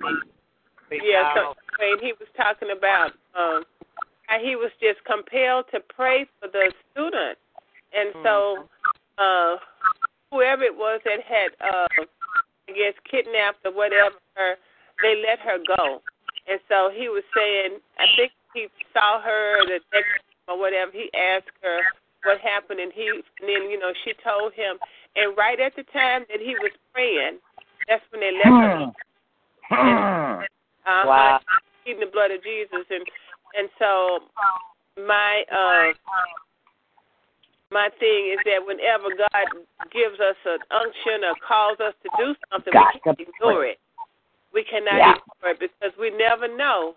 Yeah, 0.90 1.34
so 1.34 1.40
Al. 1.40 1.56
and 1.80 2.00
he 2.00 2.12
was 2.18 2.28
talking 2.36 2.70
about 2.76 3.12
um 3.36 3.64
how 4.26 4.38
he 4.40 4.56
was 4.56 4.70
just 4.80 5.04
compelled 5.04 5.66
to 5.72 5.80
pray 5.80 6.26
for 6.40 6.48
the 6.48 6.72
student. 6.92 7.36
And 7.92 8.12
so 8.24 8.64
uh 9.18 9.56
whoever 10.30 10.62
it 10.64 10.76
was 10.76 11.00
that 11.04 11.20
had 11.24 11.52
uh 11.60 11.86
I 12.68 12.72
guess 12.72 12.94
kidnapped 13.10 13.64
or 13.64 13.72
whatever 13.72 14.16
they 15.02 15.22
let 15.26 15.38
her 15.40 15.58
go. 15.76 16.00
And 16.48 16.60
so 16.68 16.90
he 16.94 17.08
was 17.08 17.24
saying 17.36 17.80
I 17.98 18.04
think 18.16 18.32
he 18.62 18.66
saw 18.92 19.20
her 19.20 19.66
the 19.66 19.80
next 19.92 20.08
or 20.48 20.58
whatever, 20.58 20.90
he 20.92 21.10
asked 21.14 21.54
her 21.62 21.80
what 22.24 22.40
happened 22.40 22.80
and 22.80 22.92
he 22.92 23.08
and 23.08 23.46
then, 23.48 23.70
you 23.70 23.78
know, 23.78 23.92
she 24.04 24.12
told 24.24 24.52
him 24.54 24.78
and 25.16 25.36
right 25.36 25.58
at 25.60 25.74
the 25.76 25.84
time 25.92 26.24
that 26.30 26.40
he 26.40 26.54
was 26.62 26.70
praying, 26.92 27.38
that's 27.88 28.02
when 28.10 28.20
they 28.20 28.32
let 28.32 28.46
her 28.46 28.92
Hmm. 29.68 29.88
Hmm. 29.88 30.42
uh, 30.86 31.04
Wow. 31.06 31.40
eating 31.84 32.00
the 32.00 32.06
blood 32.06 32.30
of 32.30 32.42
Jesus, 32.42 32.86
and 32.90 33.04
and 33.56 33.68
so 33.78 34.20
my 34.96 35.44
uh, 35.50 35.92
my 37.70 37.90
thing 38.00 38.32
is 38.32 38.38
that 38.44 38.64
whenever 38.64 39.10
God 39.10 39.66
gives 39.90 40.18
us 40.20 40.36
an 40.46 40.58
unction 40.70 41.24
or 41.24 41.34
calls 41.46 41.80
us 41.80 41.94
to 42.02 42.10
do 42.16 42.34
something, 42.50 42.72
Got 42.72 42.94
we 42.94 43.00
can't 43.00 43.20
ignore 43.20 43.64
it. 43.64 43.78
We 44.52 44.64
cannot 44.64 44.98
Yeah. 44.98 45.16
ignore 45.16 45.52
it 45.52 45.60
because 45.60 45.96
we 45.98 46.10
never 46.10 46.48
know 46.48 46.96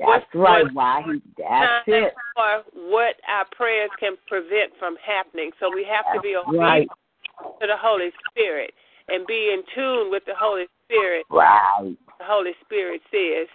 That's 0.00 0.24
right. 0.34 0.64
Why 0.72 1.02
he? 1.04 1.20
That's 1.36 1.84
it. 1.86 2.14
For 2.34 2.64
what 2.88 3.16
our 3.28 3.44
prayers 3.54 3.90
can 4.00 4.16
prevent 4.26 4.72
from 4.78 4.96
happening. 5.04 5.50
So 5.60 5.70
we 5.72 5.84
have 5.84 6.08
to 6.14 6.20
be 6.20 6.36
obedient 6.36 6.58
right. 6.58 6.88
to 7.60 7.66
the 7.66 7.76
Holy 7.76 8.10
Spirit 8.30 8.72
and 9.08 9.26
be 9.26 9.52
in 9.52 9.62
tune 9.74 10.10
with 10.10 10.24
the 10.26 10.34
Holy 10.34 10.66
Spirit. 10.84 11.26
Right. 11.30 11.94
The 12.18 12.24
Holy 12.24 12.52
Spirit 12.64 13.02
says. 13.10 13.48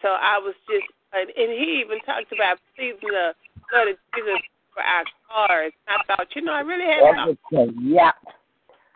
So 0.00 0.08
I 0.08 0.38
was 0.38 0.54
just, 0.68 0.88
and 1.12 1.30
he 1.36 1.82
even 1.84 2.00
talked 2.04 2.32
about 2.32 2.58
pleading 2.76 2.98
the 3.02 3.34
blood 3.70 3.88
of 3.88 3.96
Jesus 4.16 4.40
for 4.72 4.82
our 4.82 5.04
cars. 5.28 5.72
I 5.88 6.02
thought, 6.06 6.28
you 6.34 6.42
know, 6.42 6.52
I 6.52 6.60
really. 6.60 6.84
Everything. 6.84 7.76
Yeah. 7.80 8.12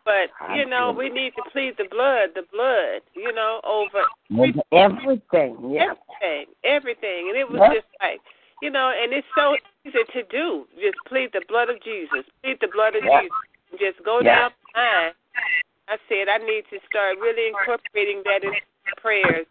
But 0.09 0.33
you 0.57 0.65
know, 0.65 0.91
we 0.97 1.11
need 1.11 1.37
to 1.37 1.43
plead 1.53 1.77
the 1.77 1.85
blood, 1.85 2.31
the 2.35 2.49
blood, 2.51 3.05
you 3.13 3.29
know, 3.29 3.61
over 3.61 4.09
everything. 4.73 5.53
Yeah. 5.69 5.93
Everything, 5.93 6.47
everything, 6.65 7.29
and 7.29 7.37
it 7.37 7.45
was 7.45 7.61
Yep. 7.61 7.73
just 7.75 7.89
like, 8.01 8.21
you 8.63 8.71
know, 8.71 8.89
and 8.89 9.13
it's 9.13 9.29
so 9.37 9.55
easy 9.85 10.05
to 10.17 10.23
do. 10.33 10.67
Just 10.81 10.97
plead 11.05 11.33
the 11.33 11.45
blood 11.47 11.69
of 11.69 11.83
Jesus. 11.85 12.25
Plead 12.43 12.59
the 12.61 12.69
blood 12.69 12.97
of 12.97 13.05
Yeah. 13.05 13.21
Jesus. 13.21 13.37
Just 13.79 14.03
go 14.03 14.21
Yeah. 14.21 14.49
down 14.49 14.53
the 14.73 14.81
line. 14.81 15.15
I 15.89 15.99
said 16.09 16.29
I 16.29 16.39
need 16.39 16.65
to 16.71 16.81
start 16.87 17.19
really 17.19 17.49
incorporating 17.49 18.23
that 18.23 18.45
in 18.45 18.57
prayers. 18.97 19.47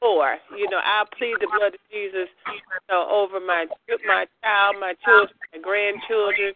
For 0.00 0.38
you 0.56 0.70
know, 0.70 0.78
I'll 0.78 1.04
plead 1.04 1.36
the 1.40 1.48
blood 1.48 1.74
of 1.74 1.80
Jesus 1.90 2.30
you 2.46 2.60
know, 2.88 3.06
over 3.10 3.40
my 3.40 3.68
my 4.06 4.26
child, 4.42 4.76
my 4.80 4.94
children, 5.04 5.36
my 5.52 5.58
grandchildren. 5.58 6.54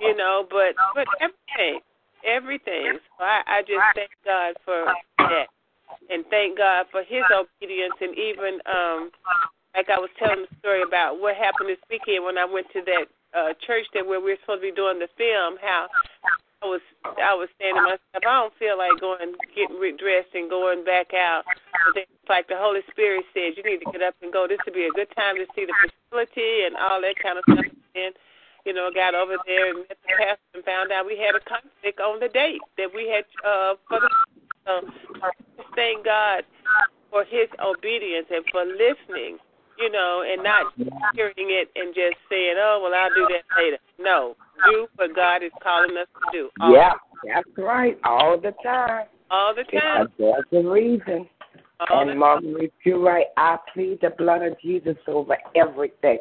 You 0.00 0.14
know, 0.14 0.46
but 0.50 0.74
but 0.94 1.06
everything, 1.20 1.80
everything. 2.24 2.98
So 3.18 3.24
I, 3.24 3.42
I 3.46 3.58
just 3.62 3.82
thank 3.94 4.10
God 4.24 4.54
for 4.64 4.92
that, 5.18 5.48
and 6.10 6.24
thank 6.30 6.58
God 6.58 6.86
for 6.90 7.02
His 7.02 7.24
obedience, 7.30 7.94
and 8.00 8.16
even 8.16 8.58
um, 8.66 9.10
like 9.74 9.88
I 9.88 9.98
was 9.98 10.10
telling 10.18 10.46
the 10.48 10.56
story 10.58 10.82
about 10.82 11.20
what 11.20 11.36
happened 11.36 11.68
this 11.68 11.82
weekend 11.90 12.24
when 12.24 12.38
I 12.38 12.44
went 12.44 12.66
to 12.72 12.82
that 12.86 13.06
uh 13.32 13.56
church 13.64 13.88
that 13.96 14.04
where 14.04 14.20
we 14.20 14.36
were 14.36 14.40
supposed 14.44 14.60
to 14.60 14.68
be 14.68 14.76
doing 14.76 15.00
the 15.00 15.08
film. 15.16 15.56
How 15.60 15.88
I 16.62 16.66
was 16.68 16.84
I 17.18 17.34
was 17.34 17.50
saying 17.58 17.74
to 17.74 17.82
myself, 17.82 18.14
I 18.14 18.20
don't 18.22 18.54
feel 18.60 18.78
like 18.78 18.94
going 19.02 19.34
getting 19.56 19.80
dressed 19.98 20.30
and 20.36 20.46
going 20.46 20.86
back 20.86 21.10
out. 21.10 21.42
But 21.48 21.92
then 21.98 22.06
it's 22.06 22.30
like 22.30 22.46
the 22.46 22.60
Holy 22.60 22.86
Spirit 22.94 23.26
says, 23.34 23.58
you 23.58 23.66
need 23.66 23.82
to 23.82 23.90
get 23.90 24.04
up 24.04 24.14
and 24.22 24.30
go. 24.30 24.46
This 24.46 24.62
would 24.62 24.76
be 24.76 24.86
a 24.86 24.94
good 24.94 25.10
time 25.18 25.34
to 25.42 25.46
see 25.58 25.66
the 25.66 25.74
facility 25.82 26.70
and 26.70 26.78
all 26.78 27.02
that 27.02 27.18
kind 27.18 27.42
of 27.42 27.44
stuff. 27.50 27.66
And 27.98 28.14
you 28.64 28.72
know, 28.72 28.90
got 28.94 29.14
over 29.14 29.36
there 29.46 29.70
and 29.70 29.78
met 29.80 29.98
the 30.02 30.14
pastor 30.18 30.50
and 30.54 30.64
found 30.64 30.92
out 30.92 31.06
we 31.06 31.18
had 31.18 31.34
a 31.34 31.40
conflict 31.40 32.00
on 32.00 32.20
the 32.20 32.28
date 32.28 32.60
that 32.78 32.88
we 32.94 33.08
had 33.08 33.24
uh 33.46 33.74
for 33.88 34.00
the 34.00 34.08
so 34.66 34.80
thank 35.74 36.04
God 36.04 36.44
for 37.10 37.24
his 37.24 37.48
obedience 37.58 38.26
and 38.30 38.44
for 38.52 38.64
listening, 38.64 39.38
you 39.78 39.90
know, 39.90 40.22
and 40.26 40.42
not 40.42 40.72
hearing 41.14 41.50
it 41.50 41.68
and 41.74 41.94
just 41.94 42.16
saying, 42.30 42.54
Oh, 42.56 42.80
well 42.82 42.94
I'll 42.94 43.10
do 43.14 43.26
that 43.30 43.62
later. 43.62 43.78
No. 43.98 44.36
Do 44.70 44.86
what 44.96 45.14
God 45.16 45.42
is 45.42 45.50
calling 45.62 45.96
us 45.96 46.06
to 46.14 46.30
do. 46.32 46.50
All, 46.60 46.72
Yeah. 46.72 46.92
That's 47.24 47.48
right. 47.56 47.98
All 48.04 48.38
the 48.38 48.52
time. 48.64 49.06
all 49.30 49.54
the 49.54 49.64
time. 49.64 50.08
Because 50.16 50.44
there's 50.52 50.64
a 50.64 50.68
reason. 50.68 51.28
All 51.90 52.04
the 52.04 52.12
And 52.12 52.20
Marguerite, 52.20 52.72
you're 52.84 53.00
right. 53.00 53.26
I 53.36 53.58
plead 53.72 54.00
the 54.00 54.10
blood 54.10 54.42
of 54.42 54.60
Jesus 54.60 54.96
over 55.08 55.36
everything, 55.56 56.18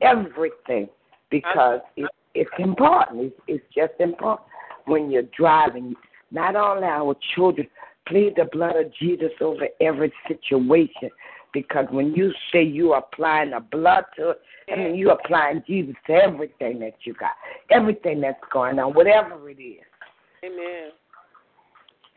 everything, 0.00 0.88
because 1.34 1.80
it, 1.96 2.08
it's 2.34 2.50
important. 2.58 3.22
It's, 3.26 3.40
it's 3.48 3.64
just 3.74 4.00
important 4.00 4.46
when 4.86 5.10
you're 5.10 5.30
driving. 5.36 5.94
Not 6.30 6.54
only 6.54 6.86
our 6.86 7.16
children, 7.34 7.66
plead 8.06 8.34
the 8.36 8.44
blood 8.52 8.76
of 8.76 8.94
Jesus 8.94 9.32
over 9.40 9.66
every 9.80 10.12
situation, 10.28 11.10
because 11.52 11.86
when 11.90 12.14
you 12.14 12.32
say 12.52 12.62
you 12.62 12.94
applying 12.94 13.50
the 13.50 13.60
blood 13.60 14.04
to 14.16 14.30
it, 14.30 14.40
I 14.72 14.76
mean 14.76 14.94
you 14.94 15.10
applying 15.10 15.62
Jesus 15.66 15.94
to 16.06 16.12
everything 16.12 16.78
that 16.80 16.94
you 17.02 17.14
got, 17.14 17.32
everything 17.70 18.20
that's 18.20 18.42
going 18.52 18.78
on, 18.78 18.94
whatever 18.94 19.50
it 19.50 19.60
is. 19.60 19.84
Amen. 20.44 20.90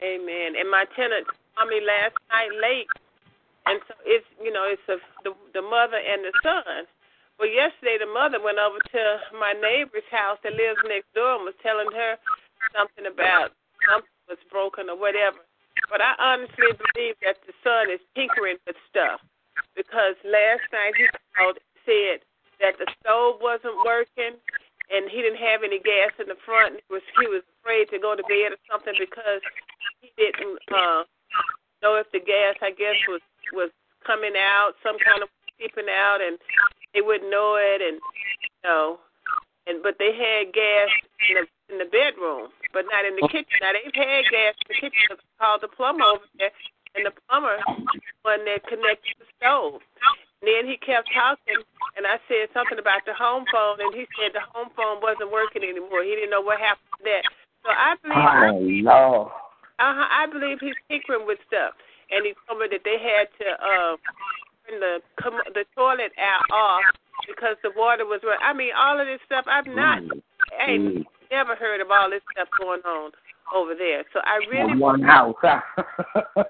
Amen. 0.01 0.53
And 0.59 0.69
my 0.69 0.85
tenant 0.95 1.25
saw 1.55 1.65
me 1.65 1.81
last 1.81 2.13
night 2.29 2.53
late, 2.61 2.87
and 3.65 3.79
so 3.87 3.95
it's 4.05 4.25
you 4.43 4.53
know 4.53 4.65
it's 4.69 4.81
a, 4.89 4.97
the 5.23 5.33
the 5.53 5.61
mother 5.61 5.97
and 5.97 6.23
the 6.23 6.33
son. 6.43 6.85
Well, 7.37 7.49
yesterday 7.49 8.01
the 8.01 8.09
mother 8.09 8.41
went 8.41 8.57
over 8.57 8.81
to 8.81 9.03
my 9.37 9.53
neighbor's 9.53 10.07
house 10.09 10.41
that 10.41 10.57
lives 10.57 10.81
next 10.89 11.13
door 11.13 11.37
and 11.37 11.45
was 11.45 11.57
telling 11.61 11.93
her 11.93 12.17
something 12.73 13.05
about 13.05 13.53
something 13.85 14.09
was 14.25 14.41
broken 14.49 14.89
or 14.89 14.97
whatever. 14.97 15.45
But 15.89 16.01
I 16.01 16.17
honestly 16.17 16.73
believe 16.73 17.15
that 17.21 17.37
the 17.45 17.53
son 17.61 17.93
is 17.93 18.01
tinkering 18.17 18.57
with 18.65 18.75
stuff 18.89 19.21
because 19.77 20.17
last 20.25 20.65
night 20.73 20.97
he 20.97 21.05
called 21.37 21.61
and 21.61 21.77
said 21.85 22.17
that 22.57 22.81
the 22.81 22.89
stove 22.99 23.37
wasn't 23.37 23.77
working 23.85 24.33
and 24.89 25.05
he 25.05 25.21
didn't 25.21 25.39
have 25.39 25.61
any 25.61 25.77
gas 25.77 26.17
in 26.17 26.25
the 26.25 26.39
front. 26.41 26.81
He 26.81 26.89
was 26.89 27.05
he 27.21 27.29
was 27.29 27.45
afraid 27.61 27.93
to 27.93 28.01
go 28.01 28.17
to 28.17 28.25
bed 28.25 28.57
or 28.57 28.61
something 28.65 28.97
because 28.97 29.45
he 30.01 30.09
didn't 30.17 30.57
uh, 30.73 31.05
know 31.85 32.01
if 32.01 32.09
the 32.09 32.23
gas, 32.23 32.57
I 32.65 32.73
guess, 32.73 32.97
was 33.05 33.21
was 33.53 33.69
coming 34.01 34.33
out, 34.33 34.73
some 34.81 34.97
kind 34.97 35.21
of 35.21 35.29
seeping 35.59 35.91
out, 35.91 36.19
and 36.23 36.39
they 36.97 37.05
wouldn't 37.05 37.29
know 37.29 37.61
it, 37.61 37.77
and 37.85 38.01
you 38.01 38.61
know, 38.65 38.97
and 39.69 39.85
but 39.85 40.01
they 40.01 40.17
had 40.17 40.49
gas 40.49 40.89
in 41.29 41.33
the 41.37 41.45
in 41.69 41.77
the 41.77 41.85
bedroom, 41.93 42.49
but 42.73 42.89
not 42.89 43.05
in 43.05 43.13
the 43.13 43.29
kitchen. 43.29 43.61
Now 43.61 43.77
they've 43.77 43.93
had 43.93 44.25
gas 44.33 44.57
in 44.65 44.67
the 44.73 44.79
kitchen. 44.81 45.13
I 45.13 45.21
called 45.37 45.61
the 45.61 45.69
plumber 45.69 46.09
over 46.09 46.25
there, 46.41 46.49
and 46.97 47.05
the 47.05 47.13
plumber 47.29 47.61
one 48.25 48.41
that 48.49 48.65
connected 48.65 49.13
the 49.21 49.29
stove. 49.37 49.85
And 50.41 50.49
then 50.49 50.65
he 50.65 50.81
kept 50.81 51.13
talking, 51.13 51.61
and 51.93 52.09
I 52.09 52.17
said 52.25 52.49
something 52.49 52.81
about 52.81 53.05
the 53.05 53.13
home 53.13 53.45
phone, 53.53 53.77
and 53.77 53.93
he 53.93 54.09
said 54.17 54.33
the 54.33 54.41
home 54.53 54.73
phone 54.73 54.97
wasn't 54.97 55.29
working 55.29 55.61
anymore. 55.61 56.01
He 56.01 56.17
didn't 56.17 56.33
know 56.33 56.41
what 56.41 56.57
happened 56.57 56.89
to 56.97 57.03
that. 57.05 57.23
So 57.61 57.69
I 57.69 57.93
believe, 58.01 58.85
Oh 58.89 59.29
uh, 59.77 60.05
I 60.09 60.25
believe 60.25 60.57
he's 60.59 60.77
tinkering 60.89 61.25
with 61.29 61.37
stuff. 61.45 61.77
And 62.09 62.25
he 62.25 62.33
told 62.47 62.61
me 62.61 62.67
that 62.71 62.81
they 62.81 62.97
had 62.97 63.29
to 63.37 63.47
uh, 63.59 63.93
turn 64.69 64.79
the 64.79 64.99
com- 65.21 65.41
the 65.53 65.63
toilet 65.75 66.11
out 66.19 66.45
off 66.55 66.83
because 67.27 67.55
the 67.63 67.71
water 67.75 68.05
was 68.05 68.21
running. 68.23 68.39
I 68.43 68.53
mean, 68.53 68.71
all 68.77 68.99
of 68.99 69.07
this 69.07 69.19
stuff. 69.25 69.45
I've 69.47 69.67
not, 69.67 70.01
I 70.59 70.71
ain't 70.71 70.83
Mm. 70.99 71.05
never 71.31 71.55
heard 71.55 71.81
of 71.81 71.91
all 71.91 72.09
this 72.09 72.21
stuff 72.31 72.47
going 72.59 72.81
on 72.85 73.11
over 73.53 73.75
there. 73.75 74.03
So 74.13 74.19
I 74.23 74.37
really 74.49 74.71
In 74.73 74.79
one 74.79 75.01
house. 75.01 75.35
Huh? 75.41 75.61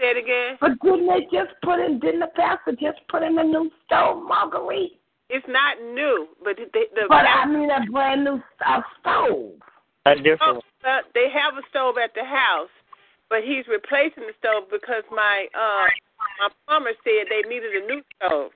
say 0.00 0.10
it 0.10 0.16
again. 0.16 0.56
but 0.60 0.78
didn't 0.80 1.06
they 1.06 1.22
just 1.32 1.52
put 1.62 1.78
in? 1.80 1.98
Didn't 2.00 2.20
the 2.20 2.30
pastor 2.34 2.72
just 2.72 2.98
put 3.08 3.22
in 3.22 3.38
a 3.38 3.44
new 3.44 3.70
stove, 3.86 4.22
Marguerite? 4.26 4.98
It's 5.30 5.46
not 5.48 5.80
new, 5.80 6.28
but 6.44 6.56
the, 6.56 6.66
the 6.94 7.06
But 7.08 7.24
I 7.26 7.46
mean 7.46 7.70
a 7.70 7.80
brand 7.90 8.24
new 8.24 8.42
uh, 8.66 8.82
stove. 9.00 9.52
A 10.06 10.14
different. 10.16 10.62
uh, 10.84 10.98
they 11.14 11.30
have 11.30 11.54
a 11.56 11.62
stove 11.70 11.96
at 11.96 12.12
the 12.14 12.24
house, 12.24 12.68
but 13.30 13.40
he's 13.42 13.64
replacing 13.66 14.24
the 14.28 14.34
stove 14.38 14.64
because 14.70 15.02
my 15.10 15.46
uh 15.56 15.86
my 16.38 16.48
plumber 16.66 16.92
said 17.04 17.30
they 17.30 17.42
needed 17.48 17.74
a 17.74 17.86
new 17.86 18.02
stove. 18.16 18.50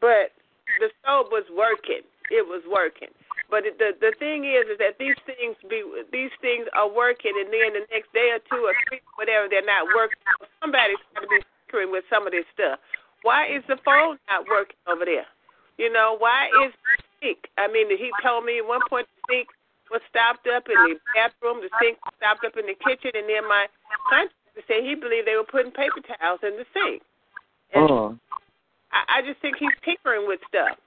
But 0.00 0.36
the 0.80 0.90
stove 1.00 1.30
was 1.30 1.44
working. 1.54 2.04
It 2.30 2.44
was 2.46 2.62
working. 2.68 3.10
But 3.48 3.62
the 3.78 3.94
the 4.00 4.12
thing 4.18 4.42
is, 4.44 4.66
is 4.66 4.78
that 4.82 4.98
these 4.98 5.14
things 5.22 5.54
be 5.70 5.82
these 6.10 6.34
things 6.42 6.66
are 6.74 6.90
working, 6.90 7.30
and 7.38 7.46
then 7.46 7.78
the 7.78 7.86
next 7.94 8.10
day 8.10 8.34
or 8.34 8.42
two 8.50 8.66
or 8.66 8.74
three, 8.88 8.98
whatever, 9.14 9.46
they're 9.46 9.62
not 9.62 9.86
working. 9.94 10.18
Somebody's 10.58 10.98
got 11.14 11.22
to 11.22 11.28
be 11.30 11.38
tinkering 11.66 11.94
with 11.94 12.02
some 12.10 12.26
of 12.26 12.34
this 12.34 12.46
stuff. 12.50 12.82
Why 13.22 13.46
is 13.46 13.62
the 13.70 13.78
phone 13.86 14.18
not 14.26 14.50
working 14.50 14.78
over 14.90 15.06
there? 15.06 15.30
You 15.78 15.92
know, 15.92 16.16
why 16.18 16.50
is 16.66 16.74
sink? 17.22 17.46
I 17.56 17.70
mean, 17.70 17.86
he 17.90 18.10
told 18.18 18.44
me 18.44 18.58
at 18.58 18.66
one 18.66 18.82
point 18.90 19.06
the 19.06 19.22
sink 19.30 19.48
was 19.90 20.02
stopped 20.10 20.50
up 20.50 20.66
in 20.66 20.78
the 20.82 20.98
bathroom, 21.14 21.62
the 21.62 21.70
sink 21.78 22.02
was 22.02 22.14
stopped 22.18 22.42
up 22.42 22.58
in 22.58 22.66
the 22.66 22.74
kitchen, 22.74 23.14
and 23.14 23.30
then 23.30 23.46
my 23.46 23.70
contractor 24.56 24.62
said 24.66 24.84
he 24.84 24.94
believed 24.94 25.26
they 25.26 25.36
were 25.36 25.44
putting 25.44 25.72
paper 25.72 26.00
towels 26.18 26.40
in 26.42 26.56
the 26.56 26.64
sink. 26.72 27.02
And 27.74 27.88
Mm. 27.88 28.20
I, 28.92 29.18
I 29.18 29.22
just 29.22 29.40
think 29.40 29.56
he's 29.58 29.74
tinkering 29.84 30.26
with 30.26 30.40
stuff. 30.48 30.78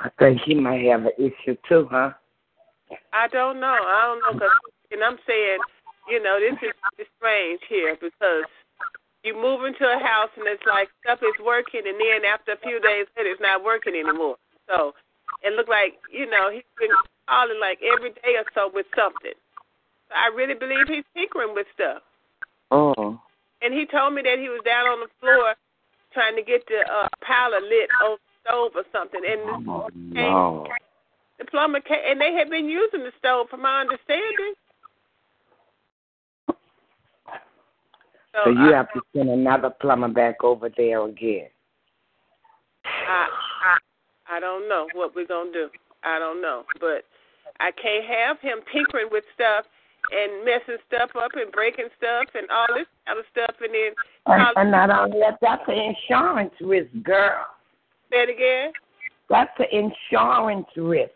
I 0.00 0.08
think 0.18 0.40
he 0.40 0.54
might 0.54 0.84
have 0.86 1.06
an 1.06 1.12
issue 1.18 1.56
too, 1.68 1.86
huh? 1.90 2.12
I 3.12 3.28
don't 3.28 3.60
know. 3.60 3.66
I 3.66 4.02
don't 4.06 4.20
know, 4.20 4.38
cause, 4.38 4.58
and 4.90 5.04
I'm 5.04 5.18
saying, 5.26 5.58
you 6.08 6.22
know, 6.22 6.40
this 6.40 6.58
is 6.98 7.06
strange 7.18 7.60
here 7.68 7.96
because 8.00 8.44
you 9.22 9.34
move 9.34 9.64
into 9.64 9.84
a 9.84 9.98
house 9.98 10.30
and 10.36 10.46
it's 10.48 10.64
like 10.66 10.88
stuff 11.04 11.20
is 11.22 11.44
working, 11.44 11.82
and 11.86 12.00
then 12.00 12.24
after 12.24 12.52
a 12.52 12.56
few 12.56 12.80
days 12.80 13.06
later, 13.16 13.30
it's 13.30 13.40
not 13.40 13.62
working 13.62 13.94
anymore. 13.94 14.36
So 14.66 14.94
it 15.42 15.52
looked 15.54 15.68
like, 15.68 16.00
you 16.10 16.28
know, 16.28 16.50
he's 16.50 16.66
been 16.78 16.90
calling 17.28 17.60
like 17.60 17.78
every 17.82 18.10
day 18.10 18.36
or 18.36 18.44
so 18.54 18.70
with 18.72 18.86
something. 18.96 19.36
So 20.08 20.14
I 20.16 20.34
really 20.34 20.54
believe 20.54 20.88
he's 20.88 21.04
tinkering 21.14 21.54
with 21.54 21.66
stuff. 21.74 22.02
Mm. 22.72 23.20
And 23.60 23.74
he 23.74 23.86
told 23.86 24.14
me 24.14 24.22
that 24.22 24.38
he 24.38 24.48
was 24.48 24.62
down 24.64 24.86
on 24.86 25.00
the 25.00 25.08
floor 25.20 25.54
trying 26.12 26.36
to 26.36 26.42
get 26.42 26.66
the 26.66 26.80
uh, 26.90 27.08
powder 27.20 27.60
lit 27.60 27.88
on 28.04 28.16
the 28.16 28.50
stove 28.50 28.72
or 28.74 28.84
something, 28.92 29.20
and 29.26 29.40
the, 29.40 29.70
Oh, 29.70 29.88
no. 29.94 30.66
the 31.38 31.44
plumber 31.44 31.80
came, 31.80 32.00
and 32.06 32.20
they 32.20 32.32
had 32.32 32.50
been 32.50 32.68
using 32.68 33.00
the 33.00 33.12
stove, 33.18 33.48
from 33.50 33.62
my 33.62 33.80
understanding. 33.80 34.54
So, 38.34 38.40
So 38.44 38.50
you 38.50 38.72
I- 38.72 38.76
have 38.76 38.92
to 38.94 39.00
send 39.14 39.28
another 39.30 39.70
plumber 39.70 40.08
back 40.08 40.42
over 40.42 40.68
there 40.76 41.04
again. 41.04 41.48
I 42.84 43.28
I 44.28 44.40
don't 44.40 44.68
know 44.68 44.88
what 44.94 45.14
we're 45.14 45.26
gonna 45.26 45.52
do. 45.52 45.68
I 46.02 46.18
don't 46.18 46.40
know, 46.40 46.64
but 46.80 47.04
I 47.60 47.70
can't 47.70 48.04
have 48.04 48.40
him 48.40 48.60
tinkering 48.72 49.08
with 49.10 49.24
stuff 49.34 49.66
and 50.10 50.44
messing 50.44 50.78
stuff 50.88 51.10
up 51.16 51.32
and 51.34 51.52
breaking 51.52 51.88
stuff 51.96 52.26
and 52.34 52.50
all 52.50 52.66
this 52.74 52.86
kind 53.06 53.18
of 53.18 53.24
stuff, 53.30 53.54
and 53.60 53.72
then 53.72 53.92
and, 54.26 54.42
and 54.56 54.70
not 54.70 54.90
only 54.90 55.20
that, 55.20 55.38
that's 55.40 55.62
an 55.68 55.78
insurance 55.78 56.52
risk, 56.60 56.90
girl. 57.02 57.46
Say 58.10 58.22
it 58.24 58.30
again. 58.30 58.72
That's 59.30 59.52
an 59.58 59.66
insurance 59.70 60.66
risk. 60.76 61.10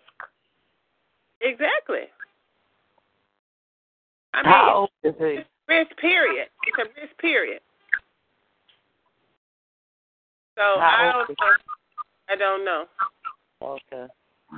Exactly. 1.42 2.08
I 4.32 4.42
mean, 4.42 4.52
How 4.52 4.74
old 4.74 4.90
is 5.02 5.14
he? 5.18 5.38
risk 5.68 5.96
period. 5.98 6.48
It's 6.66 6.78
a 6.78 7.00
risk 7.00 7.18
period. 7.18 7.60
So 10.56 10.62
How 10.80 10.96
I 10.98 11.12
don't 11.12 11.28
know. 11.28 11.46
I 12.28 12.36
don't 12.36 12.64
know. 12.64 12.84
Okay. 13.62 14.06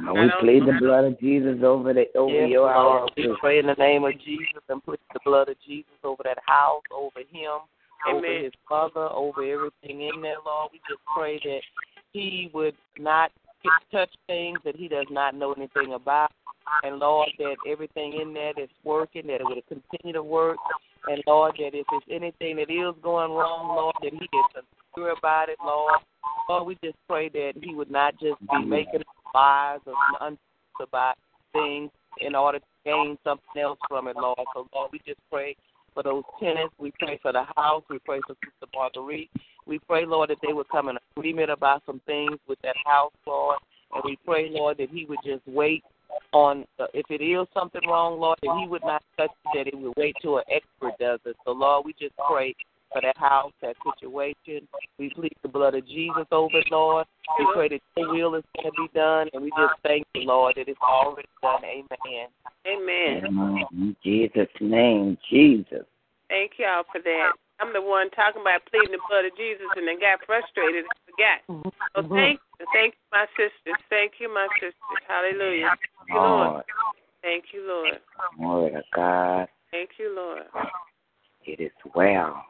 And 0.06 0.16
we 0.16 0.30
plead 0.40 0.62
the 0.62 0.78
blood 0.78 1.04
of 1.04 1.18
Jesus 1.20 1.58
over 1.62 1.92
the 1.92 2.06
over 2.16 2.32
Yes, 2.32 2.50
your 2.50 2.72
house. 2.72 3.08
we 3.16 3.34
pray 3.40 3.58
in 3.58 3.66
the 3.66 3.74
name 3.74 4.04
of 4.04 4.12
Jesus 4.20 4.62
and 4.68 4.84
put 4.84 5.00
the 5.12 5.20
blood 5.24 5.48
of 5.48 5.56
Jesus 5.66 5.90
over 6.04 6.22
that 6.24 6.38
house, 6.46 6.82
over 6.92 7.20
him, 7.20 7.66
over 8.08 8.26
his 8.26 8.52
mother, 8.70 9.08
over 9.12 9.42
everything 9.42 10.02
in 10.02 10.22
there, 10.22 10.36
Lord. 10.44 10.70
We 10.72 10.80
just 10.88 11.00
pray 11.14 11.40
that 11.44 11.60
he 12.12 12.50
would 12.54 12.74
not 12.98 13.32
touch 13.90 14.10
things 14.26 14.58
that 14.64 14.76
he 14.76 14.88
does 14.88 15.06
not 15.10 15.34
know 15.34 15.52
anything 15.52 15.94
about. 15.94 16.30
And 16.84 16.98
Lord, 16.98 17.30
that 17.38 17.56
everything 17.66 18.20
in 18.20 18.34
there 18.34 18.52
that's 18.56 18.70
working, 18.84 19.26
that 19.28 19.40
it 19.40 19.44
would 19.44 19.62
continue 19.66 20.12
to 20.12 20.22
work. 20.22 20.58
And 21.06 21.22
Lord, 21.26 21.54
that 21.58 21.74
if 21.74 21.86
there's 21.90 22.22
anything 22.22 22.56
that 22.56 22.70
is 22.70 22.94
going 23.02 23.32
wrong, 23.32 23.68
Lord, 23.68 23.94
that 24.02 24.12
he 24.12 24.24
is 24.24 24.64
secure 24.90 25.14
about 25.18 25.48
it, 25.48 25.58
Lord. 25.64 25.94
Lord, 26.48 26.66
we 26.66 26.78
just 26.84 26.96
pray 27.08 27.28
that 27.30 27.52
he 27.62 27.74
would 27.74 27.90
not 27.90 28.14
just 28.20 28.40
be 28.40 28.64
making 28.64 29.02
lies 29.34 29.80
or 29.86 29.94
un- 30.20 30.38
about 30.80 31.16
things 31.52 31.90
in 32.20 32.34
order 32.34 32.58
to 32.58 32.64
gain 32.84 33.18
something 33.24 33.60
else 33.60 33.78
from 33.88 34.08
it, 34.08 34.16
Lord. 34.16 34.38
So, 34.54 34.66
Lord, 34.74 34.90
we 34.92 35.00
just 35.06 35.20
pray 35.30 35.56
for 35.94 36.02
those 36.02 36.22
tenants. 36.40 36.74
We 36.78 36.92
pray 36.98 37.18
for 37.20 37.32
the 37.32 37.44
house. 37.56 37.82
We 37.90 37.98
pray 37.98 38.20
for 38.26 38.34
Sister 38.44 38.66
Marguerite. 38.74 39.30
We 39.66 39.78
pray, 39.80 40.06
Lord, 40.06 40.30
that 40.30 40.38
they 40.46 40.52
would 40.52 40.68
come 40.68 40.88
in 40.88 40.96
agreement 41.16 41.50
about 41.50 41.82
some 41.86 42.00
things 42.06 42.38
with 42.48 42.58
that 42.62 42.76
house, 42.86 43.12
Lord. 43.26 43.58
And 43.92 44.02
we 44.04 44.18
pray, 44.24 44.48
Lord, 44.50 44.78
that 44.78 44.90
he 44.90 45.04
would 45.06 45.18
just 45.24 45.46
wait 45.46 45.82
on, 46.32 46.64
uh, 46.78 46.86
if 46.94 47.06
it 47.10 47.22
is 47.22 47.46
something 47.54 47.82
wrong, 47.86 48.20
Lord, 48.20 48.38
that 48.42 48.56
he 48.60 48.68
would 48.68 48.82
not 48.84 49.02
touch 49.16 49.30
it, 49.30 49.58
that 49.58 49.74
he 49.74 49.82
would 49.82 49.94
wait 49.96 50.14
till 50.22 50.38
an 50.38 50.44
expert 50.50 50.98
does 50.98 51.20
it. 51.24 51.36
So, 51.44 51.52
Lord, 51.52 51.84
we 51.84 51.92
just 51.98 52.14
pray 52.30 52.54
for 52.92 53.02
that 53.02 53.16
house, 53.16 53.52
that 53.62 53.76
situation. 53.84 54.66
We 54.98 55.10
plead 55.10 55.34
the 55.42 55.48
blood 55.48 55.74
of 55.74 55.86
Jesus 55.86 56.26
over 56.32 56.58
it, 56.58 56.68
Lord. 56.70 57.06
We 57.38 57.46
pray 57.54 57.68
that 57.68 57.80
your 57.96 58.12
will 58.12 58.34
is 58.34 58.44
going 58.56 58.72
to 58.72 58.82
be 58.82 58.88
done, 58.94 59.28
and 59.32 59.42
we 59.42 59.50
just 59.50 59.74
thank 59.82 60.06
you, 60.14 60.22
Lord, 60.22 60.54
that 60.56 60.68
it's 60.68 60.80
already 60.82 61.28
done. 61.42 61.62
Amen. 61.64 62.28
Amen. 62.66 63.64
In 63.72 63.96
Jesus' 64.02 64.48
name, 64.60 65.18
Jesus. 65.30 65.84
Thank 66.28 66.52
y'all 66.58 66.84
for 66.92 67.00
that. 67.00 67.32
I'm 67.60 67.72
the 67.72 67.82
one 67.82 68.10
talking 68.10 68.42
about 68.42 68.62
pleading 68.70 68.92
the 68.92 69.02
blood 69.08 69.24
of 69.24 69.36
Jesus 69.36 69.66
and 69.76 69.88
then 69.88 69.98
got 69.98 70.22
frustrated 70.26 70.84
and 70.86 70.98
forgot. 71.10 71.38
So 71.48 72.02
mm-hmm. 72.02 72.14
thank 72.14 72.38
you. 72.38 72.66
Thank 72.72 72.94
you, 72.94 73.06
my 73.10 73.26
sisters. 73.34 73.80
Thank 73.90 74.12
you, 74.20 74.32
my 74.32 74.46
sisters. 74.60 75.02
Hallelujah. 75.06 75.74
Thank 75.74 76.10
you, 76.10 76.14
Lord. 76.14 76.48
Lord, 76.48 76.64
Thank 77.22 77.44
you, 77.52 77.66
Lord. 77.66 77.98
glory 78.38 78.70
to 78.72 78.82
God. 78.94 79.48
Thank 79.70 79.90
you, 79.98 80.14
Lord. 80.14 80.42
It 81.44 81.60
is 81.60 81.72
well. 81.94 82.44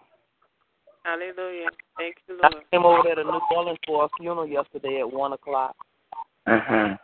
Hallelujah. 1.05 1.69
Thank 1.97 2.17
you, 2.29 2.39
Lord. 2.41 2.55
I 2.55 2.77
came 2.77 2.85
over 2.85 3.03
there 3.05 3.15
to 3.17 3.25
New 3.25 3.41
Orleans 3.55 3.79
for 3.87 4.05
a 4.05 4.09
funeral 4.19 4.47
yesterday 4.47 5.01
at 5.01 5.11
1 5.11 5.33
o'clock. 5.33 5.77
Uh 6.47 6.59
huh. 6.63 6.97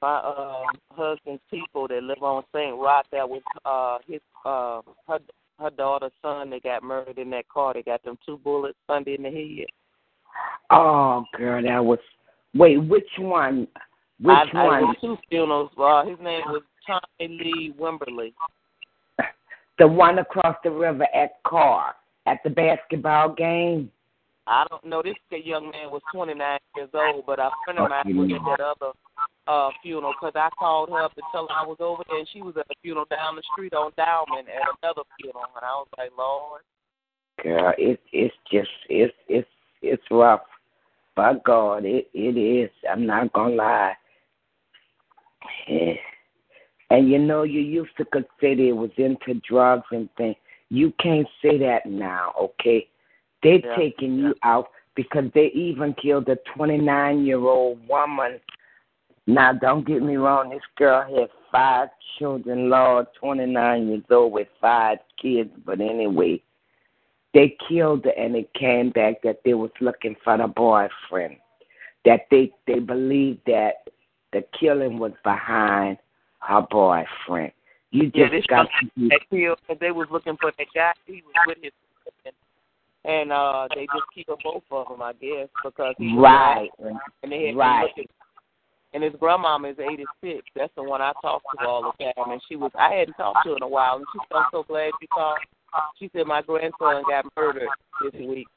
My 0.00 0.16
uh, 0.18 0.64
husband's 0.90 1.42
people 1.50 1.88
that 1.88 2.02
live 2.02 2.22
on 2.22 2.44
St. 2.54 2.76
Roch, 2.76 3.06
that 3.10 3.28
was 3.28 3.42
uh, 3.64 3.98
his 4.06 4.20
uh, 4.44 4.80
her 5.08 5.18
her 5.58 5.70
daughter's 5.70 6.12
son 6.22 6.50
that 6.50 6.62
got 6.62 6.84
murdered 6.84 7.18
in 7.18 7.30
that 7.30 7.48
car. 7.48 7.74
They 7.74 7.82
got 7.82 8.04
them 8.04 8.16
two 8.24 8.38
bullets 8.38 8.78
Sunday 8.86 9.16
in 9.16 9.24
the 9.24 9.30
head. 9.30 9.66
Oh, 10.70 11.24
girl, 11.36 11.62
that 11.62 11.84
was. 11.84 11.98
Wait, 12.54 12.76
which 12.76 13.08
one? 13.18 13.66
Which 14.20 14.36
I, 14.54 14.56
I 14.56 14.64
one? 14.66 14.82
was 14.82 14.96
two 15.00 15.16
funerals. 15.28 15.70
Uh, 15.76 16.04
his 16.04 16.18
name 16.22 16.42
was 16.46 16.62
Tommy 16.86 17.40
Lee 17.42 17.74
Wimberly. 17.78 18.32
The 19.78 19.86
one 19.86 20.18
across 20.18 20.56
the 20.64 20.70
river 20.70 21.06
at 21.14 21.42
Carr 21.44 21.94
at 22.28 22.42
the 22.44 22.50
basketball 22.50 23.34
game. 23.34 23.90
I 24.46 24.64
don't 24.70 24.84
know. 24.84 25.02
This 25.02 25.14
young 25.30 25.70
man 25.70 25.90
was 25.90 26.02
29 26.12 26.58
years 26.76 26.88
old, 26.94 27.24
but 27.26 27.38
a 27.38 27.50
friend 27.64 27.78
of 27.80 27.90
mine 27.90 28.16
was 28.16 28.30
at 28.32 28.44
that 28.44 28.64
other 28.64 28.92
uh 29.46 29.70
funeral 29.82 30.14
because 30.18 30.32
I 30.34 30.48
called 30.58 30.90
her 30.90 31.02
up 31.02 31.14
to 31.14 31.22
tell 31.32 31.46
her 31.48 31.54
I 31.54 31.66
was 31.66 31.76
over 31.80 32.02
there, 32.08 32.18
and 32.18 32.28
she 32.32 32.40
was 32.40 32.54
at 32.56 32.66
a 32.70 32.74
funeral 32.82 33.06
down 33.10 33.36
the 33.36 33.42
street 33.52 33.74
on 33.74 33.92
Downman 33.96 34.46
at 34.48 34.68
another 34.82 35.02
funeral, 35.20 35.44
and 35.54 35.64
I 35.64 35.74
was 35.76 35.88
like, 35.98 36.10
Lord. 36.16 36.62
Girl, 37.42 37.72
it 37.76 38.00
it's 38.12 38.34
just 38.50 38.70
it's 38.88 39.14
it's 39.28 39.48
it's 39.82 40.02
rough. 40.10 40.40
By 41.14 41.34
God, 41.44 41.84
it 41.84 42.08
it 42.14 42.38
is. 42.38 42.70
I'm 42.90 43.06
not 43.06 43.32
gonna 43.32 43.54
lie. 43.54 43.94
Yeah. 45.68 45.94
And 46.90 47.10
you 47.10 47.18
know, 47.18 47.42
you 47.42 47.60
used 47.60 47.94
to 47.98 48.06
consider 48.06 48.62
it 48.62 48.72
was 48.74 48.88
into 48.96 49.38
drugs 49.46 49.84
and 49.90 50.08
things. 50.16 50.36
You 50.70 50.92
can't 51.00 51.28
say 51.42 51.58
that 51.58 51.86
now, 51.86 52.34
okay? 52.38 52.88
They're 53.42 53.58
Yeah. 53.64 53.76
taking 53.76 54.18
you 54.18 54.34
out 54.42 54.70
because 54.94 55.30
they 55.32 55.46
even 55.48 55.94
killed 55.94 56.28
a 56.28 56.36
29 56.36 57.24
year 57.24 57.38
old 57.38 57.86
woman. 57.88 58.40
Now, 59.26 59.52
don't 59.52 59.84
get 59.86 60.02
me 60.02 60.16
wrong, 60.16 60.50
this 60.50 60.62
girl 60.76 61.02
had 61.02 61.30
five 61.52 61.90
children, 62.18 62.68
Lord, 62.70 63.06
29 63.14 63.88
years 63.88 64.02
old 64.10 64.32
with 64.32 64.48
five 64.60 64.98
kids. 65.16 65.50
But 65.64 65.80
anyway, 65.80 66.42
they 67.34 67.56
killed 67.68 68.04
her 68.04 68.10
and 68.10 68.34
it 68.36 68.52
came 68.54 68.90
back 68.90 69.22
that 69.22 69.42
they 69.44 69.54
was 69.54 69.70
looking 69.80 70.16
for 70.24 70.36
the 70.36 70.48
boyfriend. 70.48 71.36
That 72.04 72.26
they 72.30 72.52
they 72.66 72.78
believed 72.78 73.40
that 73.46 73.88
the 74.32 74.44
killing 74.58 74.98
was 74.98 75.12
behind 75.24 75.98
her 76.40 76.62
boyfriend. 76.62 77.52
You 77.90 78.04
just 78.04 78.16
Yeah, 78.16 78.28
this 78.30 78.46
got 78.46 78.62
to 78.64 79.08
That 79.08 79.20
killed, 79.30 79.58
cause 79.66 79.76
they 79.80 79.90
was 79.90 80.08
looking 80.10 80.36
for 80.40 80.52
that 80.56 80.66
guy. 80.74 80.92
He 81.06 81.22
was 81.24 81.34
with 81.46 81.58
his 81.62 81.72
friend, 82.22 82.36
and 83.04 83.32
uh 83.32 83.68
they 83.74 83.86
just 83.86 84.06
killed 84.14 84.40
both 84.44 84.62
of 84.70 84.88
them, 84.88 85.02
I 85.02 85.12
guess, 85.14 85.48
because 85.64 85.94
he 85.98 86.14
was 86.14 86.22
right. 86.22 86.70
and 87.22 87.32
they 87.32 87.46
had 87.46 87.56
Right. 87.56 87.82
looking. 87.82 88.06
And 88.94 89.02
his 89.02 89.12
grandmama 89.20 89.68
is 89.68 89.78
86. 89.78 90.42
That's 90.56 90.72
the 90.74 90.82
one 90.82 91.02
I 91.02 91.12
talked 91.20 91.44
to 91.58 91.66
all 91.66 91.82
the 91.98 92.04
time. 92.04 92.30
And 92.30 92.40
she 92.48 92.56
was, 92.56 92.70
I 92.74 92.94
hadn't 92.94 93.14
talked 93.14 93.44
to 93.44 93.50
her 93.50 93.56
in 93.56 93.62
a 93.62 93.68
while. 93.68 93.96
And 93.96 94.06
she 94.12 94.18
said, 94.28 94.38
I'm 94.38 94.46
so 94.50 94.62
glad 94.62 94.92
you 95.00 95.08
called. 95.08 95.38
She 95.98 96.10
said, 96.14 96.26
my 96.26 96.40
grandson 96.40 97.04
got 97.06 97.26
murdered 97.36 97.68
this 98.00 98.18
week, 98.18 98.48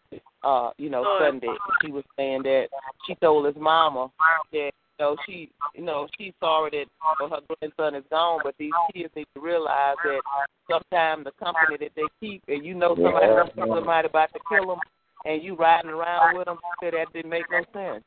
uh, 0.43 0.71
you 0.77 0.89
know, 0.89 1.05
Sunday. 1.19 1.53
She 1.83 1.91
was 1.91 2.05
saying 2.17 2.43
that 2.43 2.67
she 3.05 3.15
told 3.15 3.45
his 3.45 3.55
mama 3.57 4.09
that, 4.53 4.71
you 4.90 4.90
know, 5.01 5.15
she, 5.25 5.49
you 5.75 5.83
know, 5.83 6.07
she's 6.17 6.33
sorry 6.39 6.69
that 6.71 6.85
you 6.85 7.27
know, 7.27 7.35
her 7.35 7.41
grandson 7.59 7.95
is 7.95 8.05
gone, 8.09 8.39
but 8.43 8.55
these 8.57 8.71
kids 8.93 9.13
need 9.15 9.27
to 9.35 9.41
realize 9.41 9.95
that 10.05 10.21
sometimes 10.69 11.25
the 11.25 11.31
company 11.43 11.75
that 11.79 11.91
they 11.95 12.07
keep, 12.21 12.41
and 12.47 12.63
you 12.63 12.73
know 12.75 12.95
somebody, 12.95 13.25
Yeah. 13.27 13.43
somebody 13.57 14.07
about 14.07 14.29
to 14.33 14.39
kill 14.49 14.67
them, 14.67 14.79
and 15.25 15.41
you 15.43 15.55
riding 15.55 15.91
around 15.91 16.37
with 16.37 16.45
them, 16.45 16.57
she 16.81 16.89
that 16.91 17.11
didn't 17.13 17.29
make 17.29 17.45
no 17.51 17.63
sense. 17.73 18.03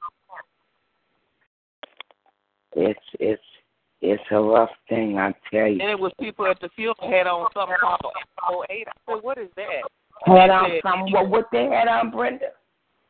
It's 2.76 3.00
it's 3.20 3.42
it's 4.00 4.22
a 4.32 4.40
rough 4.40 4.70
thing, 4.88 5.18
I 5.18 5.32
tell 5.50 5.66
you. 5.68 5.80
And 5.80 5.90
it 5.90 5.98
was 5.98 6.12
people 6.20 6.46
at 6.46 6.60
the 6.60 6.68
funeral 6.76 6.96
had 7.10 7.26
on 7.26 7.48
something 7.54 7.76
called 7.80 8.00
Animal 8.46 8.64
8. 8.68 8.86
I 8.88 8.92
said, 9.14 9.22
what 9.22 9.38
is 9.38 9.48
that? 9.56 9.82
Had 10.26 10.50
on 10.50 10.70
said- 10.70 10.80
some 10.82 11.10
what 11.12 11.28
what 11.28 11.46
they 11.52 11.64
had 11.64 11.88
on, 11.88 12.10
Brenda? 12.10 12.46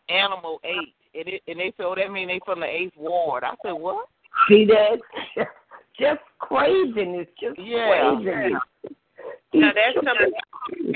Animal 0.08 0.60
8. 0.64 0.72
And, 1.14 1.28
it, 1.28 1.42
and 1.46 1.60
they 1.60 1.72
said, 1.76 1.86
oh, 1.86 1.94
that 1.94 2.10
mean 2.10 2.28
they 2.28 2.40
from 2.44 2.60
the 2.60 2.66
8th 2.66 2.96
Ward. 2.96 3.44
I 3.44 3.54
said, 3.62 3.72
what? 3.72 4.08
See 4.48 4.66
that? 4.66 4.98
Just 5.98 6.20
craziness, 6.40 7.28
just 7.40 7.56
Yeah. 7.56 8.18
craziness. 8.18 8.62
Now 9.54 9.70
that's 9.70 9.94
something 10.02 10.34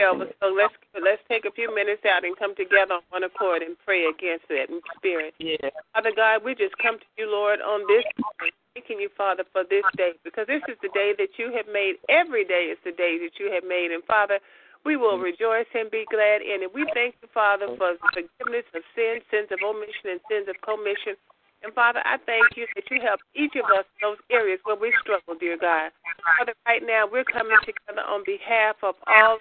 else. 0.03 0.27
So 0.43 0.51
let's 0.51 0.75
let's 1.01 1.23
take 1.31 1.45
a 1.45 1.53
few 1.55 1.73
minutes 1.73 2.03
out 2.05 2.25
and 2.25 2.37
come 2.37 2.57
together 2.57 2.95
on 2.99 3.03
one 3.11 3.23
accord 3.23 3.63
and 3.63 3.77
pray 3.85 4.07
against 4.07 4.49
that 4.49 4.67
in 4.69 4.81
spirit. 4.97 5.35
Yeah. 5.39 5.71
Father 5.95 6.11
God, 6.15 6.43
we 6.43 6.57
just 6.57 6.77
come 6.83 6.99
to 6.99 7.07
you, 7.17 7.31
Lord, 7.31 7.61
on 7.61 7.87
this 7.87 8.03
day, 8.03 8.51
thanking 8.75 8.99
you, 8.99 9.09
Father, 9.17 9.45
for 9.53 9.63
this 9.71 9.85
day, 9.97 10.13
because 10.25 10.49
this 10.49 10.63
is 10.67 10.77
the 10.83 10.91
day 10.91 11.15
that 11.17 11.39
you 11.39 11.53
have 11.55 11.71
made. 11.73 12.03
Every 12.09 12.45
day 12.45 12.75
is 12.75 12.79
the 12.85 12.91
day 12.91 13.19
that 13.23 13.39
you 13.39 13.53
have 13.55 13.63
made. 13.63 13.93
And 13.93 14.03
Father, 14.03 14.41
we 14.85 14.97
will 14.97 15.19
rejoice 15.19 15.69
and 15.75 15.91
be 15.91 16.05
glad 16.11 16.43
in 16.43 16.63
it. 16.63 16.73
We 16.73 16.87
thank 16.95 17.17
you, 17.23 17.29
Father, 17.33 17.67
for 17.77 17.97
the 17.97 18.01
forgiveness 18.15 18.67
of 18.75 18.83
sins, 18.95 19.23
sins 19.31 19.49
of 19.51 19.59
omission, 19.65 20.17
and 20.17 20.21
sins 20.31 20.47
of 20.49 20.57
commission. 20.63 21.19
And 21.63 21.75
Father, 21.75 22.01
I 22.07 22.19
thank 22.23 22.55
you 22.55 22.67
that 22.75 22.87
you 22.91 23.03
help 23.03 23.19
each 23.35 23.59
of 23.59 23.67
us 23.75 23.85
in 23.99 24.15
those 24.15 24.23
areas 24.31 24.61
where 24.63 24.79
we 24.79 24.95
struggle, 25.03 25.35
dear 25.35 25.59
God. 25.59 25.91
Father, 26.39 26.55
right 26.67 26.83
now 26.87 27.09
we're 27.11 27.27
coming 27.27 27.59
together 27.67 28.07
on 28.07 28.23
behalf 28.25 28.77
of 28.83 28.95
all 29.07 29.39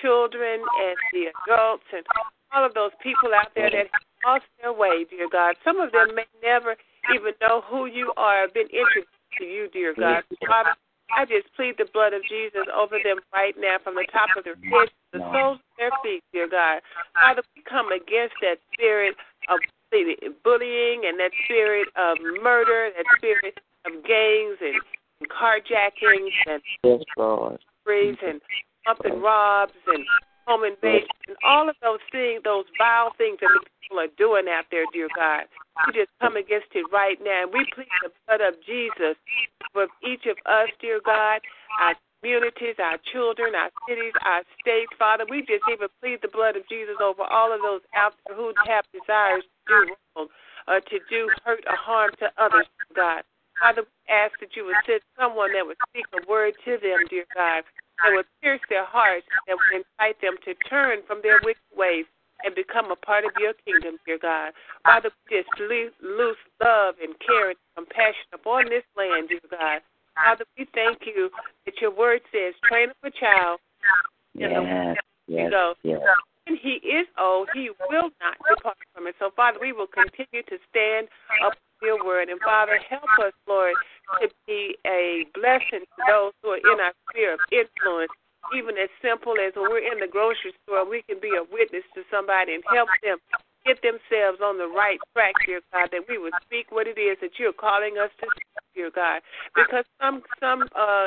children 0.00 0.60
and 0.60 0.96
the 1.12 1.32
adults 1.32 1.88
and 1.92 2.04
all 2.52 2.66
of 2.66 2.74
those 2.74 2.92
people 3.02 3.32
out 3.32 3.48
there 3.56 3.70
that 3.70 3.88
have 3.88 4.04
lost 4.26 4.44
their 4.60 4.72
way, 4.72 5.06
dear 5.08 5.28
God. 5.30 5.56
Some 5.64 5.80
of 5.80 5.92
them 5.92 6.14
may 6.14 6.28
never 6.42 6.76
even 7.14 7.32
know 7.40 7.62
who 7.64 7.86
you 7.86 8.12
are, 8.16 8.42
have 8.42 8.54
been 8.54 8.68
introduced 8.68 9.08
to 9.38 9.44
you, 9.44 9.68
dear 9.72 9.94
God. 9.98 10.22
Father, 10.46 10.76
I 11.12 11.24
just 11.24 11.52
plead 11.54 11.76
the 11.78 11.86
blood 11.92 12.12
of 12.12 12.22
Jesus 12.24 12.66
over 12.72 12.96
them 13.02 13.20
right 13.32 13.54
now 13.58 13.76
from 13.84 13.94
the 13.94 14.06
top 14.12 14.32
of 14.36 14.44
their 14.44 14.56
heads 14.56 14.92
to 15.12 15.18
the 15.18 15.24
soles 15.32 15.58
of 15.60 15.76
their 15.76 15.92
feet, 16.02 16.24
dear 16.32 16.48
God. 16.48 16.80
Father, 17.14 17.42
we 17.54 17.62
come 17.68 17.92
against 17.92 18.34
that 18.40 18.56
spirit 18.72 19.14
of 19.48 19.60
bullying 20.42 21.04
and 21.04 21.20
that 21.20 21.32
spirit 21.44 21.88
of 21.96 22.16
murder, 22.42 22.88
that 22.96 23.04
spirit 23.18 23.60
of 23.84 23.92
gangs 24.04 24.56
and, 24.60 24.80
and 25.20 25.28
carjackings 25.28 26.32
and 26.48 26.62
yes, 26.82 27.04
and 28.24 28.40
pump 28.86 29.00
and 29.04 29.22
robs 29.22 29.72
and 29.86 30.04
home 30.46 30.64
invasion 30.64 31.08
and 31.28 31.36
all 31.44 31.68
of 31.68 31.76
those 31.82 32.02
things, 32.10 32.42
those 32.44 32.64
vile 32.78 33.12
things 33.18 33.38
that 33.40 33.50
the 33.52 33.62
people 33.82 33.98
are 34.00 34.12
doing 34.18 34.46
out 34.48 34.66
there, 34.70 34.84
dear 34.92 35.08
God. 35.14 35.46
We 35.86 35.92
just 35.92 36.10
come 36.20 36.36
against 36.36 36.74
it 36.74 36.86
right 36.92 37.18
now. 37.22 37.44
And 37.46 37.52
we 37.52 37.66
plead 37.74 37.90
the 38.02 38.10
blood 38.26 38.40
of 38.40 38.54
Jesus 38.66 39.16
for 39.72 39.86
each 40.04 40.26
of 40.26 40.36
us, 40.46 40.68
dear 40.80 41.00
God, 41.04 41.40
our 41.80 41.94
communities, 42.20 42.76
our 42.78 42.98
children, 43.10 43.54
our 43.54 43.70
cities, 43.88 44.12
our 44.24 44.42
states, 44.60 44.92
Father. 44.98 45.24
We 45.28 45.40
just 45.42 45.64
even 45.70 45.88
plead 46.00 46.20
the 46.22 46.30
blood 46.30 46.56
of 46.56 46.68
Jesus 46.68 46.96
over 47.02 47.22
all 47.22 47.52
of 47.52 47.60
those 47.62 47.82
out 47.96 48.14
there 48.26 48.36
who 48.36 48.52
have 48.66 48.84
desires 48.92 49.42
to 49.42 49.58
do 49.66 49.94
wrong, 50.14 50.28
or 50.68 50.80
to 50.80 50.96
do 51.10 51.30
hurt 51.44 51.64
or 51.66 51.76
harm 51.76 52.10
to 52.20 52.30
others, 52.38 52.66
God. 52.94 53.22
Father, 53.58 53.82
we 53.82 53.98
ask 54.12 54.38
that 54.40 54.56
you 54.56 54.64
would 54.64 54.78
send 54.86 55.00
someone 55.18 55.52
that 55.52 55.66
would 55.66 55.76
speak 55.88 56.06
a 56.14 56.22
word 56.30 56.54
to 56.64 56.78
them, 56.78 57.04
dear 57.10 57.26
God, 57.34 57.64
that 57.98 58.14
would 58.14 58.26
pierce 58.40 58.60
their 58.68 58.84
hearts, 58.84 59.26
that 59.46 59.56
would 59.56 59.84
incite 59.84 60.20
them 60.20 60.36
to 60.44 60.54
turn 60.68 61.00
from 61.06 61.20
their 61.22 61.40
wicked 61.44 61.62
ways 61.76 62.06
and 62.44 62.54
become 62.54 62.90
a 62.90 62.96
part 62.96 63.24
of 63.24 63.30
your 63.38 63.54
kingdom, 63.64 63.98
dear 64.06 64.18
God. 64.18 64.52
Father, 64.84 65.10
just 65.30 65.48
loose 65.58 66.36
love 66.62 66.94
and 67.02 67.14
care 67.20 67.50
and 67.50 67.58
compassion 67.76 68.26
upon 68.34 68.66
this 68.66 68.82
land, 68.96 69.28
dear 69.28 69.44
God. 69.50 69.80
Father, 70.16 70.44
we 70.58 70.66
thank 70.74 71.06
you 71.06 71.30
that 71.64 71.74
your 71.80 71.94
word 71.94 72.20
says, 72.32 72.54
train 72.64 72.90
up 72.90 72.96
a 73.04 73.10
child. 73.10 73.60
Yes, 74.34 74.96
yes, 75.26 75.50
go. 75.50 75.74
yes. 75.82 76.00
When 76.46 76.56
he 76.56 76.82
is 76.82 77.06
old, 77.20 77.48
he 77.54 77.70
will 77.88 78.10
not 78.20 78.36
depart 78.48 78.76
from 78.94 79.06
it. 79.06 79.14
So, 79.18 79.30
Father, 79.36 79.58
we 79.60 79.72
will 79.72 79.86
continue 79.86 80.42
to 80.42 80.56
stand 80.70 81.06
up 81.44 81.54
your 81.82 82.04
word. 82.04 82.28
And, 82.28 82.40
Father, 82.40 82.78
help 82.88 83.10
us, 83.20 83.34
Lord, 83.46 83.74
to 84.20 84.28
be 84.46 84.76
a 84.86 85.26
blessing 85.34 85.84
to 85.84 86.00
those 86.08 86.32
who 86.42 86.50
are 86.50 86.62
in 86.62 86.80
our 86.80 86.94
sphere 87.10 87.34
of 87.34 87.40
influence 87.50 88.10
even 88.50 88.74
as 88.76 88.90
simple 88.98 89.38
as 89.38 89.54
when 89.54 89.70
we're 89.70 89.86
in 89.86 90.02
the 90.02 90.10
grocery 90.10 90.50
store, 90.66 90.82
we 90.82 91.02
can 91.06 91.22
be 91.22 91.30
a 91.38 91.46
witness 91.46 91.86
to 91.94 92.02
somebody 92.10 92.54
and 92.58 92.64
help 92.66 92.90
them 93.02 93.18
get 93.64 93.78
themselves 93.86 94.42
on 94.42 94.58
the 94.58 94.66
right 94.66 94.98
track, 95.14 95.34
dear 95.46 95.62
God, 95.72 95.88
that 95.94 96.02
we 96.08 96.18
would 96.18 96.34
speak 96.42 96.66
what 96.74 96.90
it 96.90 96.98
is 96.98 97.16
that 97.22 97.38
you're 97.38 97.54
calling 97.54 97.96
us 98.02 98.10
to 98.18 98.26
speak, 98.34 98.58
dear 98.74 98.90
God. 98.90 99.22
Because 99.54 99.86
some 100.02 100.22
some 100.42 100.66
uh, 100.74 101.06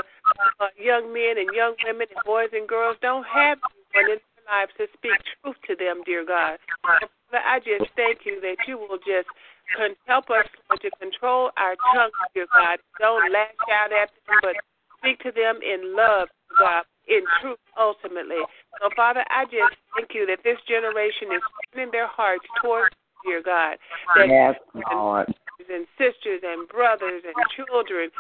uh 0.64 0.72
young 0.80 1.12
men 1.12 1.36
and 1.38 1.52
young 1.52 1.76
women 1.84 2.08
and 2.08 2.24
boys 2.24 2.50
and 2.56 2.68
girls 2.68 2.96
don't 3.02 3.28
have 3.28 3.60
anyone 3.92 4.16
in 4.16 4.24
their 4.24 4.46
lives 4.48 4.72
to 4.80 4.88
speak 4.96 5.20
truth 5.44 5.60
to 5.68 5.76
them, 5.76 6.02
dear 6.08 6.24
God. 6.24 6.58
But 6.88 7.44
I 7.44 7.60
just 7.60 7.92
thank 8.00 8.24
you 8.24 8.40
that 8.40 8.64
you 8.68 8.80
will 8.80 9.04
just 9.04 9.28
can 9.76 9.96
help 10.06 10.30
us 10.30 10.46
to 10.82 10.90
control 11.00 11.52
our 11.58 11.76
tongues, 11.96 12.14
dear 12.34 12.48
God. 12.54 12.80
Don't 13.00 13.32
lash 13.32 13.56
out 13.72 13.92
at 13.92 14.10
them, 14.28 14.38
but 14.42 14.56
speak 15.00 15.20
to 15.20 15.32
them 15.32 15.60
in 15.64 15.96
love, 15.96 16.28
God 16.60 16.84
in 17.08 17.22
truth 17.42 17.60
ultimately. 17.78 18.42
So, 18.82 18.90
Father, 18.96 19.24
I 19.30 19.46
just 19.46 19.78
thank 19.96 20.14
you 20.14 20.26
that 20.28 20.40
this 20.44 20.58
generation 20.68 21.30
is 21.34 21.42
turning 21.74 21.92
their 21.92 22.08
hearts 22.08 22.46
towards 22.62 22.96
dear 23.26 23.42
God. 23.42 23.78
That 24.16 24.28
yes, 24.30 24.56
Lord. 24.92 25.34
And 25.66 25.88
sisters 25.98 26.42
and 26.44 26.68
brothers 26.68 27.24
and 27.26 27.36
children 27.56 28.12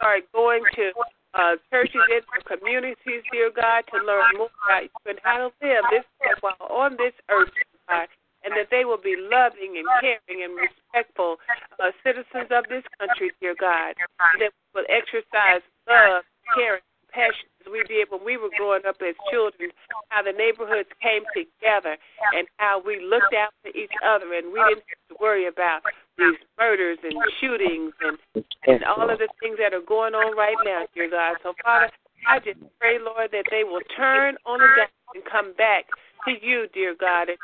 are 0.00 0.20
going 0.32 0.62
to 0.76 0.92
uh, 1.34 1.56
churches 1.70 2.00
in 2.08 2.20
their 2.24 2.56
communities, 2.56 3.22
dear 3.32 3.50
God, 3.54 3.84
to 3.92 3.98
learn 4.00 4.24
more 4.38 4.48
about 4.64 4.84
you 4.84 5.04
and 5.06 5.18
how 5.22 5.36
to 5.38 5.50
live 5.60 5.84
this 5.90 6.04
while 6.40 6.68
on 6.70 6.96
this 6.96 7.12
earth, 7.28 7.52
God 7.88 8.08
and 8.44 8.54
that 8.56 8.68
they 8.70 8.84
will 8.84 9.00
be 9.00 9.16
loving 9.16 9.76
and 9.76 9.86
caring 10.00 10.44
and 10.44 10.56
respectful 10.56 11.36
uh, 11.78 11.90
citizens 12.04 12.48
of 12.50 12.64
this 12.68 12.84
country, 12.98 13.32
dear 13.40 13.54
God. 13.58 13.94
That 14.38 14.52
will 14.74 14.88
exercise 14.88 15.62
love, 15.88 16.24
caring, 16.56 16.82
compassion 17.10 17.48
as 17.60 17.72
we 17.72 17.82
did 17.84 18.08
when 18.10 18.24
we 18.24 18.36
were 18.36 18.50
growing 18.56 18.82
up 18.86 18.96
as 19.02 19.14
children, 19.30 19.70
how 20.08 20.22
the 20.22 20.32
neighborhoods 20.32 20.88
came 21.02 21.22
together 21.34 21.96
and 22.36 22.46
how 22.56 22.80
we 22.84 23.02
looked 23.02 23.34
out 23.34 23.52
for 23.62 23.68
each 23.76 23.92
other 24.06 24.32
and 24.34 24.52
we 24.52 24.60
didn't 24.68 24.86
have 24.86 25.08
to 25.10 25.16
worry 25.20 25.46
about 25.46 25.82
these 26.16 26.38
murders 26.58 26.98
and 27.02 27.14
shootings 27.40 27.92
and, 28.00 28.44
and 28.66 28.84
all 28.84 29.10
of 29.10 29.18
the 29.18 29.28
things 29.40 29.58
that 29.58 29.74
are 29.74 29.84
going 29.84 30.14
on 30.14 30.36
right 30.36 30.56
now, 30.64 30.86
dear 30.94 31.10
God. 31.10 31.36
So, 31.42 31.52
Father, 31.62 31.90
I 32.28 32.38
just 32.38 32.60
pray, 32.78 32.98
Lord, 32.98 33.30
that 33.32 33.44
they 33.50 33.64
will 33.64 33.84
turn 33.96 34.36
on 34.46 34.58
the 34.58 34.68
dime 34.76 35.14
and 35.14 35.24
come 35.24 35.52
back 35.56 35.86
to 36.28 36.32
you, 36.40 36.66
dear 36.72 36.94
God, 36.98 37.28
and 37.28 37.38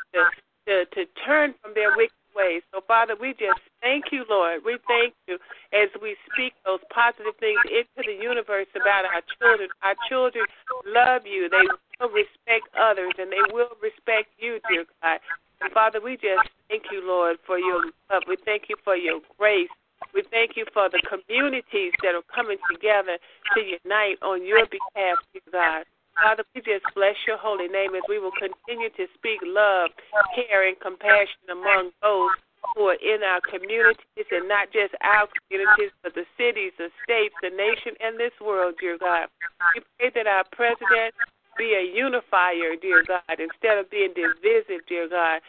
to, 0.67 0.85
to 0.93 1.07
turn 1.25 1.55
from 1.63 1.73
their 1.73 1.95
wicked 1.95 2.13
ways. 2.35 2.61
So, 2.71 2.81
Father, 2.85 3.15
we 3.19 3.31
just 3.33 3.59
thank 3.81 4.11
you, 4.11 4.23
Lord. 4.29 4.61
We 4.63 4.77
thank 4.87 5.15
you 5.27 5.39
as 5.73 5.89
we 6.01 6.15
speak 6.31 6.53
those 6.65 6.83
positive 6.93 7.33
things 7.39 7.59
into 7.65 8.05
the 8.05 8.13
universe 8.21 8.67
about 8.75 9.09
our 9.09 9.23
children. 9.39 9.69
Our 9.81 9.95
children 10.11 10.45
love 10.85 11.25
you. 11.25 11.49
They 11.49 11.65
will 11.97 12.13
respect 12.13 12.69
others, 12.77 13.15
and 13.17 13.31
they 13.31 13.41
will 13.49 13.73
respect 13.81 14.29
you, 14.37 14.59
dear 14.69 14.85
God. 15.01 15.19
And 15.61 15.73
Father, 15.73 15.99
we 16.03 16.13
just 16.21 16.45
thank 16.69 16.83
you, 16.91 17.01
Lord, 17.01 17.37
for 17.47 17.57
your 17.57 17.81
love. 18.11 18.23
We 18.27 18.37
thank 18.45 18.69
you 18.69 18.75
for 18.83 18.95
your 18.95 19.19
grace. 19.39 19.73
We 20.13 20.21
thank 20.29 20.55
you 20.55 20.65
for 20.73 20.89
the 20.89 21.01
communities 21.09 21.93
that 22.03 22.13
are 22.13 22.27
coming 22.29 22.57
together 22.69 23.17
to 23.55 23.59
unite 23.59 24.21
on 24.21 24.45
your 24.45 24.65
behalf, 24.69 25.17
dear 25.33 25.41
God. 25.51 25.83
Father, 26.21 26.43
we 26.55 26.61
just 26.61 26.85
bless 26.95 27.15
your 27.27 27.37
holy 27.37 27.67
name 27.67 27.93
as 27.93 28.01
we 28.09 28.17
will 28.19 28.33
continue 28.33 28.89
to 28.97 29.05
speak 29.13 29.39
love, 29.45 29.91
care, 30.33 30.67
and 30.67 30.79
compassion 30.79 31.45
among 31.51 31.91
those 32.01 32.33
who 32.75 32.89
are 32.89 32.99
in 32.99 33.21
our 33.23 33.41
communities 33.45 34.27
and 34.31 34.49
not 34.49 34.73
just 34.73 34.93
our 35.05 35.29
communities, 35.29 35.93
but 36.01 36.13
the 36.17 36.25
cities, 36.35 36.73
the 36.77 36.89
states, 37.05 37.35
the 37.41 37.53
nation, 37.53 37.93
and 38.01 38.19
this 38.19 38.33
world, 38.41 38.75
dear 38.81 38.97
God. 38.97 39.29
We 39.75 39.81
pray 39.97 40.09
that 40.15 40.27
our 40.27 40.43
president 40.51 41.13
be 41.57 41.73
a 41.73 41.85
unifier, 41.85 42.77
dear 42.81 43.03
God, 43.07 43.37
instead 43.37 43.77
of 43.77 43.89
being 43.89 44.13
divisive, 44.13 44.85
dear 44.87 45.09
God. 45.09 45.41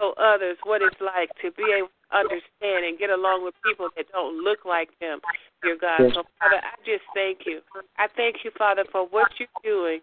Show 0.00 0.14
others 0.18 0.58
what 0.62 0.82
it's 0.82 1.00
like 1.00 1.30
to 1.42 1.50
be 1.54 1.66
able 1.70 1.90
understand 2.14 2.84
and 2.84 2.98
get 2.98 3.10
along 3.10 3.44
with 3.44 3.54
people 3.64 3.88
that 3.96 4.06
don't 4.12 4.42
look 4.42 4.64
like 4.64 4.90
them, 5.00 5.20
dear 5.62 5.76
God. 5.80 6.00
Yes. 6.00 6.14
So, 6.14 6.22
Father, 6.38 6.60
I 6.60 6.76
just 6.84 7.04
thank 7.14 7.46
you. 7.46 7.60
I 7.98 8.06
thank 8.16 8.44
you, 8.44 8.50
Father, 8.56 8.84
for 8.90 9.06
what 9.08 9.32
you're 9.38 9.48
doing 9.64 10.00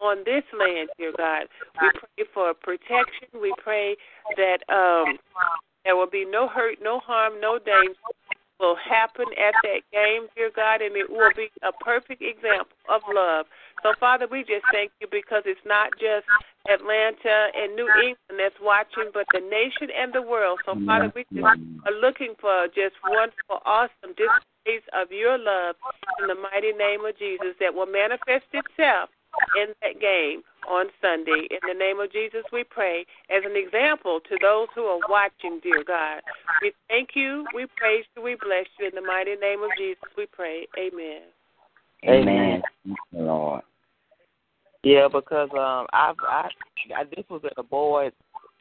on 0.00 0.18
this 0.24 0.44
land, 0.52 0.90
dear 0.98 1.12
God. 1.16 1.46
We 1.80 1.90
pray 1.94 2.24
for 2.34 2.54
protection. 2.54 3.28
We 3.40 3.54
pray 3.62 3.96
that 4.36 4.60
um, 4.68 5.18
there 5.84 5.96
will 5.96 6.10
be 6.10 6.24
no 6.24 6.48
hurt, 6.48 6.78
no 6.82 6.98
harm, 7.00 7.40
no 7.40 7.58
danger 7.58 7.94
will 8.60 8.76
happen 8.76 9.26
at 9.36 9.54
that 9.62 9.80
game, 9.92 10.28
dear 10.34 10.50
God, 10.54 10.80
and 10.80 10.96
it 10.96 11.10
will 11.10 11.30
be 11.36 11.48
a 11.62 11.72
perfect 11.72 12.22
example 12.22 12.76
of 12.88 13.02
love. 13.12 13.46
So, 13.82 13.92
Father, 14.00 14.26
we 14.30 14.40
just 14.40 14.64
thank 14.72 14.90
you 15.00 15.06
because 15.10 15.42
it's 15.46 15.60
not 15.64 15.92
just 16.00 16.26
Atlanta 16.68 17.48
and 17.54 17.76
New 17.76 17.88
England 18.02 18.38
that's 18.38 18.58
watching, 18.60 19.10
but 19.12 19.26
the 19.32 19.40
nation 19.40 19.88
and 19.94 20.12
the 20.12 20.22
world. 20.22 20.58
So, 20.66 20.76
Father, 20.86 21.12
we 21.14 21.24
just 21.34 21.60
are 21.86 22.00
looking 22.00 22.34
for 22.40 22.66
just 22.68 22.96
wonderful, 23.04 23.60
awesome 23.64 24.16
display 24.16 24.82
of 24.92 25.12
your 25.12 25.38
love 25.38 25.76
in 26.20 26.26
the 26.26 26.34
mighty 26.34 26.72
name 26.72 27.04
of 27.04 27.16
Jesus 27.18 27.54
that 27.60 27.74
will 27.74 27.86
manifest 27.86 28.50
itself 28.52 29.10
in 29.56 29.68
that 29.82 30.00
game 30.00 30.42
on 30.68 30.86
Sunday. 31.00 31.46
In 31.50 31.60
the 31.68 31.78
name 31.78 32.00
of 32.00 32.10
Jesus, 32.10 32.42
we 32.52 32.64
pray 32.64 33.06
as 33.30 33.42
an 33.44 33.56
example 33.56 34.20
to 34.28 34.36
those 34.40 34.68
who 34.74 34.84
are 34.84 35.00
watching, 35.08 35.60
dear 35.62 35.84
God. 35.86 36.22
We 36.62 36.72
thank 36.88 37.10
you, 37.14 37.46
we 37.54 37.66
praise 37.76 38.04
you, 38.16 38.22
we 38.22 38.36
bless 38.40 38.66
you. 38.80 38.88
In 38.88 38.94
the 38.94 39.06
mighty 39.06 39.36
name 39.36 39.62
of 39.62 39.70
Jesus, 39.78 40.02
we 40.16 40.26
pray. 40.26 40.66
Amen. 40.78 41.22
Amen. 42.04 42.62
Lord. 43.12 43.62
Yeah, 44.84 45.08
because 45.12 45.48
um, 45.52 45.86
I've 45.92 46.14
I, 46.22 46.48
I 46.96 47.04
this 47.04 47.24
was 47.28 47.42
at 47.44 47.52
a 47.56 47.62
boy's 47.62 48.12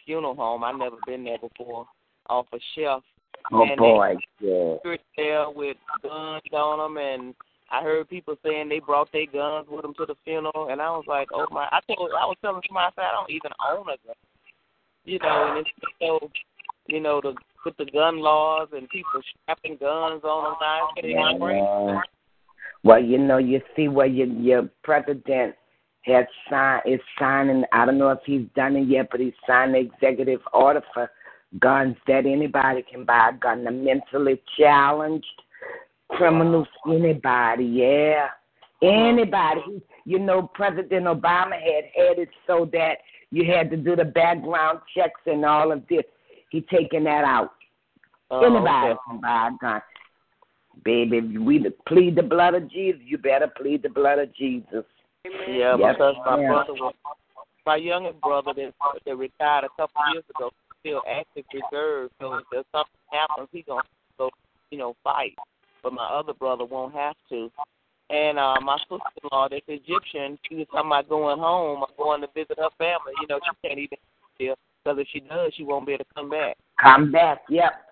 funeral 0.05 0.36
home. 0.36 0.63
I've 0.63 0.77
never 0.77 0.97
been 1.05 1.23
there 1.23 1.38
before. 1.38 1.86
Off 2.27 2.47
a 2.53 2.57
shelf, 2.75 3.03
Oh 3.51 3.63
and 3.63 3.77
boy, 3.77 4.15
yeah. 4.39 4.75
there 5.15 5.49
with 5.49 5.77
guns 6.01 6.41
on 6.51 6.79
them, 6.79 6.97
and 6.97 7.36
I 7.69 7.83
heard 7.83 8.09
people 8.09 8.36
saying 8.43 8.69
they 8.69 8.79
brought 8.79 9.11
their 9.11 9.27
guns 9.27 9.67
with 9.69 9.83
them 9.83 9.93
to 9.97 10.05
the 10.07 10.15
funeral, 10.23 10.69
and 10.71 10.81
I 10.81 10.89
was 10.89 11.05
like, 11.07 11.27
oh 11.33 11.45
my! 11.51 11.67
I 11.71 11.79
told 11.86 12.09
I 12.19 12.25
was 12.25 12.38
telling 12.41 12.61
somebody 12.67 12.88
I 12.88 12.95
said 12.95 13.05
I 13.05 13.11
don't 13.11 13.29
even 13.29 13.51
own 13.69 13.81
a 13.83 13.97
gun, 14.05 14.15
you 15.03 15.19
know, 15.19 15.47
and 15.49 15.59
it's 15.59 15.69
so, 16.01 16.31
you 16.88 16.99
know, 16.99 17.21
the 17.21 17.36
with 17.63 17.77
the 17.77 17.86
gun 17.86 18.19
laws 18.19 18.69
and 18.73 18.89
people 18.89 19.21
strapping 19.43 19.77
guns 19.77 20.23
on 20.23 20.43
them 20.43 20.55
now, 20.59 20.89
it's 20.95 21.05
getting 21.05 21.39
crazy. 21.39 21.99
Well, 22.86 23.03
you 23.03 23.17
know, 23.17 23.39
you 23.39 23.61
see 23.75 23.88
where 23.88 24.05
your 24.05 24.27
your 24.27 24.69
president 24.83 25.55
has 26.03 26.25
signed 26.47 26.83
is 26.86 26.99
signing. 27.17 27.63
I 27.73 27.83
don't 27.83 27.97
know 27.97 28.11
if 28.11 28.19
he's 28.23 28.45
done 28.55 28.75
it 28.75 28.88
yet, 28.88 29.07
but 29.09 29.19
he 29.19 29.33
signed 29.47 29.73
the 29.73 29.79
executive 29.79 30.41
order 30.53 30.83
for 30.93 31.09
guns 31.59 31.95
that 32.05 32.27
anybody 32.27 32.83
can 32.83 33.03
buy 33.03 33.31
a 33.33 33.38
gun. 33.38 33.63
The 33.63 33.71
mentally 33.71 34.39
challenged, 34.55 35.25
criminals, 36.09 36.67
anybody, 36.88 37.65
yeah. 37.65 38.27
Anybody. 38.83 39.81
You 40.05 40.19
know, 40.19 40.43
President 40.53 41.05
Obama 41.07 41.53
had 41.53 41.86
had 41.95 42.19
it 42.19 42.29
so 42.45 42.69
that 42.71 42.97
you 43.31 43.51
had 43.51 43.71
to 43.71 43.77
do 43.77 43.95
the 43.95 44.05
background 44.05 44.81
checks 44.95 45.21
and 45.25 45.43
all 45.43 45.71
of 45.71 45.81
this. 45.89 46.03
He 46.51 46.61
taking 46.61 47.05
that 47.05 47.23
out. 47.23 47.53
Oh, 48.29 48.45
Anybody 48.45 48.91
okay. 48.91 48.99
can 49.09 49.21
buy 49.21 49.47
a 49.47 49.57
gun. 49.59 49.81
Baby, 50.84 51.17
if 51.17 51.41
we 51.41 51.65
plead 51.88 52.15
the 52.15 52.23
blood 52.23 52.53
of 52.53 52.69
Jesus, 52.69 53.01
you 53.03 53.17
better 53.17 53.47
plead 53.47 53.84
the 53.84 53.89
blood 53.89 54.19
of 54.19 54.34
Jesus. 54.36 54.84
Amen. 55.26 55.39
Yeah, 55.47 55.78
Yes, 55.78 55.93
because 55.93 56.15
my 56.26 56.36
ma'am. 56.36 56.47
brother 56.47 56.73
was 56.73 56.93
my 57.65 57.78
youngest 57.78 58.21
brother 58.21 58.53
that 58.53 58.73
that 59.05 59.15
retired 59.15 59.63
a 59.63 59.69
couple 59.69 60.01
years 60.13 60.23
ago, 60.36 60.51
still 60.82 61.01
active 61.09 61.45
reserve. 61.53 62.11
So 62.21 62.36
if 62.36 62.43
there's 62.51 62.65
something 62.71 62.93
happens, 63.11 63.49
he 63.51 63.63
gonna 63.63 63.82
go, 64.17 64.30
you 64.69 64.78
know, 64.78 64.95
fight. 65.03 65.36
But 65.82 65.93
my 65.93 66.05
other 66.05 66.34
brother 66.34 66.65
won't 66.65 66.93
have 66.93 67.15
to. 67.30 67.51
And 68.11 68.38
uh 68.38 68.59
my 68.61 68.78
sister-in-law, 68.78 69.49
that's 69.49 69.65
Egyptian, 69.67 70.38
she 70.47 70.55
was 70.55 70.67
talking 70.71 70.91
about 70.91 71.09
going 71.09 71.39
home 71.39 71.82
or 71.82 71.88
going 71.97 72.21
to 72.21 72.28
visit 72.36 72.59
her 72.59 72.69
family. 72.78 73.13
You 73.21 73.28
know, 73.28 73.39
she 73.43 73.67
can't 73.67 73.80
even 73.80 73.97
still 74.36 74.55
because 74.84 74.99
if 74.99 75.07
she 75.11 75.21
does, 75.21 75.51
she 75.55 75.63
won't 75.63 75.88
be 75.88 75.93
able 75.93 76.05
to 76.05 76.13
come 76.13 76.30
back. 76.30 76.57
Come 76.80 77.11
back, 77.11 77.41
yep. 77.49 77.84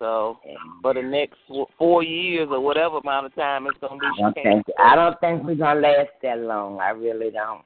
So 0.00 0.38
for 0.80 0.94
the 0.94 1.02
next 1.02 1.36
four- 1.78 2.02
years 2.02 2.48
or 2.50 2.58
whatever 2.58 2.96
amount 2.98 3.26
of 3.26 3.34
time 3.34 3.66
it's 3.66 3.78
gonna 3.80 4.00
be, 4.00 4.06
I 4.06 4.22
don't 4.22 4.34
think 4.34 4.66
I 4.78 4.96
don't 4.96 5.20
think 5.20 5.44
we're 5.44 5.54
gonna 5.56 5.80
last 5.80 6.08
that 6.22 6.38
long. 6.38 6.80
I 6.80 6.88
really 6.90 7.30
don't. 7.30 7.62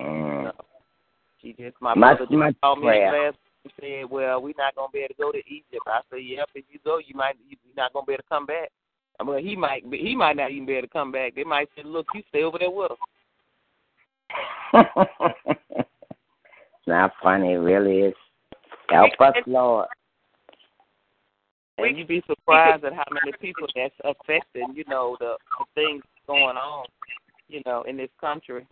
Mm. 0.00 0.52
She 1.40 1.52
just 1.52 1.76
my 1.80 1.94
brother 1.94 2.26
much 2.30 2.54
just 2.54 2.60
called 2.60 2.80
me 2.80 2.86
last 2.88 3.38
and 3.62 3.72
said, 3.80 4.10
"Well, 4.10 4.42
we're 4.42 4.54
not 4.58 4.74
gonna 4.74 4.88
be 4.92 4.98
able 4.98 5.14
to 5.14 5.22
go 5.22 5.30
to 5.30 5.38
Egypt." 5.46 5.86
I 5.86 6.00
said, 6.10 6.24
"Yep, 6.24 6.50
if 6.56 6.64
you 6.70 6.80
go, 6.84 6.98
you 6.98 7.14
might 7.14 7.36
you're 7.48 7.58
not 7.76 7.92
gonna 7.92 8.04
be 8.04 8.14
able 8.14 8.24
to 8.24 8.28
come 8.28 8.46
back." 8.46 8.72
I 9.20 9.24
mean, 9.24 9.46
he 9.46 9.54
might 9.54 9.88
be, 9.88 9.98
he 9.98 10.16
might 10.16 10.36
not 10.36 10.50
even 10.50 10.66
be 10.66 10.72
able 10.72 10.88
to 10.88 10.92
come 10.92 11.12
back. 11.12 11.36
They 11.36 11.44
might 11.44 11.68
say, 11.76 11.84
"Look, 11.84 12.08
you 12.14 12.22
stay 12.30 12.42
over 12.42 12.58
there 12.58 12.70
with 12.70 12.90
us." 12.90 12.98
it's 15.78 16.86
not 16.88 17.12
funny, 17.22 17.52
it 17.52 17.58
really 17.58 18.00
is. 18.00 18.14
Help 18.88 19.12
us, 19.20 19.34
Lord. 19.46 19.88
And 21.78 21.98
you'd 21.98 22.08
be 22.08 22.22
surprised 22.26 22.84
at 22.84 22.94
how 22.94 23.04
many 23.10 23.36
people 23.40 23.66
that's 23.74 23.94
affected. 24.04 24.66
You 24.74 24.84
know 24.88 25.16
the, 25.20 25.36
the 25.58 25.64
things 25.74 26.02
going 26.26 26.56
on. 26.56 26.86
You 27.48 27.62
know 27.66 27.82
in 27.82 27.96
this 27.96 28.10
country. 28.20 28.66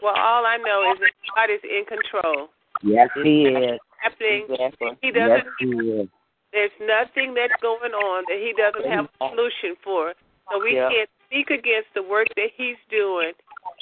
Well, 0.00 0.14
all 0.16 0.46
I 0.46 0.56
know 0.58 0.92
is 0.92 1.00
that 1.00 1.12
God 1.34 1.52
is 1.52 1.60
in 1.64 1.84
control. 1.84 2.48
Yes, 2.82 3.08
He 3.22 3.42
is. 3.42 3.78
Happening, 4.00 4.46
Exactly. 4.48 4.90
He 5.02 5.10
doesn't. 5.10 5.46
He 5.58 5.66
is. 5.66 6.08
There's 6.52 6.70
nothing 6.80 7.34
that's 7.34 7.60
going 7.60 7.92
on 7.92 8.24
that 8.28 8.38
He 8.38 8.54
doesn't 8.56 8.88
have 8.90 9.06
a 9.20 9.28
solution 9.30 9.76
for. 9.82 10.14
So 10.50 10.62
we 10.62 10.76
Yeah. 10.76 10.88
can't 10.88 11.10
speak 11.26 11.50
against 11.50 11.92
the 11.94 12.02
work 12.02 12.28
that 12.36 12.50
He's 12.56 12.78
doing. 12.88 13.32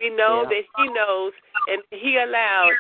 We 0.00 0.10
know 0.10 0.42
Yeah. 0.42 0.48
that 0.48 0.64
He 0.76 0.88
knows, 0.88 1.32
and 1.68 1.82
He 1.90 2.16
allowed 2.16 2.72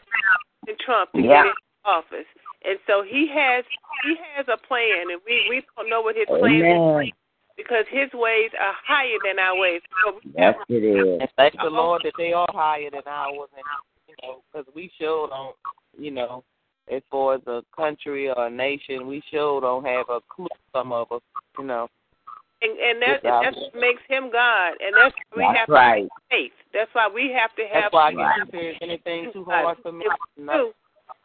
Trump 0.80 1.12
to 1.12 1.20
Yeah. 1.20 1.44
get 1.44 1.46
in 1.46 1.65
office, 1.86 2.26
and 2.64 2.78
so 2.86 3.02
He 3.02 3.28
has 3.32 3.64
He 4.04 4.16
has 4.34 4.46
a 4.48 4.56
plan, 4.66 5.10
and 5.10 5.20
we 5.26 5.46
we 5.48 5.62
don't 5.76 5.88
know 5.88 6.00
what 6.02 6.16
His 6.16 6.26
plan 6.26 7.06
is 7.06 7.12
because 7.56 7.84
His 7.90 8.12
ways 8.12 8.50
are 8.60 8.74
higher 8.86 9.16
than 9.24 9.38
our 9.38 9.58
ways. 9.58 9.80
So 10.04 10.20
Yes, 10.36 10.56
it 10.68 10.84
is. 10.84 11.20
And 11.20 11.30
thank 11.36 11.54
the 11.54 11.60
uh-huh. 11.60 11.70
Lord 11.70 12.02
that 12.04 12.14
they 12.18 12.32
are 12.32 12.48
higher 12.50 12.90
than 12.90 13.02
ours, 13.06 13.48
and 13.56 13.64
you 14.08 14.14
know, 14.22 14.42
because 14.52 14.66
we 14.74 14.90
sure 14.98 15.28
don't, 15.28 15.56
you 15.98 16.10
know, 16.10 16.44
as 16.90 17.02
far 17.10 17.34
as 17.34 17.40
a 17.46 17.62
country 17.74 18.28
or 18.28 18.46
a 18.46 18.50
nation, 18.50 19.06
we 19.06 19.22
sure 19.30 19.60
don't 19.60 19.84
have 19.84 20.06
a 20.08 20.20
clue. 20.28 20.46
Some 20.74 20.92
of 20.92 21.10
us, 21.10 21.22
you 21.58 21.64
know. 21.64 21.88
And, 22.62 22.78
and 22.78 23.02
that 23.02 23.20
that's 23.22 23.56
what 23.56 23.74
makes 23.78 24.00
him 24.08 24.30
God, 24.32 24.74
and 24.80 24.94
that's 24.96 25.14
why 25.30 25.36
we 25.36 25.42
That's 25.42 25.58
have 25.58 25.68
right. 25.68 25.96
to 25.96 26.00
have 26.02 26.08
faith. 26.30 26.52
That's 26.72 26.90
why 26.94 27.08
we 27.12 27.30
have 27.32 27.54
to 27.56 27.62
have. 27.64 27.82
That's 27.82 27.92
why 27.92 28.10
I 28.10 28.14
Right. 28.14 28.36
get 28.38 28.46
if 28.46 28.52
there's 28.52 28.76
anything 28.80 29.32
too 29.32 29.44
hard 29.44 29.76
for 29.82 29.92
me. 29.92 30.06
If 30.06 30.12
we 30.36 30.44
knew, 30.44 30.72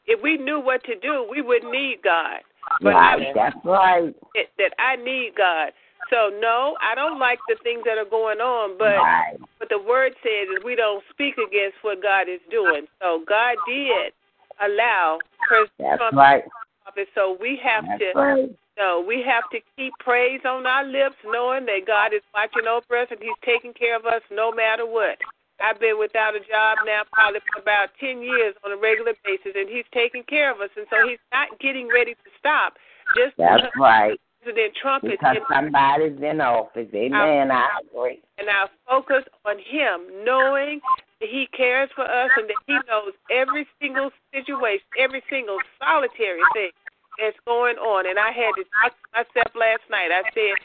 if 0.05 0.21
we 0.21 0.37
knew 0.37 0.59
what 0.59 0.83
to 0.85 0.95
do, 0.99 1.27
we 1.29 1.41
wouldn't 1.41 1.71
need 1.71 1.99
God. 2.03 2.39
But 2.81 2.93
Right, 2.93 3.27
I, 3.27 3.33
that's 3.33 3.65
right. 3.65 4.15
that, 4.35 4.47
that 4.57 4.73
I 4.79 4.95
need 4.95 5.33
God. 5.37 5.71
So 6.09 6.29
no, 6.41 6.75
I 6.81 6.95
don't 6.95 7.19
like 7.19 7.39
the 7.47 7.55
things 7.63 7.83
that 7.85 7.97
are 7.97 8.09
going 8.09 8.39
on, 8.39 8.77
but 8.77 8.97
right. 8.97 9.37
what 9.57 9.69
the 9.69 9.79
word 9.79 10.13
says 10.23 10.47
is 10.57 10.63
we 10.63 10.75
don't 10.75 11.03
speak 11.09 11.35
against 11.37 11.77
what 11.83 12.01
God 12.01 12.27
is 12.27 12.41
doing. 12.49 12.85
So 13.01 13.23
God 13.27 13.55
did 13.67 14.11
allow 14.59 15.19
President 15.47 15.97
Trump 15.97 16.15
right. 16.15 16.43
office. 16.85 17.07
So 17.15 17.37
we 17.39 17.59
have 17.63 17.85
That's 17.87 18.01
to 18.13 18.19
right. 18.19 18.49
no, 18.77 19.03
we 19.05 19.21
have 19.23 19.43
to 19.51 19.59
keep 19.77 19.93
praise 19.99 20.41
on 20.45 20.65
our 20.65 20.85
lips, 20.85 21.15
knowing 21.25 21.65
that 21.65 21.85
God 21.85 22.13
is 22.13 22.21
watching 22.33 22.67
over 22.67 23.01
us 23.01 23.07
and 23.11 23.19
He's 23.21 23.31
taking 23.45 23.73
care 23.73 23.95
of 23.95 24.05
us 24.05 24.21
no 24.31 24.51
matter 24.51 24.85
what. 24.85 25.17
I've 25.63 25.79
been 25.79 25.97
without 25.99 26.35
a 26.35 26.39
job 26.39 26.79
now 26.85 27.01
probably 27.13 27.39
for 27.53 27.61
about 27.61 27.89
10 27.99 28.21
years 28.21 28.55
on 28.65 28.71
a 28.71 28.77
regular 28.77 29.13
basis, 29.23 29.53
and 29.55 29.69
He's 29.69 29.87
taking 29.93 30.23
care 30.23 30.51
of 30.51 30.61
us. 30.61 30.69
And 30.75 30.85
so 30.89 31.07
He's 31.07 31.21
not 31.31 31.47
getting 31.59 31.87
ready 31.87 32.13
to 32.13 32.29
stop 32.37 32.75
just 33.15 33.37
That's 33.37 33.63
right. 33.77 34.19
President 34.43 34.73
Trump 34.81 35.03
is 35.05 35.21
in, 35.21 35.37
somebody's 35.53 36.17
in 36.17 36.41
office. 36.41 36.89
Amen. 36.93 37.51
I 37.51 37.67
agree. 37.85 38.21
and 38.39 38.49
our 38.49 38.69
focus 38.89 39.23
on 39.45 39.57
Him, 39.59 40.25
knowing 40.25 40.81
that 41.19 41.29
He 41.29 41.47
cares 41.55 41.89
for 41.93 42.03
us 42.03 42.29
and 42.37 42.49
that 42.49 42.57
He 42.65 42.73
knows 42.89 43.13
every 43.29 43.67
single 43.79 44.09
situation, 44.33 44.85
every 44.97 45.21
single 45.29 45.57
solitary 45.77 46.41
thing 46.53 46.71
that's 47.19 47.37
going 47.45 47.77
on. 47.77 48.09
And 48.09 48.17
I 48.17 48.31
had 48.31 48.49
to 48.57 48.65
talk 48.81 48.97
to 48.97 49.07
myself 49.13 49.53
last 49.53 49.85
night. 49.91 50.09
I 50.09 50.23
said, 50.33 50.57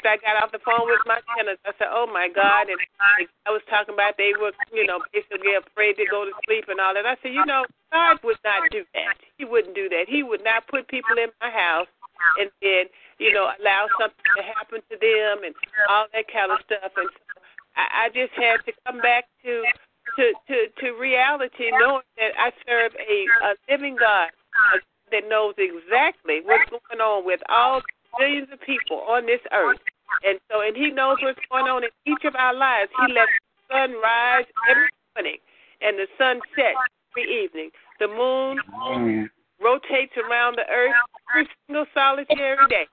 I 0.00 0.16
got 0.18 0.42
off 0.42 0.52
the 0.52 0.62
phone 0.64 0.88
with 0.88 1.04
my 1.04 1.20
tenants, 1.36 1.60
I 1.68 1.72
said, 1.78 1.92
"Oh 1.92 2.08
my 2.08 2.28
God!" 2.28 2.68
And 2.68 2.80
I 3.46 3.50
was 3.50 3.62
talking 3.68 3.94
about 3.94 4.16
they 4.16 4.32
were, 4.40 4.52
you 4.72 4.86
know, 4.86 5.00
basically 5.12 5.54
afraid 5.54 5.96
to 6.00 6.06
go 6.10 6.24
to 6.24 6.32
sleep 6.46 6.66
and 6.68 6.80
all 6.80 6.94
that. 6.94 7.06
I 7.06 7.16
said, 7.22 7.32
"You 7.32 7.44
know, 7.44 7.64
God 7.92 8.18
would 8.24 8.40
not 8.44 8.70
do 8.70 8.84
that. 8.94 9.16
He 9.36 9.44
wouldn't 9.44 9.74
do 9.74 9.88
that. 9.90 10.08
He 10.08 10.22
would 10.22 10.42
not 10.42 10.66
put 10.66 10.88
people 10.88 11.16
in 11.18 11.28
my 11.40 11.50
house 11.50 11.88
and 12.40 12.50
then, 12.62 12.86
you 13.18 13.32
know, 13.32 13.52
allow 13.60 13.86
something 13.98 14.24
to 14.36 14.42
happen 14.42 14.80
to 14.90 14.96
them 14.96 15.44
and 15.44 15.54
all 15.88 16.06
that 16.12 16.26
kind 16.32 16.50
of 16.52 16.58
stuff." 16.64 16.92
And 16.96 17.10
so 17.12 17.22
I, 17.76 18.06
I 18.06 18.08
just 18.10 18.32
had 18.34 18.64
to 18.64 18.72
come 18.86 18.98
back 19.00 19.28
to 19.44 19.62
to 20.16 20.32
to 20.48 20.56
to 20.80 20.86
reality, 20.98 21.70
knowing 21.70 22.08
that 22.16 22.32
I 22.38 22.52
serve 22.66 22.92
a, 22.96 23.26
a 23.44 23.50
living 23.70 23.96
God 23.96 24.30
a 24.74 24.78
that 25.12 25.28
knows 25.28 25.54
exactly 25.58 26.40
what's 26.42 26.70
going 26.70 27.00
on 27.00 27.24
with 27.24 27.40
all 27.48 27.82
billions 28.18 28.48
of 28.52 28.60
people 28.60 29.00
on 29.08 29.26
this 29.26 29.40
earth. 29.52 29.80
And 30.26 30.38
so, 30.50 30.60
and 30.60 30.76
He 30.76 30.90
knows 30.90 31.18
what's 31.22 31.38
going 31.50 31.66
on 31.66 31.84
in 31.84 31.90
each 32.06 32.24
of 32.24 32.34
our 32.36 32.54
lives. 32.54 32.90
He 33.06 33.12
lets 33.12 33.30
the 33.68 33.74
sun 33.74 33.92
rise 34.02 34.44
every 34.68 34.88
morning 35.16 35.38
and 35.80 35.98
the 35.98 36.06
sun 36.18 36.40
set 36.54 36.74
every 37.16 37.44
evening. 37.44 37.70
The 37.98 38.08
moon 38.08 38.58
Mm. 38.82 39.30
rotates 39.60 40.16
around 40.16 40.56
the 40.56 40.68
earth 40.68 40.94
every 41.30 41.48
single 41.66 41.86
solitary 41.94 42.56
day. 42.68 42.86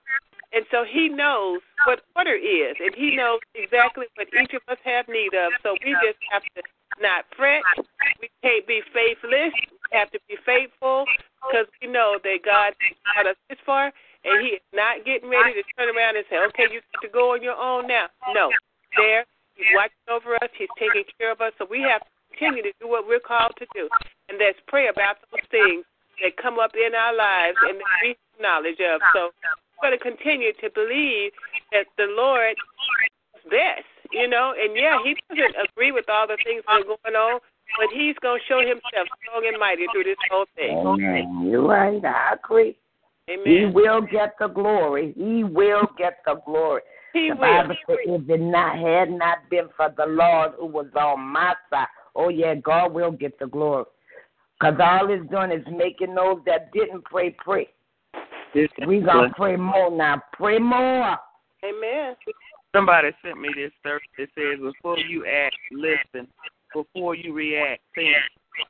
And 0.52 0.64
so 0.70 0.84
he 0.84 1.08
knows 1.08 1.60
what 1.84 2.02
order 2.16 2.34
is, 2.34 2.74
and 2.80 2.92
he 2.94 3.14
knows 3.14 3.38
exactly 3.54 4.06
what 4.16 4.26
each 4.34 4.52
of 4.54 4.62
us 4.68 4.78
have 4.84 5.06
need 5.08 5.32
of. 5.34 5.52
So 5.62 5.76
we 5.84 5.92
just 6.02 6.18
have 6.32 6.42
to 6.56 6.62
not 7.00 7.24
fret. 7.36 7.62
We 8.20 8.28
can't 8.42 8.66
be 8.66 8.82
faithless. 8.92 9.52
We 9.70 9.98
have 9.98 10.10
to 10.10 10.18
be 10.28 10.36
faithful 10.44 11.06
because 11.46 11.66
we 11.80 11.86
know 11.88 12.18
that 12.22 12.38
God 12.44 12.74
has 12.80 12.96
brought 13.14 13.26
us 13.30 13.36
this 13.48 13.58
far, 13.64 13.92
and 14.24 14.44
He 14.44 14.58
is 14.58 14.66
not 14.72 15.04
getting 15.04 15.30
ready 15.30 15.54
to 15.54 15.62
turn 15.76 15.94
around 15.94 16.16
and 16.16 16.24
say, 16.28 16.38
"Okay, 16.52 16.68
you 16.72 16.80
have 16.80 17.02
to 17.02 17.08
go 17.08 17.32
on 17.32 17.42
your 17.42 17.56
own 17.56 17.86
now." 17.86 18.06
No, 18.34 18.50
there 18.96 19.24
He's 19.60 19.66
watching 19.76 20.08
over 20.08 20.34
us. 20.40 20.50
He's 20.56 20.72
taking 20.78 21.04
care 21.18 21.32
of 21.32 21.40
us. 21.40 21.52
So 21.58 21.66
we 21.68 21.82
have 21.82 22.00
to 22.00 22.10
continue 22.32 22.62
to 22.62 22.72
do 22.80 22.88
what 22.88 23.06
we're 23.06 23.20
called 23.20 23.52
to 23.58 23.66
do, 23.74 23.88
and 24.28 24.40
that's 24.40 24.58
pray 24.66 24.88
about 24.88 25.20
those 25.30 25.44
things 25.50 25.84
that 26.22 26.36
come 26.36 26.58
up 26.58 26.72
in 26.74 26.94
our 26.94 27.14
lives 27.14 27.56
and 27.68 27.76
that 27.76 27.92
we 28.02 28.08
have 28.16 28.40
knowledge 28.40 28.80
of. 28.80 29.00
So 29.12 29.32
we're 29.76 29.92
going 29.92 29.98
to 29.98 30.02
continue 30.02 30.52
to 30.60 30.68
believe 30.72 31.32
that 31.72 31.86
the 31.96 32.08
Lord 32.08 32.56
is 33.36 33.44
best, 33.48 33.88
you 34.12 34.28
know. 34.28 34.54
And 34.56 34.76
yeah, 34.76 34.96
He 35.04 35.16
doesn't 35.28 35.56
agree 35.68 35.92
with 35.92 36.08
all 36.08 36.26
the 36.26 36.36
things 36.44 36.62
that 36.66 36.80
are 36.80 36.84
going 36.84 37.16
on, 37.16 37.40
but 37.76 37.88
He's 37.92 38.16
going 38.20 38.40
to 38.40 38.46
show 38.48 38.60
Himself 38.60 39.08
strong 39.20 39.44
and 39.44 39.58
mighty 39.60 39.86
through 39.92 40.04
this 40.04 40.20
whole 40.30 40.46
thing. 40.56 40.76
Amen. 40.76 41.48
You're 41.48 41.66
right. 41.66 42.00
I 42.04 42.36
agree. 42.40 42.76
Amen. 43.30 43.46
He 43.46 43.66
will 43.66 44.00
get 44.00 44.34
the 44.38 44.48
glory. 44.48 45.14
He 45.16 45.44
will 45.44 45.86
get 45.96 46.18
the 46.24 46.40
glory. 46.44 46.82
He 47.12 47.28
the 47.30 47.36
Bible 47.36 47.74
says, 47.86 47.98
if 48.06 48.28
it 48.28 48.40
not 48.40 48.78
had 48.78 49.10
not 49.10 49.38
been 49.50 49.68
for 49.76 49.92
the 49.96 50.06
Lord 50.06 50.52
who 50.58 50.66
was 50.66 50.86
on 50.96 51.20
my 51.20 51.54
side, 51.68 51.86
oh 52.14 52.28
yeah, 52.28 52.54
God 52.54 52.92
will 52.92 53.10
get 53.10 53.38
the 53.38 53.46
glory. 53.46 53.84
Cause 54.60 54.74
all 54.80 55.08
He's 55.08 55.28
doing 55.30 55.50
is 55.52 55.64
making 55.70 56.14
those 56.14 56.40
that 56.46 56.70
didn't 56.72 57.04
pray 57.04 57.30
pray. 57.30 57.68
We 58.86 59.00
gonna 59.00 59.32
pray 59.36 59.56
more 59.56 59.90
now. 59.90 60.22
Pray 60.32 60.58
more. 60.58 61.16
Amen. 61.64 62.14
Somebody 62.74 63.10
sent 63.24 63.40
me 63.40 63.48
this 63.54 63.72
thirst. 63.82 64.04
It 64.18 64.28
says, 64.34 64.60
before 64.60 64.98
you 64.98 65.26
act, 65.26 65.56
listen. 65.72 66.28
Before 66.74 67.14
you 67.14 67.32
react, 67.32 67.82
think. 67.94 68.16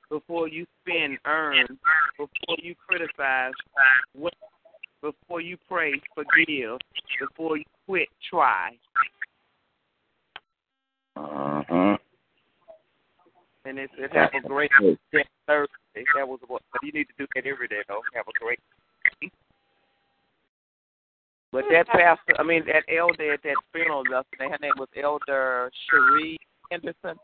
Before 0.08 0.48
you 0.48 0.66
spend, 0.82 1.18
earn. 1.26 1.66
Before 2.16 2.56
you 2.62 2.74
criticize, 2.88 3.52
wait 4.14 4.32
before 5.02 5.40
you 5.40 5.56
pray, 5.68 5.92
forgive. 6.14 6.78
Before 7.18 7.56
you 7.56 7.64
quit, 7.86 8.08
try. 8.28 8.76
Uh 11.16 11.62
huh. 11.68 11.96
And 13.64 13.78
it's, 13.78 13.92
it 13.98 14.14
have 14.14 14.30
a 14.34 14.46
great 14.46 14.70
day 14.80 15.24
Thursday. 15.46 16.04
That 16.16 16.26
was 16.26 16.40
what 16.46 16.62
you 16.82 16.92
need 16.92 17.04
to 17.04 17.14
do 17.18 17.26
that 17.34 17.46
every 17.46 17.68
day 17.68 17.82
though. 17.88 18.00
Have 18.14 18.26
a 18.28 18.44
great 18.44 18.58
day. 19.20 19.30
But 21.52 21.64
that 21.70 21.86
pastor, 21.88 22.34
I 22.38 22.42
mean 22.42 22.64
that 22.66 22.84
elder 22.94 23.34
at 23.34 23.42
that 23.42 23.56
funeral 23.72 24.04
yesterday, 24.08 24.50
her 24.50 24.58
name 24.60 24.72
was 24.78 24.88
Elder 24.96 25.70
Cherie 25.88 26.38
Henderson. 26.70 27.18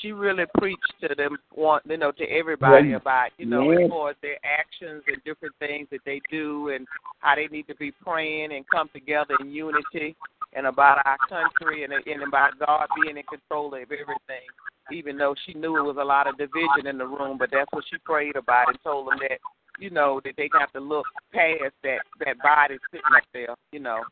She 0.00 0.12
really 0.12 0.44
preached 0.58 0.94
to 1.02 1.14
them, 1.14 1.36
want 1.54 1.84
you 1.86 1.96
know, 1.96 2.12
to 2.12 2.24
everybody 2.24 2.92
about 2.92 3.30
you 3.38 3.46
know, 3.46 3.70
as 3.70 3.90
far 3.90 4.10
as 4.10 4.16
their 4.22 4.38
actions 4.44 5.02
and 5.06 5.22
different 5.24 5.54
things 5.58 5.88
that 5.90 6.00
they 6.06 6.20
do, 6.30 6.70
and 6.70 6.86
how 7.18 7.34
they 7.34 7.48
need 7.48 7.66
to 7.68 7.74
be 7.76 7.92
praying 7.92 8.52
and 8.52 8.64
come 8.68 8.88
together 8.92 9.34
in 9.40 9.50
unity, 9.50 10.16
and 10.54 10.66
about 10.66 11.04
our 11.04 11.18
country 11.28 11.84
and 11.84 11.92
and 11.92 12.22
about 12.22 12.58
God 12.58 12.86
being 13.02 13.16
in 13.18 13.24
control 13.24 13.74
of 13.74 13.82
everything. 13.82 14.46
Even 14.92 15.18
though 15.18 15.34
she 15.46 15.54
knew 15.54 15.76
it 15.76 15.82
was 15.82 15.98
a 16.00 16.04
lot 16.04 16.26
of 16.26 16.36
division 16.38 16.86
in 16.86 16.98
the 16.98 17.06
room, 17.06 17.38
but 17.38 17.50
that's 17.52 17.70
what 17.70 17.84
she 17.90 17.98
prayed 17.98 18.34
about 18.36 18.68
and 18.68 18.78
told 18.82 19.06
them 19.06 19.18
that 19.20 19.38
you 19.80 19.90
know, 19.90 20.20
that 20.24 20.34
they 20.36 20.48
have 20.58 20.72
to 20.72 20.80
look 20.80 21.06
past 21.32 21.74
that 21.82 21.98
that 22.24 22.38
body 22.42 22.76
sitting 22.90 23.04
up 23.16 23.24
there, 23.32 23.54
you 23.72 23.80
know. 23.80 24.02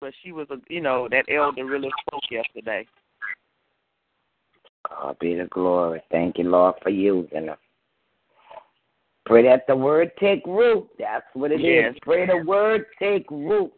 But 0.00 0.12
she 0.22 0.32
was 0.32 0.48
a, 0.50 0.56
you 0.68 0.80
know, 0.80 1.08
that 1.10 1.24
elder 1.32 1.64
really 1.64 1.90
spoke 2.00 2.22
yesterday. 2.30 2.86
God 4.88 5.16
be 5.20 5.34
the 5.34 5.46
glory. 5.46 6.02
Thank 6.10 6.38
you, 6.38 6.44
Lord, 6.44 6.76
for 6.82 6.90
using 6.90 7.46
her. 7.46 7.58
Pray 9.26 9.42
that 9.42 9.66
the 9.66 9.76
word 9.76 10.10
take 10.18 10.46
root. 10.46 10.88
That's 10.98 11.26
what 11.34 11.52
it 11.52 11.60
yes. 11.60 11.92
is. 11.92 11.98
Pray 12.02 12.26
the 12.26 12.44
word 12.46 12.86
take 12.98 13.30
root. 13.30 13.72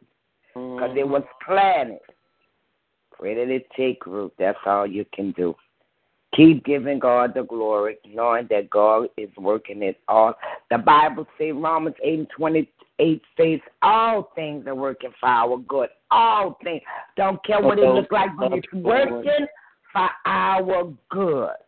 Because 0.55 0.91
mm. 0.91 0.99
it 0.99 1.09
was 1.09 1.25
planted. 1.45 1.99
Pray 3.19 3.35
that 3.35 3.53
it 3.53 3.67
take 3.77 4.07
root. 4.07 4.33
That's 4.39 4.59
all 4.65 4.87
you 4.87 5.05
can 5.13 5.33
do. 5.33 5.55
Keep 6.37 6.65
giving 6.65 7.01
God 7.01 7.35
the 7.35 7.43
glory, 7.43 7.99
knowing 8.07 8.47
that 8.51 8.71
God 8.71 9.09
is 9.17 9.31
working 9.37 9.83
it 9.83 9.99
all. 10.07 10.35
The 10.71 10.79
Bible 10.79 11.27
says, 11.37 11.53
Romans 11.55 11.97
8 12.05 12.19
and 12.21 12.29
28 12.37 13.23
says, 13.37 13.59
all 13.83 14.31
things 14.37 14.69
are 14.69 14.75
working 14.77 15.11
for 15.19 15.29
our 15.29 15.59
good. 15.59 15.89
All 16.13 16.57
things. 16.63 16.83
Don't 17.17 17.45
care 17.45 17.61
what 17.61 17.81
it 17.81 17.89
looks 17.89 18.13
like, 18.13 18.31
but 18.39 18.53
it's 18.53 18.73
working 18.73 19.47
for 19.93 20.09
our 20.27 20.93
good. 21.11 21.61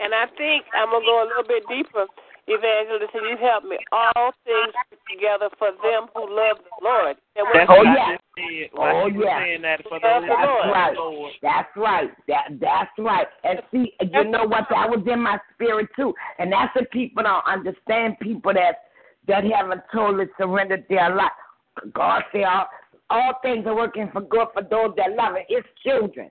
And 0.00 0.14
I 0.14 0.26
think 0.36 0.64
I'm 0.74 0.90
going 0.90 1.02
to 1.02 1.06
go 1.06 1.22
a 1.22 1.26
little 1.28 1.46
bit 1.46 1.64
deeper 1.68 2.06
Evangelist, 2.46 3.14
and 3.14 3.24
you 3.24 3.36
help 3.40 3.64
me. 3.64 3.78
All 3.90 4.32
things 4.44 4.74
together 5.10 5.48
for 5.58 5.70
them 5.82 6.08
who 6.14 6.28
love 6.28 6.58
the 6.60 6.84
Lord. 6.84 7.16
That's 7.34 7.66
oh, 7.70 7.82
yeah. 7.82 8.16
Oh, 8.76 9.06
yeah. 9.06 9.56
That 9.62 9.80
for 9.88 9.98
that's 10.02 10.26
right. 10.28 10.94
Lord. 10.94 11.32
That's 11.40 11.68
right. 11.76 12.10
That 12.28 12.60
that's 12.60 12.90
right. 12.98 13.26
And 13.44 13.60
see, 13.72 13.94
you 14.00 14.24
know 14.24 14.44
what? 14.44 14.66
That 14.70 14.90
was 14.90 15.02
in 15.10 15.20
my 15.20 15.38
spirit 15.54 15.88
too. 15.96 16.12
And 16.38 16.52
that's 16.52 16.74
what 16.74 16.90
people 16.90 17.22
don't 17.22 17.44
understand. 17.46 18.18
People 18.20 18.52
that 18.52 18.90
that 19.26 19.44
haven't 19.44 19.82
totally 19.92 20.26
surrendered 20.38 20.84
their 20.90 21.14
life. 21.14 21.30
God 21.94 22.22
said 22.30 22.44
all, 22.44 22.66
all 23.08 23.32
things 23.42 23.66
are 23.66 23.74
working 23.74 24.10
for 24.12 24.20
good 24.20 24.48
for 24.52 24.62
those 24.62 24.94
that 24.96 25.16
love 25.16 25.36
it. 25.36 25.46
His 25.48 25.64
children. 25.82 26.30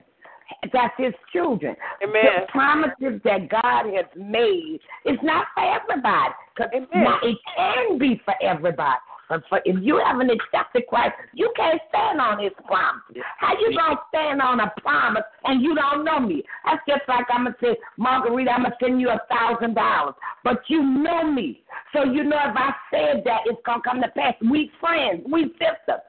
That's 0.72 0.94
his 0.96 1.12
children. 1.32 1.76
Amen. 2.02 2.24
The 2.24 2.52
promises 2.52 3.20
that 3.24 3.48
God 3.48 3.86
has 3.94 4.06
made 4.16 4.80
is 5.04 5.18
not 5.22 5.46
for 5.54 5.62
everybody. 5.62 6.34
Cause 6.56 6.68
now 6.94 7.18
it 7.22 7.36
can 7.56 7.98
be 7.98 8.20
for 8.24 8.34
everybody. 8.42 8.98
But 9.28 9.42
for, 9.48 9.60
if 9.64 9.82
you 9.82 10.00
haven't 10.04 10.30
accepted 10.30 10.86
Christ, 10.88 11.14
you 11.32 11.52
can't 11.56 11.80
stand 11.88 12.20
on 12.20 12.42
His 12.42 12.52
promise. 12.66 13.02
How 13.38 13.54
you 13.58 13.76
gonna 13.76 13.96
stand 14.08 14.42
on 14.42 14.60
a 14.60 14.72
promise 14.80 15.22
and 15.44 15.62
you 15.62 15.74
don't 15.74 16.04
know 16.04 16.20
me? 16.20 16.42
That's 16.64 16.82
just 16.86 17.02
like 17.08 17.26
I'm 17.30 17.44
gonna 17.44 17.56
say, 17.60 17.76
Margarita, 17.96 18.50
I'm 18.50 18.62
gonna 18.62 18.76
send 18.80 19.00
you 19.00 19.08
a 19.08 19.20
thousand 19.30 19.74
dollars, 19.74 20.14
but 20.42 20.62
you 20.68 20.82
know 20.82 21.24
me, 21.30 21.62
so 21.92 22.04
you 22.04 22.24
know 22.24 22.36
if 22.36 22.56
I 22.56 22.72
said 22.90 23.22
that, 23.24 23.40
it's 23.46 23.60
gonna 23.64 23.82
come 23.82 24.00
to 24.02 24.08
pass. 24.08 24.34
We 24.42 24.70
friends, 24.80 25.22
we 25.30 25.44
sisters. 25.52 26.02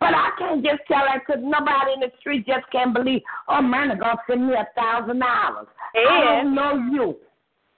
But 0.00 0.14
I 0.14 0.30
can't 0.38 0.64
just 0.64 0.80
tell 0.88 1.04
her 1.06 1.20
because 1.20 1.42
nobody 1.44 1.92
in 1.94 2.00
the 2.00 2.10
street 2.18 2.46
just 2.46 2.64
can't 2.72 2.94
believe, 2.94 3.20
oh 3.48 3.60
man, 3.60 3.88
to 3.88 4.16
send 4.26 4.48
me 4.48 4.54
a 4.54 4.66
$1,000. 4.78 5.22
I 5.22 6.24
don't 6.24 6.54
know 6.54 6.74
you. 6.90 7.16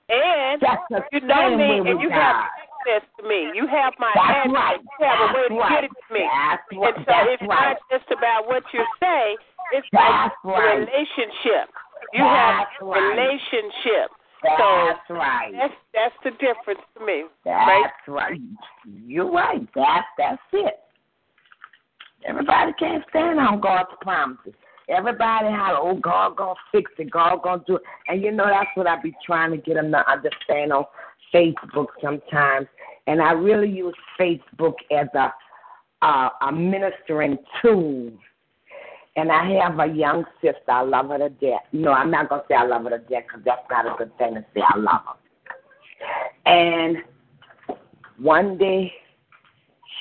And 0.09 0.63
you 1.13 1.21
know 1.27 1.57
me 1.57 1.91
and 1.91 2.01
you 2.01 2.09
God. 2.11 2.21
have 2.21 2.37
access 2.47 3.09
to 3.19 3.27
me. 3.27 3.51
You 3.55 3.67
have 3.67 3.95
my 3.99 4.13
That's 4.15 4.47
address. 4.47 4.55
right. 4.55 4.79
You 4.79 5.07
have 5.07 5.19
That's 5.19 5.33
a 5.33 5.41
way 5.41 5.49
to 5.49 5.55
right. 5.57 5.71
get 5.71 5.85
it 5.85 5.91
to 5.91 6.15
me. 6.15 6.25
That's 6.29 6.63
right. 6.71 6.95
And 6.95 7.05
so 7.07 7.13
That's 7.13 7.29
it's 7.33 7.43
right. 7.49 7.75
not 7.75 7.77
just 7.91 8.09
about 8.13 8.47
what 8.47 8.63
you 8.75 8.85
say, 9.01 9.37
it's 9.73 9.87
That's 9.93 10.35
like 10.45 10.59
right. 10.59 10.79
relationship. 10.85 11.73
You 12.13 12.23
That's 12.23 12.71
have 12.79 12.87
right. 12.87 13.09
relationship. 13.19 14.11
That's 14.43 14.59
so 15.09 15.15
right. 15.15 15.53
That's 15.55 15.75
that's 15.95 16.15
the 16.25 16.31
difference 16.33 16.83
to 16.99 17.07
me. 17.07 17.25
That's 17.45 17.95
right. 18.09 18.41
You're 19.07 19.31
right. 19.31 19.63
That's 19.75 20.07
that's 20.19 20.43
it. 20.53 20.82
Everybody 22.25 22.73
can't 22.79 23.05
stand 23.11 23.39
on 23.41 23.61
God's 23.61 23.91
promises. 24.01 24.55
Everybody 24.89 25.47
had, 25.47 25.75
oh, 25.75 25.99
God 26.01 26.37
gonna 26.37 26.55
fix 26.71 26.91
it, 26.99 27.11
God 27.11 27.43
gonna 27.43 27.63
do 27.67 27.77
it. 27.77 27.83
And 28.09 28.23
you 28.23 28.31
know, 28.33 28.47
that's 28.47 28.69
what 28.75 28.87
I 28.87 29.01
be 29.01 29.15
trying 29.25 29.53
to 29.53 29.57
get 29.57 29.75
them 29.75 29.91
to 29.93 30.11
understand 30.11 30.73
on 30.73 30.85
Facebook 31.33 31.87
sometimes. 32.03 32.67
And 33.07 33.23
I 33.23 33.33
really 33.33 33.71
use 33.71 33.95
Facebook 34.19 34.75
as 34.91 35.09
a 35.15 35.33
uh, 36.03 36.31
a 36.43 36.53
ministering 36.53 37.39
tool. 37.61 38.13
And 39.15 39.31
I 39.31 39.61
have 39.61 39.79
a 39.79 39.87
young 39.87 40.25
sister. 40.41 40.59
I 40.69 40.83
love 40.83 41.09
her 41.09 41.19
to 41.19 41.29
death. 41.29 41.63
No, 41.73 41.93
I'm 41.93 42.11
not 42.11 42.29
gonna 42.29 42.43
say 42.49 42.55
I 42.55 42.65
love 42.65 42.85
her 42.85 42.91
to 42.91 42.99
death 42.99 43.25
because 43.29 43.43
that's 43.45 43.63
not 43.71 43.87
a 43.87 43.95
good 43.97 44.17
thing 44.19 44.35
to 44.35 44.45
say. 44.55 44.63
I 44.67 44.77
love 44.77 45.03
her. 45.07 46.51
And 46.51 46.99
one 48.19 48.59
day 48.59 48.93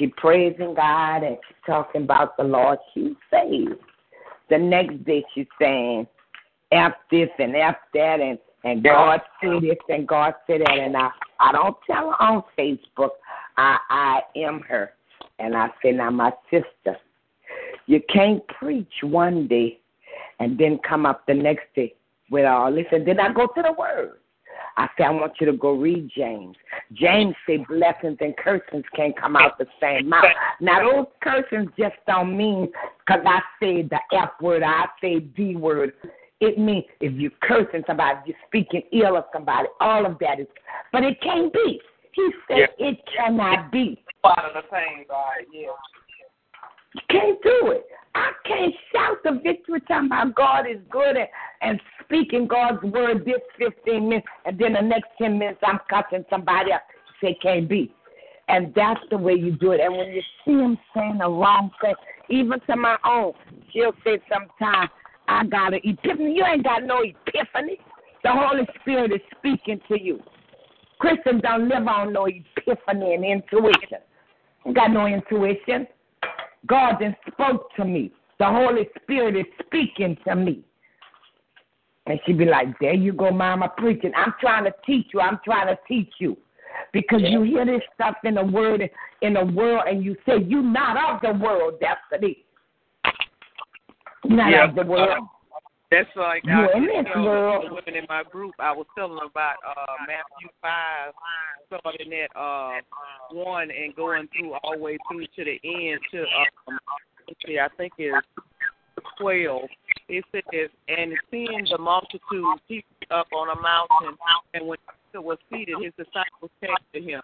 she 0.02 0.08
praising 0.18 0.74
God 0.74 1.24
and 1.24 1.38
she's 1.48 1.58
talking 1.66 2.04
about 2.04 2.36
the 2.36 2.44
Lord. 2.44 2.80
She's 2.94 3.14
saved. 3.32 3.76
The 4.50 4.58
next 4.58 5.06
day 5.06 5.24
she's 5.34 5.48
saying, 5.60 6.08
F 6.72 6.94
this 7.12 7.30
and 7.38 7.56
F 7.56 7.76
that 7.94 8.20
and, 8.20 8.40
and 8.64 8.84
God 8.84 9.22
said 9.42 9.62
this 9.62 9.78
and 9.90 10.08
God 10.08 10.34
said 10.48 10.62
that 10.62 10.78
and 10.78 10.98
I 10.98 11.10
I 11.40 11.52
don't 11.52 11.76
tell 11.86 12.12
her 12.12 12.22
on 12.22 12.44
Facebook. 12.58 13.12
I 13.58 13.78
I 13.90 14.22
am 14.36 14.62
her. 14.62 14.94
And 15.40 15.56
I 15.56 15.70
say, 15.84 15.92
Now 15.92 16.10
my 16.10 16.32
sister, 16.50 16.98
you 17.86 18.02
can't 18.12 18.46
preach 18.48 18.94
one 19.04 19.48
day 19.48 19.80
and 20.40 20.58
then 20.58 20.80
come 20.88 21.06
up 21.06 21.26
the 21.28 21.34
next 21.34 21.66
day 21.76 21.94
with 22.32 22.46
all 22.46 22.74
this 22.74 22.86
and 22.92 23.08
then 23.08 23.20
I 23.20 23.32
go 23.32 23.48
to 23.48 23.62
the 23.62 23.74
word. 23.78 24.21
I 24.78 24.88
say, 24.98 25.04
I 25.04 25.10
want 25.10 25.34
you 25.40 25.46
to 25.48 25.54
go 25.54 25.74
read 25.74 26.10
James. 26.16 26.56
James 26.94 27.36
say 27.48 27.58
blessings 27.68 28.18
and 28.22 28.36
cursings 28.38 28.86
can't 28.96 29.20
come 29.20 29.36
out 29.36 29.58
the 29.58 29.68
same 29.82 30.10
mouth. 30.10 30.26
Now 30.60 30.90
those 30.90 31.06
cursings 31.22 31.70
just 31.78 31.96
don't 32.08 32.36
mean 32.36 32.72
because 33.06 33.22
I 33.26 33.40
say 33.60 33.84
the 33.84 34.00
F 34.14 34.30
word, 34.42 34.64
I 34.64 34.86
say 35.02 35.20
D 35.20 35.56
word. 35.56 35.94
It 36.40 36.58
means 36.58 36.86
if 37.00 37.14
you're 37.14 37.32
cursing 37.42 37.84
somebody, 37.86 38.20
you're 38.26 38.38
speaking 38.48 38.82
ill 38.92 39.18
of 39.18 39.26
somebody. 39.32 39.68
All 39.80 40.06
of 40.06 40.18
that 40.20 40.40
is, 40.40 40.48
but 40.92 41.04
it 41.04 41.22
can't 41.22 41.54
be. 41.54 41.80
He 42.14 42.32
said 42.48 42.58
Yeah. 42.58 42.88
it 42.88 43.00
cannot 43.16 43.72
be. 43.72 44.04
Part 44.24 44.40
of 44.40 44.54
the 44.54 44.68
pain, 44.70 45.06
God, 45.08 45.46
yeah. 45.52 45.72
You 46.94 47.02
can't 47.10 47.42
do 47.42 47.72
it. 47.72 47.86
I 48.14 48.32
can't 48.46 48.74
shout 48.92 49.18
the 49.24 49.40
victory 49.44 49.80
talking 49.82 50.08
about 50.08 50.36
God 50.36 50.66
is 50.70 50.80
good 50.90 51.16
and, 51.16 51.28
and 51.62 51.80
speaking 52.04 52.48
God's 52.48 52.84
word 52.84 53.26
this 53.26 53.42
15 53.58 54.10
minutes, 54.10 54.28
and 54.46 54.60
then 54.60 54.74
the 54.74 54.82
next 54.82 55.10
10 55.18 55.38
minutes 55.38 55.60
I'm 55.66 55.80
cussing 55.90 56.26
somebody 56.30 56.74
up. 56.74 56.84
Say, 57.22 57.38
can't 57.42 57.70
be. 57.70 57.94
And 58.48 58.74
that's 58.76 59.00
the 59.10 59.18
way 59.18 59.34
you 59.34 59.52
do 59.52 59.72
it. 59.72 59.80
And 59.80 59.96
when 59.96 60.10
you 60.10 60.22
see 60.44 60.52
him 60.52 60.78
saying 60.94 61.20
the 61.20 61.30
wrong 61.30 61.72
thing, 61.80 61.94
even 62.30 62.60
to 62.62 62.76
my 62.76 62.98
own, 63.06 63.34
she'll 63.72 63.94
say 64.04 64.20
sometimes, 64.32 64.90
I 65.28 65.46
got 65.46 65.74
an 65.74 65.80
epiphany. 65.84 66.36
You 66.36 66.44
ain't 66.46 66.64
got 66.64 66.84
no 66.84 67.02
epiphany. 67.02 67.78
The 68.24 68.32
Holy 68.32 68.68
Spirit 68.82 69.14
is 69.14 69.22
speaking 69.38 69.80
to 69.88 70.02
you. 70.02 70.20
Christians 71.00 71.42
don't 71.42 71.70
live 71.70 71.88
on 71.88 72.12
no 72.12 72.26
epiphany 72.28 73.14
and 73.14 73.24
intuition. 73.24 74.00
Ain't 74.66 74.76
got 74.76 74.92
no 74.92 75.08
intuition. 75.08 75.88
God 76.68 76.98
then 77.00 77.16
spoke 77.32 77.74
to 77.76 77.86
me. 77.86 78.12
The 78.40 78.46
Holy 78.46 78.88
Spirit 79.02 79.36
is 79.36 79.46
speaking 79.66 80.18
to 80.28 80.36
me. 80.36 80.64
And 82.08 82.20
she'd 82.26 82.38
be 82.38 82.46
like, 82.46 82.68
There 82.80 82.94
you 82.94 83.14
go, 83.14 83.32
Mama, 83.32 83.72
preaching. 83.78 84.12
I'm 84.16 84.34
trying 84.40 84.66
to 84.66 84.74
teach 84.86 85.08
you. 85.14 85.22
I'm 85.22 85.40
trying 85.46 85.68
to 85.68 85.78
teach 85.88 86.12
you. 86.20 86.38
Because 86.94 87.22
you 87.24 87.44
hear 87.44 87.66
this 87.66 87.82
stuff 87.94 88.16
in 88.24 88.36
the 88.36 88.44
word 88.44 88.90
in 89.22 89.34
the 89.34 89.46
world 89.46 89.84
and 89.88 90.04
you 90.04 90.16
say, 90.26 90.40
You're 90.40 90.64
not 90.64 90.98
of 90.98 91.22
the 91.22 91.44
world, 91.44 91.80
destiny. 91.80 92.44
You're 94.24 94.38
not 94.38 94.52
Yeah. 94.52 94.70
of 94.70 94.76
the 94.76 94.84
world. 94.84 95.28
That's 95.92 96.10
like 96.16 96.44
You 96.46 96.54
I 96.54 96.78
in 96.78 96.84
was 96.88 97.04
this 97.04 97.14
telling 97.14 97.70
the 97.70 97.76
women 97.76 98.02
in 98.02 98.06
my 98.08 98.24
group. 98.24 98.56
I 98.60 98.72
was 98.72 98.88
telling 98.98 99.18
them 99.18 99.28
about 99.30 99.58
uh, 99.68 100.00
Matthew 100.08 100.48
five, 100.62 101.12
starting 101.68 102.14
at 102.14 102.32
uh, 102.34 102.80
one 103.32 103.70
and 103.70 103.94
going 103.94 104.30
through 104.32 104.54
all 104.64 104.78
the 104.78 104.82
way 104.82 104.98
through 105.12 105.28
to 105.28 105.44
the 105.44 105.60
end. 105.64 106.00
To 106.12 106.22
um, 106.22 106.80
let's 107.28 107.40
see, 107.46 107.60
I 107.60 107.68
think 107.76 107.92
it's 107.98 108.26
12, 109.20 109.62
it 110.10 110.26
says, 110.32 110.70
And 110.88 111.14
seeing 111.30 111.68
the 111.70 111.78
multitude 111.78 112.46
seated 112.68 113.12
up 113.12 113.28
on 113.34 113.50
a 113.50 113.62
mountain, 113.62 114.18
and 114.54 114.68
when 114.68 114.78
Jesus 114.88 115.26
was 115.26 115.38
seated, 115.52 115.76
his 115.82 115.94
disciples 115.98 116.52
came 116.62 116.76
to 116.94 117.02
him. 117.02 117.22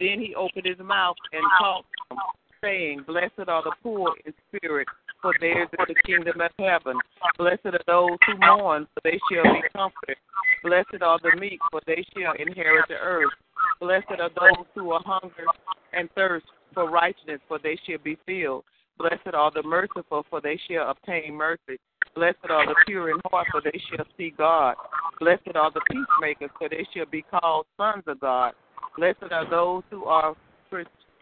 Then 0.00 0.20
he 0.20 0.34
opened 0.34 0.66
his 0.66 0.78
mouth 0.78 1.16
and 1.32 1.42
them, 1.60 2.18
saying, 2.62 3.04
Blessed 3.06 3.48
are 3.48 3.62
the 3.62 3.72
poor 3.82 4.14
in 4.24 4.32
spirit, 4.48 4.88
for 5.22 5.34
theirs 5.40 5.68
is 5.72 5.86
the 5.88 5.94
kingdom 6.04 6.40
of 6.40 6.50
heaven. 6.58 6.96
Blessed 7.38 7.66
are 7.66 7.80
those 7.86 8.18
who 8.26 8.38
mourn, 8.38 8.86
for 8.94 9.00
they 9.04 9.18
shall 9.30 9.44
be 9.44 9.62
comforted. 9.74 10.16
Blessed 10.62 11.02
are 11.02 11.18
the 11.22 11.38
meek, 11.38 11.60
for 11.70 11.80
they 11.86 12.04
shall 12.16 12.32
inherit 12.38 12.86
the 12.88 12.94
earth. 12.94 13.32
Blessed 13.80 14.20
are 14.20 14.30
those 14.30 14.66
who 14.74 14.92
are 14.92 15.02
hungry 15.04 15.44
and 15.92 16.08
thirst 16.14 16.46
for 16.74 16.90
righteousness, 16.90 17.40
for 17.48 17.58
they 17.62 17.78
shall 17.86 17.98
be 17.98 18.18
filled. 18.26 18.64
Blessed 18.98 19.34
are 19.34 19.50
the 19.50 19.62
merciful, 19.62 20.24
for 20.30 20.40
they 20.40 20.58
shall 20.68 20.90
obtain 20.90 21.34
mercy. 21.34 21.78
Blessed 22.14 22.38
are 22.48 22.66
the 22.66 22.74
pure 22.86 23.10
in 23.10 23.20
heart, 23.30 23.46
for 23.50 23.60
they 23.60 23.78
shall 23.90 24.06
see 24.16 24.32
God. 24.36 24.74
Blessed 25.20 25.54
are 25.54 25.70
the 25.70 25.82
peacemakers, 25.90 26.50
for 26.58 26.68
they 26.68 26.86
shall 26.94 27.06
be 27.06 27.22
called 27.22 27.66
sons 27.76 28.04
of 28.06 28.20
God. 28.20 28.54
Blessed 28.96 29.30
are 29.30 29.48
those 29.50 29.82
who 29.90 30.04
are 30.04 30.34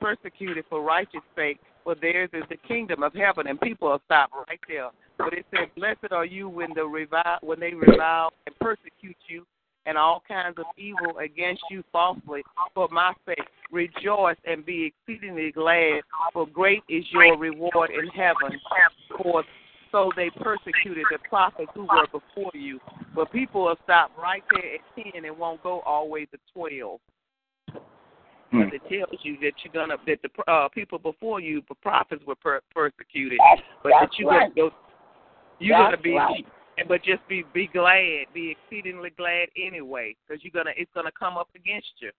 persecuted 0.01 0.65
for 0.69 0.83
righteous 0.83 1.21
sake, 1.35 1.59
for 1.85 1.95
theirs 1.95 2.31
is 2.33 2.43
the 2.49 2.57
kingdom 2.57 3.03
of 3.03 3.15
heaven. 3.15 3.47
And 3.47 3.61
people 3.61 3.91
will 3.91 4.03
stop 4.07 4.31
right 4.49 4.61
there. 4.67 4.91
But 5.19 5.35
it 5.35 5.47
says, 5.55 5.69
Blessed 5.77 6.13
are 6.13 6.25
you 6.25 6.49
when 6.49 6.71
the 6.75 6.85
revile, 6.85 7.39
when 7.43 7.61
they 7.61 7.73
revile 7.73 8.33
and 8.47 8.59
persecute 8.59 9.17
you, 9.29 9.47
and 9.87 9.99
all 9.99 10.23
kinds 10.27 10.59
of 10.59 10.65
evil 10.79 11.19
against 11.19 11.63
you 11.71 11.85
falsely 11.93 12.43
for 12.75 12.89
my 12.91 13.13
sake. 13.27 13.39
Rejoice 13.71 14.37
and 14.47 14.65
be 14.65 14.93
exceedingly 15.07 15.53
glad, 15.53 16.01
for 16.33 16.47
great 16.47 16.83
is 16.89 17.05
your 17.13 17.37
reward 17.37 17.91
in 17.91 18.09
heaven. 18.09 18.59
For 19.23 19.45
so 19.93 20.11
they 20.17 20.31
persecuted 20.31 21.05
the 21.11 21.19
prophets 21.29 21.71
who 21.75 21.83
were 21.83 22.07
before 22.11 22.51
you. 22.55 22.81
But 23.15 23.31
people 23.31 23.65
will 23.65 23.77
stop 23.85 24.11
right 24.19 24.43
there 24.51 24.75
at 24.75 24.81
ten 24.97 25.25
and 25.25 25.39
won't 25.39 25.63
go 25.63 25.81
all 25.81 26.07
the 26.07 26.11
way 26.11 26.25
to 26.27 26.39
twelve. 26.53 27.01
Hmm. 28.55 28.75
It 28.75 28.83
tells 28.89 29.21
you 29.23 29.37
that 29.41 29.53
you're 29.65 29.73
gonna 29.73 29.97
that 30.07 30.19
the 30.23 30.53
uh, 30.53 30.69
people 30.69 30.99
before 30.99 31.41
you, 31.41 31.63
the 31.69 31.75
prophets, 31.77 32.23
were 32.27 32.37
per- 32.37 32.61
persecuted, 32.75 33.39
that's, 33.39 33.63
but 33.83 33.93
that's 34.01 34.13
that 34.13 34.19
you're 34.19 34.31
right. 34.31 34.55
gonna 34.55 34.71
go, 34.71 34.77
you're 35.59 35.79
that's 35.79 35.95
gonna 35.95 36.03
be 36.03 36.15
right 36.15 36.45
but 36.89 37.05
just 37.05 37.27
be 37.29 37.45
be 37.55 37.69
glad, 37.73 38.27
be 38.33 38.57
exceedingly 38.57 39.11
glad 39.11 39.49
anyway, 39.57 40.17
because 40.27 40.43
you're 40.43 40.53
gonna 40.53 40.75
it's 40.77 40.91
gonna 40.95 41.13
come 41.19 41.37
up 41.37 41.49
against 41.55 41.93
you, 42.01 42.11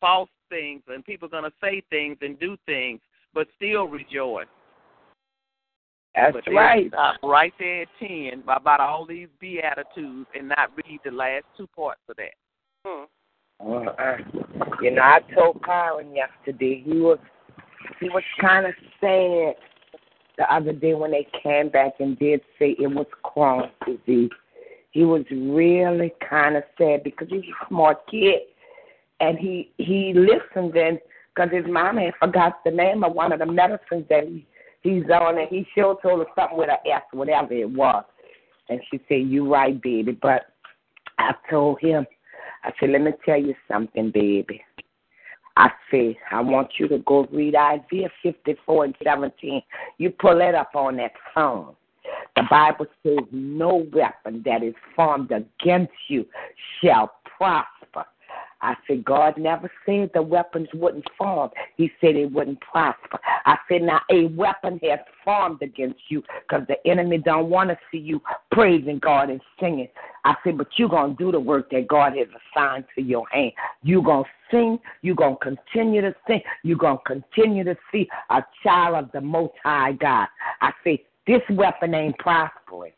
false 0.00 0.30
things, 0.48 0.82
and 0.88 1.04
people 1.04 1.26
are 1.26 1.30
gonna 1.30 1.52
say 1.60 1.82
things 1.90 2.16
and 2.20 2.38
do 2.38 2.56
things, 2.66 3.00
but 3.32 3.46
still 3.56 3.84
rejoice. 3.84 4.46
That's 6.14 6.32
but 6.32 6.52
right. 6.52 6.88
Stop 6.88 7.16
right 7.24 7.52
there 7.58 7.82
at 7.82 7.88
ten 7.98 8.42
about 8.46 8.80
all 8.80 9.04
these 9.04 9.28
beatitudes 9.40 10.28
and 10.34 10.48
not 10.48 10.70
read 10.76 11.00
the 11.04 11.10
last 11.10 11.44
two 11.56 11.66
parts 11.66 12.02
of 12.08 12.16
that. 12.16 12.34
Hmm. 12.86 13.04
Uh, 13.66 14.16
you 14.82 14.90
know, 14.90 15.02
I 15.02 15.20
told 15.34 15.62
Kyron 15.62 16.14
yesterday 16.14 16.82
he 16.84 17.00
was 17.00 17.18
he 18.00 18.08
was 18.10 18.22
kind 18.40 18.66
of 18.66 18.74
sad 19.00 19.54
the 20.36 20.52
other 20.52 20.72
day 20.72 20.94
when 20.94 21.12
they 21.12 21.26
came 21.42 21.70
back 21.70 21.94
and 22.00 22.18
did 22.18 22.40
say 22.58 22.76
it 22.78 22.88
was 22.88 23.06
Crohn's 23.24 23.72
disease. 23.86 24.30
He 24.90 25.04
was 25.04 25.22
really 25.30 26.12
kind 26.28 26.56
of 26.56 26.64
sad 26.76 27.04
because 27.04 27.28
he's 27.30 27.42
a 27.42 27.68
smart 27.68 28.06
kid, 28.10 28.40
and 29.20 29.38
he 29.38 29.70
he 29.78 30.12
listened 30.14 30.72
then 30.74 30.98
because 31.34 31.50
his 31.50 31.64
mom 31.66 31.96
had 31.96 32.12
forgot 32.20 32.62
the 32.64 32.70
name 32.70 33.02
of 33.02 33.12
one 33.14 33.32
of 33.32 33.38
the 33.38 33.46
medicines 33.46 34.04
that 34.10 34.24
he 34.24 34.46
he's 34.82 35.04
on, 35.10 35.38
and 35.38 35.48
he 35.48 35.66
sure 35.74 35.98
told 36.02 36.20
her 36.20 36.26
something 36.36 36.58
with 36.58 36.68
a 36.68 36.88
S, 36.88 37.02
whatever 37.12 37.54
it 37.54 37.70
was. 37.70 38.04
And 38.68 38.80
she 38.90 39.00
said, 39.08 39.26
"You 39.26 39.50
right, 39.50 39.80
baby." 39.80 40.12
But 40.12 40.42
I 41.18 41.32
told 41.50 41.80
him, 41.80 42.06
I 42.64 42.72
said, 42.80 42.90
"Let 42.90 43.02
me 43.02 43.12
tell 43.24 43.40
you 43.40 43.54
something, 43.68 44.10
baby. 44.10 44.62
I 45.56 45.70
say, 45.90 46.18
I 46.32 46.40
want 46.40 46.72
you 46.78 46.88
to 46.88 46.98
go 46.98 47.28
read 47.30 47.54
Isaiah 47.54 48.10
54 48.22 48.86
and 48.86 48.96
17. 49.04 49.62
You 49.98 50.10
pull 50.10 50.40
it 50.40 50.54
up 50.54 50.70
on 50.74 50.96
that 50.96 51.12
phone. 51.34 51.76
The 52.36 52.42
Bible 52.50 52.86
says, 53.04 53.18
No 53.30 53.86
weapon 53.92 54.42
that 54.44 54.62
is 54.62 54.74
formed 54.96 55.30
against 55.30 55.92
you 56.08 56.26
shall 56.80 57.12
prosper. 57.36 57.68
I 58.64 58.76
said, 58.86 59.04
God 59.04 59.36
never 59.36 59.70
said 59.84 60.10
the 60.14 60.22
weapons 60.22 60.68
wouldn't 60.72 61.04
form. 61.18 61.50
He 61.76 61.90
said 62.00 62.16
it 62.16 62.32
wouldn't 62.32 62.60
prosper. 62.62 63.18
I 63.44 63.58
said, 63.68 63.82
now 63.82 64.00
a 64.10 64.28
weapon 64.28 64.80
has 64.82 65.00
formed 65.22 65.60
against 65.60 66.00
you 66.08 66.22
because 66.48 66.66
the 66.66 66.76
enemy 66.90 67.18
don't 67.18 67.50
want 67.50 67.68
to 67.68 67.78
see 67.92 67.98
you 67.98 68.22
praising 68.52 69.00
God 69.00 69.28
and 69.28 69.42
singing. 69.60 69.88
I 70.24 70.34
said, 70.42 70.56
but 70.56 70.68
you're 70.76 70.88
going 70.88 71.14
to 71.14 71.24
do 71.24 71.30
the 71.30 71.40
work 71.40 71.70
that 71.72 71.88
God 71.88 72.16
has 72.16 72.26
assigned 72.56 72.86
to 72.94 73.02
your 73.02 73.28
hand. 73.30 73.52
You're 73.82 74.02
going 74.02 74.24
to 74.24 74.30
sing. 74.50 74.78
You're 75.02 75.14
going 75.14 75.36
to 75.36 75.56
continue 75.56 76.00
to 76.00 76.14
sing. 76.26 76.40
You're 76.62 76.78
going 76.78 76.98
to 77.06 77.20
continue 77.20 77.64
to 77.64 77.76
see 77.92 78.08
a 78.30 78.42
child 78.62 79.04
of 79.04 79.12
the 79.12 79.20
Most 79.20 79.52
High 79.62 79.92
God. 79.92 80.28
I 80.62 80.72
say, 80.82 81.04
this 81.26 81.42
weapon 81.50 81.94
ain't 81.94 82.18
prospering. 82.18 82.92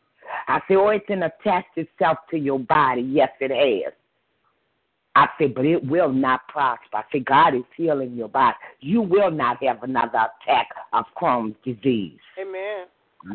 I 0.47 0.59
say, 0.69 0.75
oh, 0.75 0.89
it's 0.89 1.05
attached 1.09 1.77
itself 1.77 2.19
to 2.31 2.37
your 2.37 2.59
body. 2.59 3.01
Yes, 3.01 3.31
it 3.41 3.51
has. 3.51 3.93
I 5.17 5.27
said, 5.39 5.55
but 5.55 5.65
it 5.65 5.83
will 5.83 6.13
not 6.13 6.47
prosper. 6.47 6.97
I 6.97 7.03
said, 7.11 7.25
God 7.25 7.55
is 7.55 7.63
healing 7.75 8.13
your 8.15 8.27
body. 8.27 8.55
You 8.81 9.01
will 9.01 9.31
not 9.31 9.63
have 9.63 9.81
another 9.81 10.27
attack 10.43 10.69
of 10.93 11.05
Crohn's 11.19 11.55
disease. 11.65 12.19
Amen. 12.39 12.85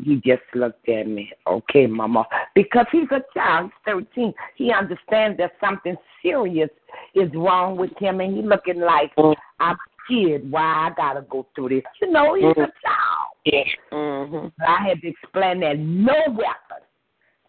He 0.04 0.14
just 0.24 0.44
looked 0.54 0.88
at 0.88 1.08
me. 1.08 1.32
Okay, 1.44 1.88
Mama. 1.88 2.24
Because 2.54 2.86
he's 2.92 3.08
a 3.10 3.20
child, 3.34 3.72
he's 3.84 3.92
13. 4.14 4.32
He 4.54 4.70
understands 4.70 5.36
that 5.38 5.54
something 5.60 5.96
serious 6.22 6.70
is 7.16 7.28
wrong 7.34 7.76
with 7.76 7.90
him, 7.98 8.20
and 8.20 8.36
he's 8.36 8.44
looking 8.44 8.80
like, 8.80 9.10
I'm 9.58 9.76
scared 10.04 10.48
why 10.48 10.88
I 10.88 10.90
got 10.96 11.14
to 11.14 11.22
go 11.22 11.48
through 11.56 11.70
this. 11.70 11.82
You 12.00 12.12
know, 12.12 12.36
he's 12.36 12.44
a 12.44 12.54
child. 12.54 13.32
Yeah. 13.44 13.64
Mm-hmm. 13.92 14.46
I 14.64 14.88
had 14.88 15.00
to 15.00 15.08
explain 15.08 15.60
that 15.60 15.80
no 15.80 16.14
weapon 16.28 16.84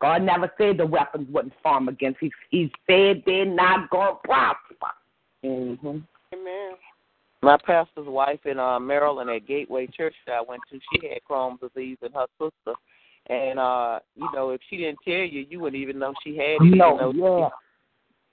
God 0.03 0.21
never 0.21 0.51
said 0.57 0.77
the 0.77 0.85
weapons 0.85 1.29
wouldn't 1.31 1.53
form 1.63 1.87
against. 1.87 2.19
He, 2.19 2.29
he 2.49 2.69
said 2.85 3.23
they're 3.25 3.45
not 3.45 3.89
going 3.89 4.15
to 4.15 4.19
prosper. 4.25 4.91
Mm-hmm. 5.45 5.99
Amen. 6.33 6.71
My 7.41 7.57
pastor's 7.65 8.07
wife 8.07 8.41
in 8.43 8.59
uh, 8.59 8.81
Maryland 8.81 9.29
at 9.29 9.47
Gateway 9.47 9.87
Church 9.87 10.13
that 10.27 10.33
I 10.33 10.41
went 10.41 10.61
to, 10.69 10.79
she 10.91 11.07
had 11.07 11.19
Crohn's 11.29 11.61
disease 11.61 11.97
and 12.01 12.13
her 12.15 12.25
sister. 12.37 12.77
And 13.27 13.57
uh, 13.57 13.99
you 14.17 14.27
know, 14.33 14.49
if 14.49 14.59
she 14.69 14.75
didn't 14.75 14.99
tell 15.05 15.13
you, 15.13 15.45
you 15.49 15.61
wouldn't 15.61 15.81
even 15.81 15.99
know 15.99 16.13
she 16.21 16.35
had 16.35 16.57
it. 16.59 16.75
No, 16.75 17.13
you 17.13 17.21
know, 17.21 17.39
yeah. 17.39 17.49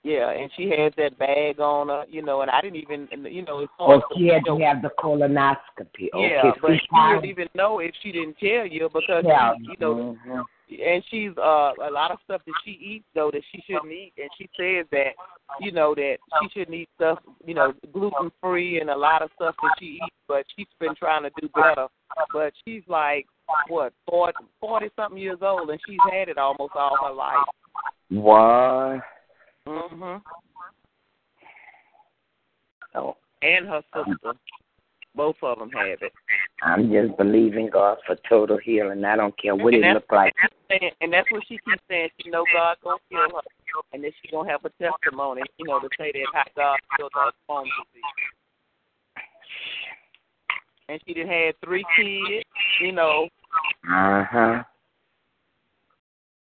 Yeah, 0.03 0.31
and 0.31 0.51
she 0.57 0.71
has 0.71 0.93
that 0.97 1.19
bag 1.19 1.61
on 1.61 1.89
her, 1.89 2.05
you 2.09 2.23
know, 2.23 2.41
and 2.41 2.51
I 2.51 2.63
didn't 2.63 2.77
even, 2.77 3.07
you 3.31 3.45
know, 3.45 3.61
it's 3.61 3.73
hard. 3.79 4.01
Oh, 4.03 4.17
she 4.17 4.29
had 4.29 4.43
to 4.47 4.59
have 4.59 4.81
the 4.83 4.91
colonoscopy. 4.99 6.09
Okay, 6.15 6.41
yeah, 6.43 6.51
but 6.61 6.71
she 6.73 6.89
wouldn't 6.91 7.27
even 7.27 7.49
know 7.55 7.81
if 7.81 7.93
she 8.03 8.11
didn't 8.11 8.39
tell 8.39 8.67
you 8.67 8.89
because, 8.93 9.25
yeah. 9.25 9.53
you 9.61 9.77
know, 9.79 10.17
mm-hmm 10.27 10.41
and 10.71 11.03
she's 11.11 11.37
uh 11.39 11.73
a 11.83 11.91
lot 11.91 12.11
of 12.11 12.19
stuff 12.25 12.43
that 12.47 12.55
she 12.65 12.73
eats 12.73 13.05
though 13.15 13.31
that 13.33 13.43
she 13.53 13.63
shouldn't 13.67 13.93
eat. 13.93 14.13
And 14.17 14.31
she 14.39 14.49
says 14.59 14.87
that 14.93 15.13
you 15.61 15.73
know 15.73 15.95
that 15.95 16.17
she 16.41 16.49
shouldn't 16.53 16.77
eat 16.77 16.89
stuff 16.97 17.19
you 17.45 17.55
know 17.55 17.73
gluten 17.93 18.31
free 18.41 18.81
and 18.81 18.91
a 18.91 18.97
lot 18.97 19.23
of 19.23 19.31
stuff 19.35 19.55
that 19.63 19.75
she 19.79 20.01
eats 20.03 20.17
but 20.29 20.45
she's 20.57 20.67
been 20.79 20.95
trying 20.95 21.23
to 21.25 21.31
do 21.41 21.49
better. 21.55 21.87
But 22.33 22.53
she's 22.65 22.83
like 22.87 23.27
what 23.69 23.93
forty 24.09 24.35
forty 24.61 24.89
something 24.97 25.19
years 25.19 25.39
old 25.43 25.71
and 25.71 25.81
she's 25.87 25.99
had 26.11 26.29
it 26.29 26.39
almost 26.39 26.73
all 26.75 26.97
her 27.03 27.13
life. 27.13 27.37
What 28.11 29.01
mhm 29.67 30.21
oh 32.95 33.17
and 33.43 33.67
her 33.67 33.83
sister 33.95 34.33
both 35.15 35.37
of 35.43 35.59
them 35.59 35.71
have 35.71 35.99
it. 36.03 36.13
I'm 36.63 36.91
just 36.91 37.17
believing 37.17 37.71
God 37.71 37.99
for 38.07 38.17
total 38.29 38.59
healing. 38.59 39.05
I 39.05 39.17
don't 39.17 39.37
care 39.41 39.55
what 39.55 39.75
and 39.75 39.85
it 39.85 39.95
look 39.95 40.11
like. 40.11 40.33
And 40.43 40.51
that's, 40.83 40.97
and 41.01 41.13
that's 41.13 41.31
what 41.33 41.43
she 41.49 41.59
keeps 41.59 41.83
saying. 41.89 42.11
She 42.21 42.31
know 42.31 42.45
God 42.55 42.77
gonna 42.85 42.99
heal 43.09 43.21
her, 43.21 43.81
and 43.93 44.05
then 44.05 44.13
she 44.23 44.31
gonna 44.31 44.51
have 44.51 44.65
a 44.65 44.71
testimony, 44.83 45.43
you 45.59 45.67
know, 45.67 45.81
to 45.81 45.89
say 45.99 46.13
that 46.13 46.27
how 46.33 46.45
God 46.57 46.79
healed 46.97 47.13
her 47.15 47.31
from 47.47 47.65
disease. 47.65 48.03
And 50.89 51.01
she 51.07 51.15
did 51.15 51.29
had 51.29 51.55
three 51.65 51.85
kids, 51.97 52.45
you 52.81 52.93
know. 52.93 53.29
Uh 53.89 54.25
huh. 54.25 54.63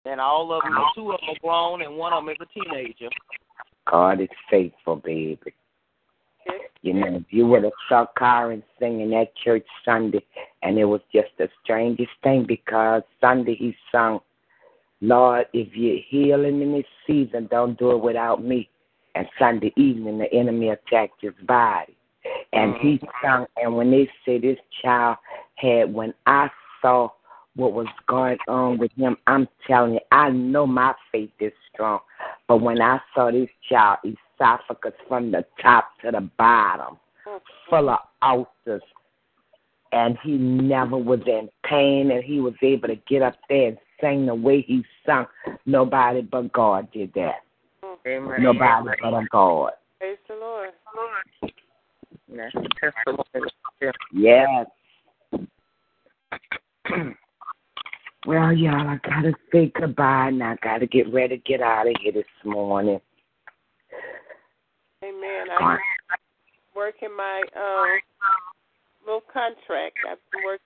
And 0.06 0.20
all 0.20 0.52
of 0.52 0.62
them, 0.62 0.74
two 0.94 1.12
of 1.12 1.20
them 1.20 1.30
are 1.30 1.40
grown, 1.42 1.82
and 1.82 1.97
one 1.97 2.12
of 2.12 2.24
them 2.24 2.34
is 2.34 2.38
a 2.40 2.47
teenager. 2.59 3.09
God 3.90 4.20
is 4.20 4.28
faithful, 4.51 4.97
baby. 4.97 5.38
You 6.82 6.94
know, 6.94 7.16
if 7.16 7.24
you 7.28 7.46
would 7.46 7.64
have 7.64 7.72
saw 7.88 8.06
Kyron 8.18 8.62
singing 8.78 9.14
at 9.14 9.36
church 9.36 9.66
Sunday, 9.84 10.24
and 10.62 10.78
it 10.78 10.86
was 10.86 11.02
just 11.12 11.28
the 11.38 11.48
strangest 11.62 12.12
thing 12.22 12.44
because 12.48 13.02
Sunday 13.20 13.54
he 13.54 13.76
sung, 13.92 14.20
Lord, 15.02 15.46
if 15.52 15.74
you're 15.74 15.98
healing 16.08 16.62
in 16.62 16.72
this 16.72 16.86
season, 17.06 17.48
don't 17.50 17.78
do 17.78 17.92
it 17.92 18.02
without 18.02 18.42
me. 18.42 18.68
And 19.14 19.26
Sunday 19.38 19.72
evening, 19.76 20.18
the 20.18 20.32
enemy 20.32 20.70
attacked 20.70 21.20
his 21.20 21.32
body. 21.46 21.96
And 22.52 22.74
he 22.76 22.96
mm-hmm. 22.96 23.06
sung, 23.22 23.46
and 23.56 23.76
when 23.76 23.90
they 23.90 24.08
say 24.24 24.38
this 24.38 24.58
child 24.82 25.16
had, 25.56 25.92
when 25.92 26.14
I 26.26 26.48
saw 26.82 27.10
what 27.56 27.72
was 27.72 27.86
going 28.06 28.38
on 28.48 28.78
with 28.78 28.92
him, 28.92 29.16
I'm 29.26 29.48
telling 29.66 29.94
you, 29.94 30.00
I 30.12 30.30
know 30.30 30.66
my 30.66 30.94
faith 31.10 31.30
is 31.40 31.52
strong. 31.72 32.00
But 32.46 32.58
when 32.58 32.80
I 32.80 33.00
saw 33.14 33.30
this 33.30 33.48
child 33.68 33.98
esophagus 34.40 34.94
from 35.08 35.30
the 35.30 35.44
top 35.62 35.90
to 36.02 36.10
the 36.10 36.28
bottom, 36.38 36.96
mm-hmm. 37.26 37.36
full 37.68 37.90
of 37.90 37.98
ulcers, 38.22 38.82
and 39.92 40.16
he 40.22 40.32
never 40.32 40.96
was 40.96 41.20
in 41.26 41.48
pain, 41.64 42.10
and 42.10 42.24
he 42.24 42.40
was 42.40 42.54
able 42.62 42.88
to 42.88 42.96
get 43.08 43.22
up 43.22 43.36
there 43.48 43.68
and 43.68 43.78
sing 44.00 44.26
the 44.26 44.34
way 44.34 44.62
he 44.62 44.84
sung. 45.04 45.26
Nobody 45.66 46.22
but 46.22 46.52
God 46.52 46.90
did 46.92 47.12
that. 47.14 47.42
Mm-hmm. 47.84 48.08
Amen. 48.08 48.42
Nobody 48.42 48.96
but 49.02 49.14
a 49.14 49.26
God. 49.30 49.72
Praise 49.98 50.18
the 50.28 50.34
Lord. 50.34 50.70
That's 52.28 52.54
the. 52.54 53.52
Yeah. 53.80 53.90
Yes. 54.12 54.66
well, 58.26 58.52
y'all, 58.52 58.88
I 58.88 59.00
gotta 59.04 59.32
say 59.52 59.72
goodbye 59.78 60.28
and 60.28 60.42
I 60.42 60.56
gotta 60.62 60.86
get 60.86 61.12
ready 61.12 61.36
to 61.36 61.42
get 61.42 61.60
out 61.60 61.86
of 61.86 61.94
here 62.00 62.12
this 62.12 62.24
morning. 62.44 63.00
Amen. 65.02 65.47
I'm 65.59 65.78
working 66.77 67.09
my 67.16 67.43
um 67.56 67.98
little 69.05 69.22
contract. 69.32 69.97
I've 70.10 70.18
been 70.31 70.43
working 70.44 70.64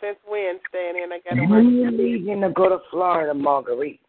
since 0.00 0.18
Wednesday, 0.28 0.90
and 0.90 0.98
then 0.98 1.12
I 1.12 1.18
got 1.28 1.34
to 1.34 1.40
When 1.46 1.50
work. 1.50 1.64
you 1.64 1.90
leaving 1.90 2.40
to 2.42 2.50
go 2.50 2.68
to 2.68 2.78
Florida, 2.90 3.34
Marguerite? 3.34 4.00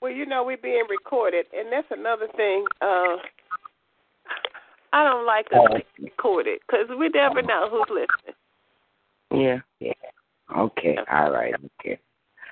Well, 0.00 0.12
you 0.12 0.24
know, 0.24 0.44
we're 0.44 0.56
being 0.56 0.84
recorded, 0.88 1.46
and 1.54 1.70
that's 1.70 1.86
another 1.90 2.26
thing. 2.36 2.64
Uh, 2.80 3.16
I 4.92 5.04
don't 5.04 5.26
like 5.26 5.46
us 5.52 5.58
Oh. 5.60 5.68
being 5.68 5.84
recorded 6.10 6.60
because 6.66 6.88
we 6.98 7.08
never 7.10 7.42
know 7.42 7.68
who's 7.70 7.90
listening. 7.90 8.34
Yeah. 9.78 9.92
Okay, 10.56 10.96
all 11.12 11.30
right, 11.30 11.54
okay. 11.80 11.98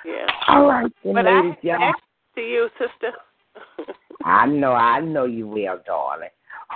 Yeah. 0.04 0.26
All 0.46 0.68
right, 0.68 0.92
then, 1.02 1.14
But 1.14 1.24
ladies, 1.24 1.54
I 1.64 1.66
y'all. 1.66 1.92
to 2.36 2.40
you, 2.40 2.68
sister. 2.78 3.12
I 4.24 4.46
know, 4.46 4.72
I 4.72 5.00
know 5.00 5.24
you 5.24 5.46
will, 5.46 5.80
darling. 5.86 6.28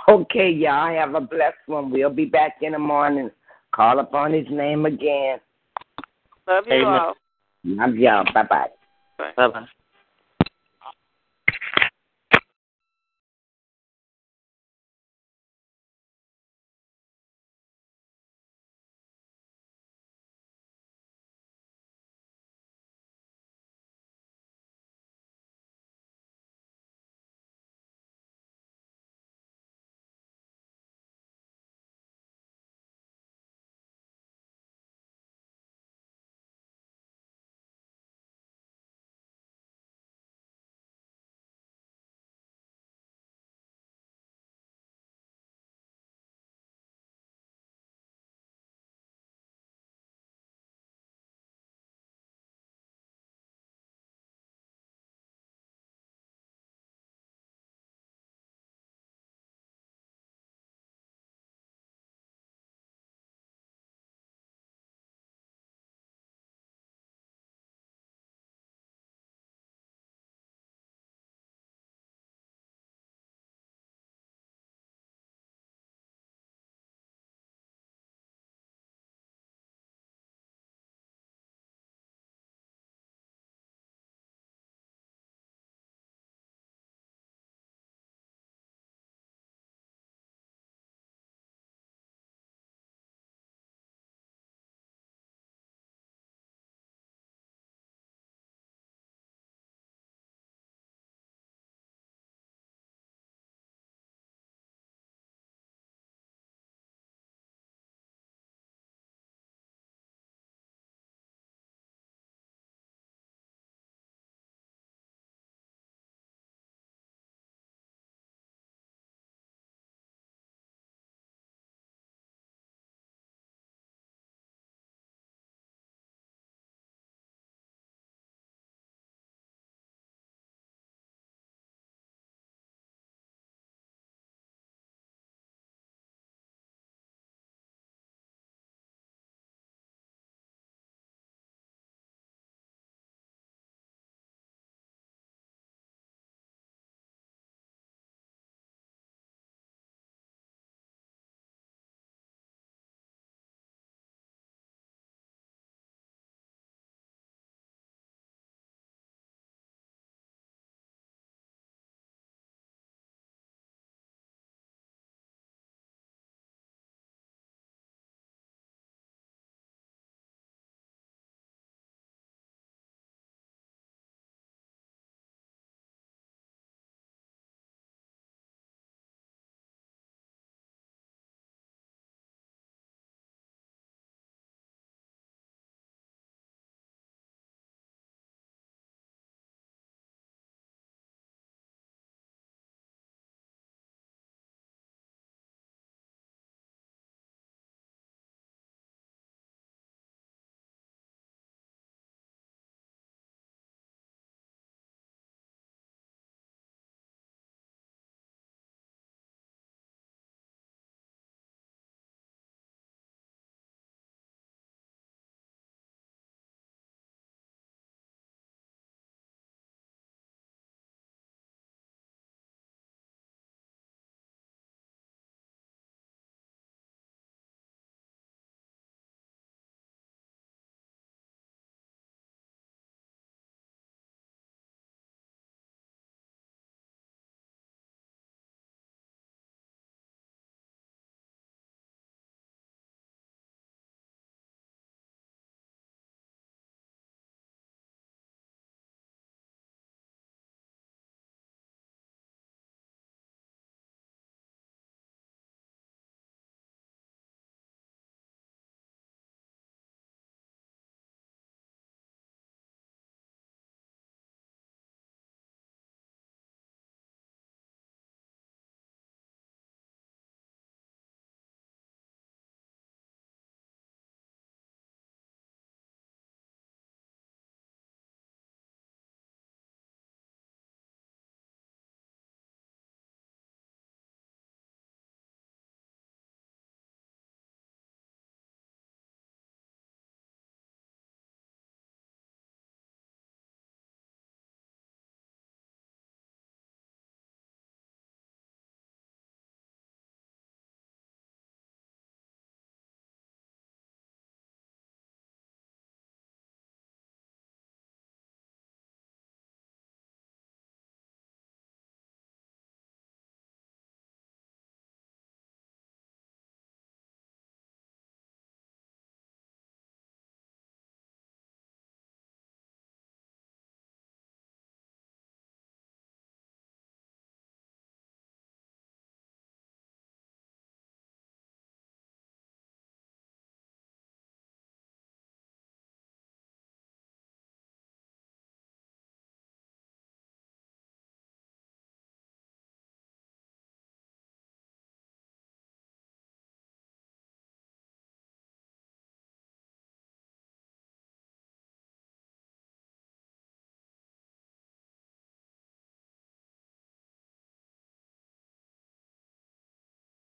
Okay, 0.07 0.49
y'all, 0.49 0.93
have 0.93 1.15
a 1.15 1.21
blessed 1.21 1.57
one. 1.67 1.91
We'll 1.91 2.09
be 2.09 2.25
back 2.25 2.57
in 2.61 2.73
the 2.73 2.79
morning. 2.79 3.29
Call 3.73 3.99
upon 3.99 4.33
his 4.33 4.47
name 4.49 4.85
again. 4.85 5.39
Love 6.47 6.65
you 6.67 6.73
Amen. 6.73 6.85
all. 6.85 7.13
Love 7.63 7.95
y'all. 7.95 8.25
Bye 8.33 8.43
bye. 8.43 8.67
Bye 9.17 9.47
bye. 9.47 9.65